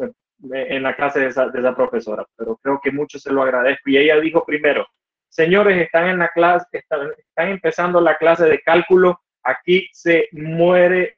eh, 0.54 0.68
en 0.70 0.84
la 0.84 0.96
clase 0.96 1.20
de 1.20 1.28
esa 1.28 1.76
profesora, 1.76 2.26
pero 2.36 2.58
creo 2.58 2.80
que 2.82 2.92
mucho 2.92 3.18
se 3.18 3.32
lo 3.32 3.42
agradezco. 3.42 3.90
Y 3.90 3.98
ella 3.98 4.20
dijo 4.20 4.44
primero, 4.46 4.88
Señores, 5.30 5.78
están 5.78 6.08
en 6.10 6.20
la 6.20 6.30
clase, 6.30 6.66
están, 6.72 7.12
empezando 7.36 8.02
la 8.02 8.18
clase 8.18 8.46
de 8.46 8.62
cálculo. 8.62 9.22
Aquí 9.44 9.88
se 9.94 10.30
muere 10.32 11.14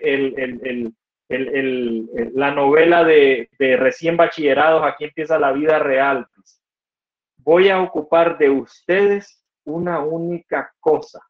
la 2.33 2.51
novela 2.51 3.03
de, 3.03 3.49
recién 3.57 4.17
bachillerados. 4.17 4.83
Aquí 4.83 5.05
empieza 5.05 5.39
la 5.39 5.51
vida 5.51 5.79
real. 5.79 6.27
Voy 7.37 7.69
a 7.69 7.81
ocupar 7.81 8.37
de 8.37 8.49
ustedes 8.49 9.43
una 9.63 9.99
única 9.99 10.73
cosa. 10.79 11.21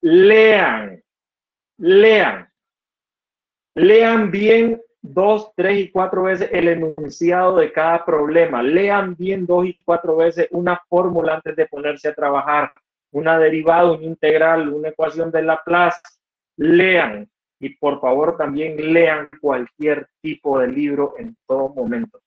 Lean, 0.00 1.02
lean, 1.78 2.48
lean 3.74 4.30
bien 4.30 4.80
dos, 5.02 5.52
tres 5.56 5.78
y 5.80 5.90
cuatro 5.90 6.22
veces 6.22 6.48
el 6.52 6.68
enunciado 6.68 7.56
de 7.56 7.72
cada 7.72 8.04
problema. 8.04 8.62
Lean 8.62 9.16
bien 9.16 9.44
dos 9.44 9.66
y 9.66 9.78
cuatro 9.84 10.16
veces 10.16 10.48
una 10.52 10.80
fórmula 10.88 11.34
antes 11.34 11.56
de 11.56 11.66
ponerse 11.66 12.08
a 12.08 12.14
trabajar, 12.14 12.72
una 13.10 13.38
derivada, 13.38 13.92
un 13.92 14.04
integral, 14.04 14.68
una 14.68 14.88
ecuación 14.88 15.30
de 15.30 15.42
Laplace. 15.42 16.00
Lean 16.56 17.28
y 17.58 17.70
por 17.76 18.00
favor 18.00 18.36
también 18.36 18.92
lean 18.92 19.28
cualquier 19.40 20.08
tipo 20.20 20.58
de 20.58 20.68
libro 20.68 21.14
en 21.18 21.36
todo 21.46 21.68
momento. 21.68 22.20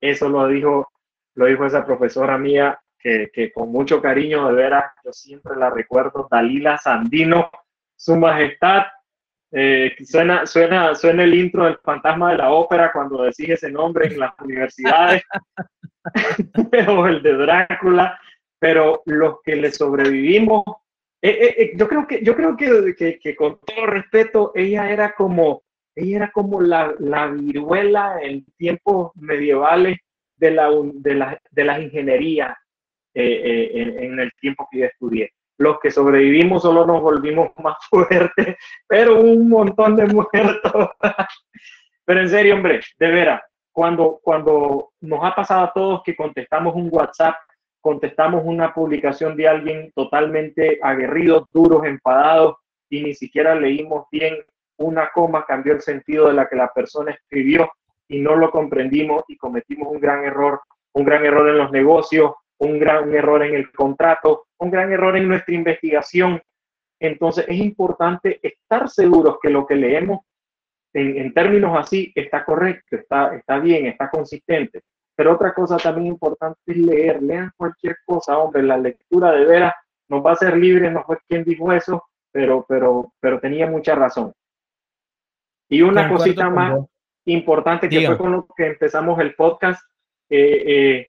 Eso 0.00 0.28
lo 0.28 0.46
dijo, 0.48 0.90
lo 1.34 1.46
dijo 1.46 1.66
esa 1.66 1.84
profesora 1.84 2.38
mía 2.38 2.78
que, 2.98 3.30
que 3.32 3.52
con 3.52 3.70
mucho 3.70 4.00
cariño 4.00 4.48
de 4.48 4.54
veras, 4.54 4.92
yo 5.04 5.12
siempre 5.12 5.56
la 5.56 5.70
recuerdo, 5.70 6.28
Dalila 6.30 6.78
Sandino, 6.78 7.50
su 7.96 8.16
majestad, 8.16 8.84
eh, 9.52 9.96
suena, 10.04 10.46
suena, 10.46 10.94
suena 10.94 11.24
el 11.24 11.34
intro 11.34 11.64
del 11.64 11.78
fantasma 11.78 12.30
de 12.30 12.38
la 12.38 12.52
ópera 12.52 12.92
cuando 12.92 13.24
decís 13.24 13.48
ese 13.50 13.70
nombre 13.70 14.06
en 14.06 14.20
las 14.20 14.32
universidades, 14.40 15.22
o 16.88 17.06
el 17.06 17.22
de 17.22 17.32
Drácula, 17.34 18.20
pero 18.58 19.02
los 19.06 19.42
que 19.42 19.56
le 19.56 19.72
sobrevivimos, 19.72 20.62
eh, 21.20 21.54
eh, 21.58 21.72
yo 21.76 21.88
creo 21.88 22.06
que, 22.06 22.22
yo 22.22 22.36
creo 22.36 22.56
que, 22.56 23.18
que, 23.20 23.36
con 23.36 23.58
todo 23.60 23.86
respeto, 23.86 24.52
ella 24.54 24.90
era 24.90 25.12
como, 25.14 25.62
ella 25.96 26.16
era 26.16 26.30
como 26.30 26.60
la, 26.60 26.94
la 26.98 27.26
viruela 27.26 28.18
en 28.22 28.44
tiempos 28.56 29.10
medievales 29.16 29.98
de, 30.36 30.50
la, 30.52 30.70
de, 30.94 31.14
la, 31.14 31.40
de 31.50 31.64
las 31.64 31.80
ingenierías 31.80 32.56
en, 33.12 33.98
en 33.98 34.20
el 34.20 34.30
tiempo 34.40 34.68
que 34.70 34.78
yo 34.78 34.86
estudié 34.86 35.32
los 35.60 35.78
que 35.78 35.90
sobrevivimos 35.90 36.62
solo 36.62 36.86
nos 36.86 37.02
volvimos 37.02 37.50
más 37.62 37.76
fuertes, 37.88 38.56
pero 38.88 39.20
un 39.20 39.48
montón 39.48 39.94
de 39.96 40.06
muertos. 40.06 40.88
pero 42.04 42.20
en 42.20 42.28
serio, 42.28 42.54
hombre, 42.54 42.80
de 42.98 43.08
veras, 43.08 43.42
cuando, 43.70 44.18
cuando 44.22 44.90
nos 45.00 45.22
ha 45.22 45.34
pasado 45.34 45.64
a 45.64 45.72
todos 45.72 46.02
que 46.02 46.16
contestamos 46.16 46.74
un 46.74 46.88
WhatsApp 46.90 47.36
contestamos 47.80 48.42
una 48.44 48.74
publicación 48.74 49.36
de 49.36 49.48
alguien 49.48 49.92
totalmente 49.94 50.78
aguerrido, 50.82 51.48
duros, 51.52 51.84
enfadados 51.84 52.56
y 52.90 53.02
ni 53.02 53.14
siquiera 53.14 53.54
leímos 53.54 54.06
bien 54.10 54.36
una 54.76 55.10
coma, 55.12 55.44
cambió 55.46 55.72
el 55.72 55.80
sentido 55.80 56.28
de 56.28 56.34
la 56.34 56.48
que 56.48 56.56
la 56.56 56.72
persona 56.72 57.12
escribió 57.12 57.70
y 58.08 58.20
no 58.20 58.36
lo 58.36 58.50
comprendimos 58.50 59.24
y 59.28 59.36
cometimos 59.36 59.88
un 59.90 60.00
gran 60.00 60.24
error, 60.24 60.60
un 60.92 61.04
gran 61.04 61.24
error 61.24 61.48
en 61.48 61.58
los 61.58 61.70
negocios, 61.70 62.32
un 62.60 62.78
gran 62.78 63.12
error 63.14 63.42
en 63.42 63.54
el 63.54 63.70
contrato, 63.72 64.46
un 64.58 64.70
gran 64.70 64.92
error 64.92 65.16
en 65.16 65.28
nuestra 65.28 65.54
investigación. 65.54 66.40
Entonces 66.98 67.46
es 67.48 67.56
importante 67.56 68.38
estar 68.42 68.88
seguros 68.88 69.38
que 69.42 69.50
lo 69.50 69.66
que 69.66 69.76
leemos 69.76 70.20
en, 70.92 71.32
términos 71.32 71.76
así 71.78 72.12
está 72.14 72.44
correcto, 72.44 72.96
está, 72.96 73.34
está 73.34 73.58
bien, 73.58 73.86
está 73.86 74.10
consistente. 74.10 74.82
Pero 75.16 75.34
otra 75.34 75.54
cosa 75.54 75.76
también 75.76 76.08
importante 76.08 76.58
es 76.66 76.76
leer, 76.76 77.22
lean 77.22 77.50
cualquier 77.56 77.96
cosa, 78.04 78.38
hombre, 78.38 78.62
la 78.62 78.76
lectura 78.76 79.32
de 79.32 79.44
veras 79.44 79.74
nos 80.08 80.24
va 80.24 80.32
a 80.32 80.36
ser 80.36 80.56
libre, 80.56 80.90
no 80.90 81.04
fue 81.04 81.18
quien 81.28 81.44
dijo 81.44 81.72
eso, 81.72 82.04
pero, 82.32 82.64
pero, 82.68 83.12
pero 83.20 83.38
tenía 83.38 83.66
mucha 83.66 83.94
razón. 83.94 84.32
Y 85.68 85.82
una 85.82 86.08
cosita 86.08 86.50
más 86.50 86.80
importante 87.26 87.88
que 87.88 88.06
fue 88.06 88.18
con 88.18 88.32
lo 88.32 88.46
que 88.56 88.66
empezamos 88.66 89.18
el 89.20 89.34
podcast, 89.34 89.80
eh, 90.28 90.64
eh, 90.66 91.08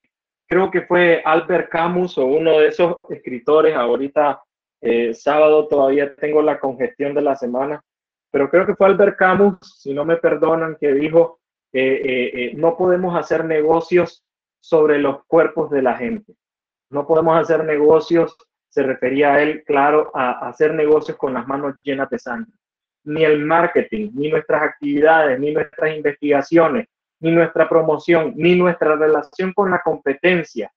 creo 0.52 0.70
que 0.70 0.82
fue 0.82 1.22
Albert 1.24 1.70
Camus 1.70 2.18
o 2.18 2.26
uno 2.26 2.60
de 2.60 2.68
esos 2.68 2.98
escritores, 3.08 3.74
ahorita 3.74 4.44
eh, 4.82 5.14
sábado 5.14 5.66
todavía 5.70 6.14
tengo 6.16 6.42
la 6.42 6.60
congestión 6.60 7.14
de 7.14 7.22
la 7.22 7.38
semana, 7.38 7.82
pero 8.30 8.50
creo 8.50 8.66
que 8.66 8.76
fue 8.76 8.88
Albert 8.88 9.18
Camus, 9.18 9.60
si 9.80 9.94
no 9.94 10.04
me 10.04 10.18
perdonan, 10.18 10.76
que 10.78 10.92
dijo, 10.92 11.40
eh, 11.72 12.32
eh, 12.34 12.52
no 12.58 12.76
podemos 12.76 13.16
hacer 13.16 13.46
negocios 13.46 14.26
sobre 14.60 15.00
los 15.00 15.24
cuerpos 15.24 15.72
de 15.72 15.84
la 15.84 15.96
gente. 15.96 16.34
No 16.90 17.08
podemos 17.08 17.40
hacer 17.40 17.64
negocios, 17.64 18.36
se 18.68 18.84
refería 18.84 19.36
a 19.36 19.42
él, 19.42 19.64
claro, 19.64 20.12
a, 20.14 20.50
hacer 20.50 20.74
negocios 20.74 21.16
con 21.16 21.34
las 21.34 21.48
manos 21.48 21.76
llenas 21.82 22.10
de 22.10 22.20
sangre. 22.20 22.52
Ni 23.06 23.24
el 23.24 23.40
marketing, 23.46 24.10
ni 24.16 24.30
nuestras 24.30 24.64
actividades, 24.64 25.40
ni 25.40 25.54
nuestras 25.54 25.96
investigaciones, 25.96 26.90
ni 27.22 27.32
nuestra 27.32 27.70
promoción, 27.70 28.34
ni 28.36 28.56
nuestra 28.56 28.96
relación 28.96 29.54
con 29.54 29.72
la 29.72 29.82
competencia 29.82 30.72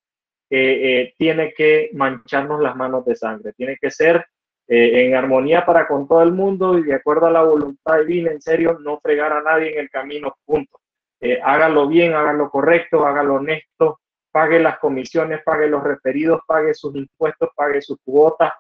eh, 0.51 1.15
tiene 1.19 1.53
que 1.53 1.91
mancharnos 1.95 2.61
las 2.61 2.77
manos 2.77 3.05
de 3.05 3.17
sangre. 3.17 3.53
Tiene 3.55 3.77
que 3.81 3.91
ser 3.91 4.25
en 4.67 5.15
armonía 5.15 5.67
para 5.67 5.87
con 5.87 6.09
todo 6.09 6.23
el 6.23 6.33
mundo 6.33 6.79
y 6.79 6.85
de 6.85 6.95
acuerdo 6.95 7.27
a 7.27 7.31
la 7.31 7.43
voluntad 7.43 7.99
divina, 7.99 8.31
en 8.31 8.41
serio, 8.41 8.79
no 8.81 8.99
fregar 8.99 9.31
a 9.35 9.43
nadie 9.43 9.75
en 9.75 9.81
el 9.81 9.91
camino, 9.91 10.35
punto. 10.47 10.81
Eh, 11.27 11.41
hágalo 11.43 11.89
bien, 11.89 12.13
hágalo 12.13 12.51
correcto, 12.51 13.07
hágalo 13.07 13.37
honesto, 13.37 14.01
pague 14.31 14.61
las 14.61 14.79
comisiones, 14.79 15.41
pague 15.43 15.69
los 15.69 15.83
referidos, 15.83 16.43
pague 16.47 16.75
sus 16.75 16.95
impuestos, 16.95 17.49
pague 17.57 17.81
sus 17.81 17.97
cuotas. 18.05 18.53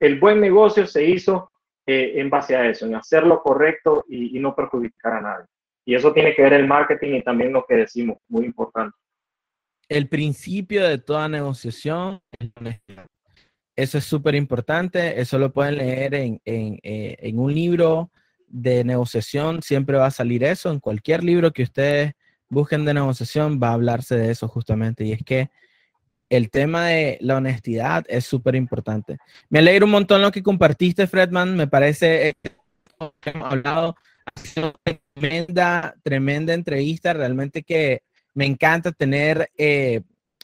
El 0.00 0.18
buen 0.18 0.40
negocio 0.40 0.84
se 0.84 1.04
hizo 1.04 1.52
eh, 1.86 2.14
en 2.16 2.28
base 2.28 2.56
a 2.56 2.66
eso, 2.66 2.86
en 2.86 2.96
hacer 2.96 3.24
lo 3.24 3.40
correcto 3.40 4.04
y, 4.08 4.36
no 4.40 4.52
perjudicar 4.52 5.12
a 5.12 5.20
nadie. 5.20 5.46
Y 5.84 5.94
eso 5.94 6.12
tiene 6.12 6.34
que 6.34 6.42
ver 6.42 6.52
el 6.52 6.66
marketing 6.66 7.14
y 7.14 7.22
también 7.22 7.52
lo 7.52 7.64
que 7.66 7.76
decimos, 7.76 8.18
muy 8.28 8.44
importante. 8.44 8.96
El 9.88 10.08
principio 10.08 10.86
de 10.86 10.98
toda 10.98 11.28
negociación 11.28 12.20
es 12.38 12.80
Eso 13.74 13.98
es 13.98 14.04
súper 14.04 14.34
importante. 14.34 15.20
Eso 15.20 15.38
lo 15.38 15.52
pueden 15.52 15.78
leer 15.78 16.14
en, 16.14 16.40
en, 16.44 16.78
eh, 16.82 17.16
en 17.18 17.38
un 17.38 17.52
libro 17.52 18.10
de 18.46 18.84
negociación 18.84 19.62
siempre 19.62 19.96
va 19.96 20.06
a 20.06 20.10
salir 20.10 20.44
eso. 20.44 20.70
En 20.70 20.80
cualquier 20.80 21.24
libro 21.24 21.52
que 21.52 21.62
ustedes 21.62 22.12
busquen 22.48 22.84
de 22.84 22.94
negociación 22.94 23.60
va 23.62 23.68
a 23.68 23.74
hablarse 23.74 24.16
de 24.16 24.30
eso 24.30 24.48
justamente. 24.48 25.04
Y 25.04 25.12
es 25.12 25.22
que 25.24 25.50
el 26.28 26.50
tema 26.50 26.86
de 26.86 27.18
la 27.20 27.36
honestidad 27.36 28.04
es 28.08 28.24
súper 28.24 28.54
importante. 28.54 29.18
Me 29.48 29.58
alegra 29.60 29.84
un 29.84 29.90
montón 29.90 30.22
lo 30.22 30.30
que 30.30 30.42
compartiste, 30.42 31.06
Fredman. 31.06 31.56
Me 31.56 31.66
parece 31.66 32.34
que 33.20 33.30
hemos 33.30 33.52
hablado. 33.52 33.96
Tremenda, 35.14 35.94
tremenda 36.02 36.54
entrevista. 36.54 37.12
Realmente 37.12 37.62
que 37.62 38.02
me 38.34 38.46
encanta 38.46 38.92
tener 38.92 39.50
eh, 39.56 40.02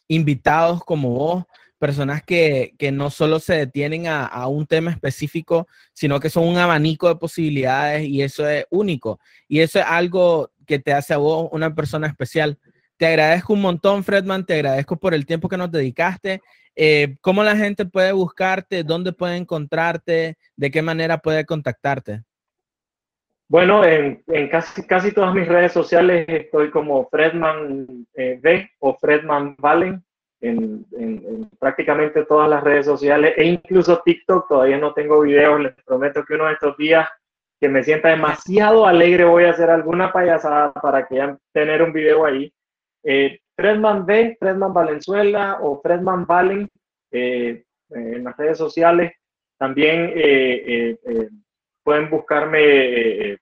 invitados 0.08 0.84
como 0.84 1.10
vos 1.10 1.44
personas 1.78 2.22
que, 2.22 2.74
no 2.92 3.10
solo 3.10 3.38
se 3.38 3.54
detienen 3.54 4.06
a, 4.06 4.46
un 4.48 4.66
tema 4.66 4.90
específico, 4.90 5.68
sino 5.92 6.20
que 6.20 6.30
son 6.30 6.44
un 6.44 6.58
abanico 6.58 7.08
de 7.08 7.16
posibilidades 7.16 8.06
y 8.08 8.22
eso 8.22 8.48
es 8.48 8.64
único. 8.70 9.20
Y 9.48 9.60
eso 9.60 9.78
es 9.78 9.84
algo 9.86 10.50
que 10.66 10.78
te 10.78 10.92
hace 10.92 11.14
a 11.14 11.18
vos 11.18 11.48
una 11.52 11.74
persona 11.74 12.06
especial. 12.06 12.58
Te 12.96 13.06
agradezco 13.06 13.52
un 13.52 13.60
montón, 13.60 14.04
Fredman, 14.04 14.46
te 14.46 14.54
agradezco 14.54 14.96
por 14.96 15.12
el 15.14 15.26
tiempo 15.26 15.48
que 15.48 15.58
nos 15.58 15.70
dedicaste. 15.70 16.40
Eh, 16.74 17.16
¿Cómo 17.20 17.42
la 17.42 17.56
gente 17.56 17.84
puede 17.84 18.12
buscarte? 18.12 18.82
¿Dónde 18.82 19.12
puede 19.12 19.36
encontrarte? 19.36 20.38
¿De 20.56 20.70
qué 20.70 20.82
manera 20.82 21.18
puede 21.18 21.44
contactarte? 21.44 22.22
Bueno, 23.48 23.84
en, 23.84 24.22
casi, 24.50 24.86
casi 24.86 25.12
todas 25.12 25.34
mis 25.34 25.46
redes 25.46 25.72
sociales 25.72 26.26
estoy 26.28 26.70
como 26.70 27.08
Fredman 27.08 28.06
eh, 28.14 28.40
V 28.42 28.70
o 28.80 28.96
Fredman 28.98 29.54
Valen 29.58 30.02
en, 30.40 30.84
prácticamente 31.58 32.24
todas 32.24 32.50
las 32.50 32.62
redes 32.62 32.86
sociales 32.86 33.34
e 33.36 33.44
incluso 33.44 34.02
TikTok. 34.04 34.48
Todavía 34.48 34.78
no 34.78 34.92
tengo 34.92 35.20
videos, 35.20 35.60
les 35.60 35.74
prometo 35.84 36.24
que 36.24 36.34
uno 36.34 36.46
de 36.46 36.54
estos 36.54 36.76
días 36.76 37.08
que 37.60 37.68
me 37.68 37.84
sienta 37.84 38.08
demasiado 38.08 38.86
alegre 38.86 39.24
voy 39.24 39.44
a 39.44 39.50
hacer 39.50 39.70
alguna 39.70 40.12
payasada 40.12 40.72
para 40.72 41.06
que 41.06 41.16
ya 41.16 41.38
tener 41.52 41.82
un 41.82 41.92
video 41.92 42.26
ahí. 42.26 42.52
Eh, 43.04 43.38
Fredman 43.56 44.04
B, 44.04 44.36
Fredman 44.38 44.74
Valenzuela 44.74 45.58
o 45.62 45.80
Fredman 45.80 46.26
Valen 46.26 46.68
eh, 47.10 47.64
en 47.90 48.24
las 48.24 48.36
redes 48.36 48.58
sociales. 48.58 49.12
También 49.58 50.12
eh, 50.14 50.98
eh, 51.02 51.28
pueden 51.86 52.10
buscarme 52.10 53.38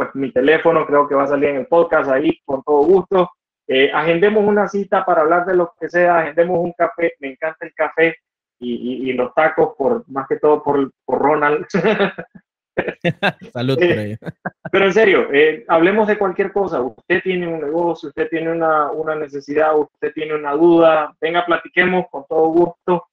pues 0.00 0.14
mi 0.14 0.32
teléfono, 0.32 0.86
creo 0.86 1.06
que 1.06 1.14
va 1.14 1.24
a 1.24 1.26
salir 1.26 1.50
en 1.50 1.56
el 1.56 1.66
podcast 1.66 2.10
ahí 2.10 2.40
con 2.46 2.62
todo 2.62 2.84
gusto. 2.84 3.30
Eh, 3.68 3.90
agendemos 3.92 4.42
una 4.42 4.66
cita 4.66 5.04
para 5.04 5.20
hablar 5.20 5.44
de 5.44 5.54
lo 5.54 5.74
que 5.78 5.90
sea, 5.90 6.20
agendemos 6.20 6.58
un 6.58 6.72
café, 6.72 7.12
me 7.20 7.32
encanta 7.32 7.66
el 7.66 7.74
café 7.74 8.16
y, 8.58 9.12
los 9.12 9.34
tacos, 9.34 9.74
por 9.76 10.08
más 10.08 10.26
que 10.26 10.38
todo 10.38 10.62
por, 10.62 10.90
por 11.04 11.20
Ronald. 11.20 11.66
Salud 13.52 13.74
por 13.74 13.84
eh, 13.84 14.04
ello. 14.04 14.16
pero 14.72 14.86
en 14.86 14.92
serio, 14.94 15.28
eh, 15.34 15.66
hablemos 15.68 16.08
de 16.08 16.16
cualquier 16.16 16.50
cosa. 16.50 16.80
Usted 16.80 17.22
tiene 17.22 17.46
un 17.46 17.60
negocio, 17.60 18.08
usted 18.08 18.26
tiene 18.30 18.50
una, 18.50 18.90
una 18.90 19.14
necesidad, 19.14 19.78
usted 19.78 20.14
tiene 20.14 20.34
una 20.34 20.52
duda, 20.52 21.14
venga, 21.20 21.44
platiquemos 21.44 22.06
con 22.10 22.24
todo 22.26 22.48
gusto. 22.48 23.09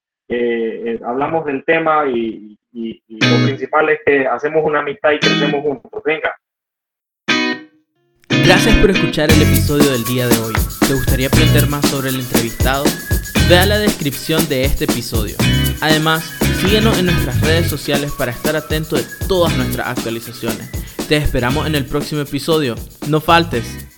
Hablamos 1.05 1.45
del 1.45 1.63
tema 1.65 2.05
y, 2.07 2.57
lo 2.71 3.45
principal 3.45 3.89
es 3.89 3.99
que 4.05 4.27
hacemos 4.27 4.63
una 4.63 4.79
amistad 4.79 5.11
y 5.11 5.19
crecemos 5.19 5.61
juntos. 5.61 6.01
Venga. 6.05 6.35
Gracias 8.45 8.77
por 8.77 8.91
escuchar 8.91 9.31
el 9.31 9.41
episodio 9.41 9.91
del 9.91 10.03
día 10.05 10.27
de 10.27 10.37
hoy. 10.37 10.53
¿Te 10.87 10.93
gustaría 10.93 11.27
aprender 11.27 11.67
más 11.67 11.85
sobre 11.89 12.09
el 12.09 12.19
entrevistado? 12.19 12.85
Vea 13.49 13.65
la 13.65 13.79
descripción 13.79 14.47
de 14.47 14.63
este 14.63 14.85
episodio. 14.85 15.35
Además, 15.81 16.23
síguenos 16.61 16.97
en 16.99 17.07
nuestras 17.07 17.41
redes 17.41 17.67
sociales 17.67 18.11
para 18.17 18.31
estar 18.31 18.55
atento 18.55 18.95
de 18.95 19.03
todas 19.27 19.55
nuestras 19.57 19.87
actualizaciones. 19.87 20.69
Te 21.07 21.17
esperamos 21.17 21.65
en 21.65 21.75
el 21.75 21.85
próximo 21.85 22.21
episodio. 22.21 22.75
No 23.09 23.21
faltes. 23.21 23.96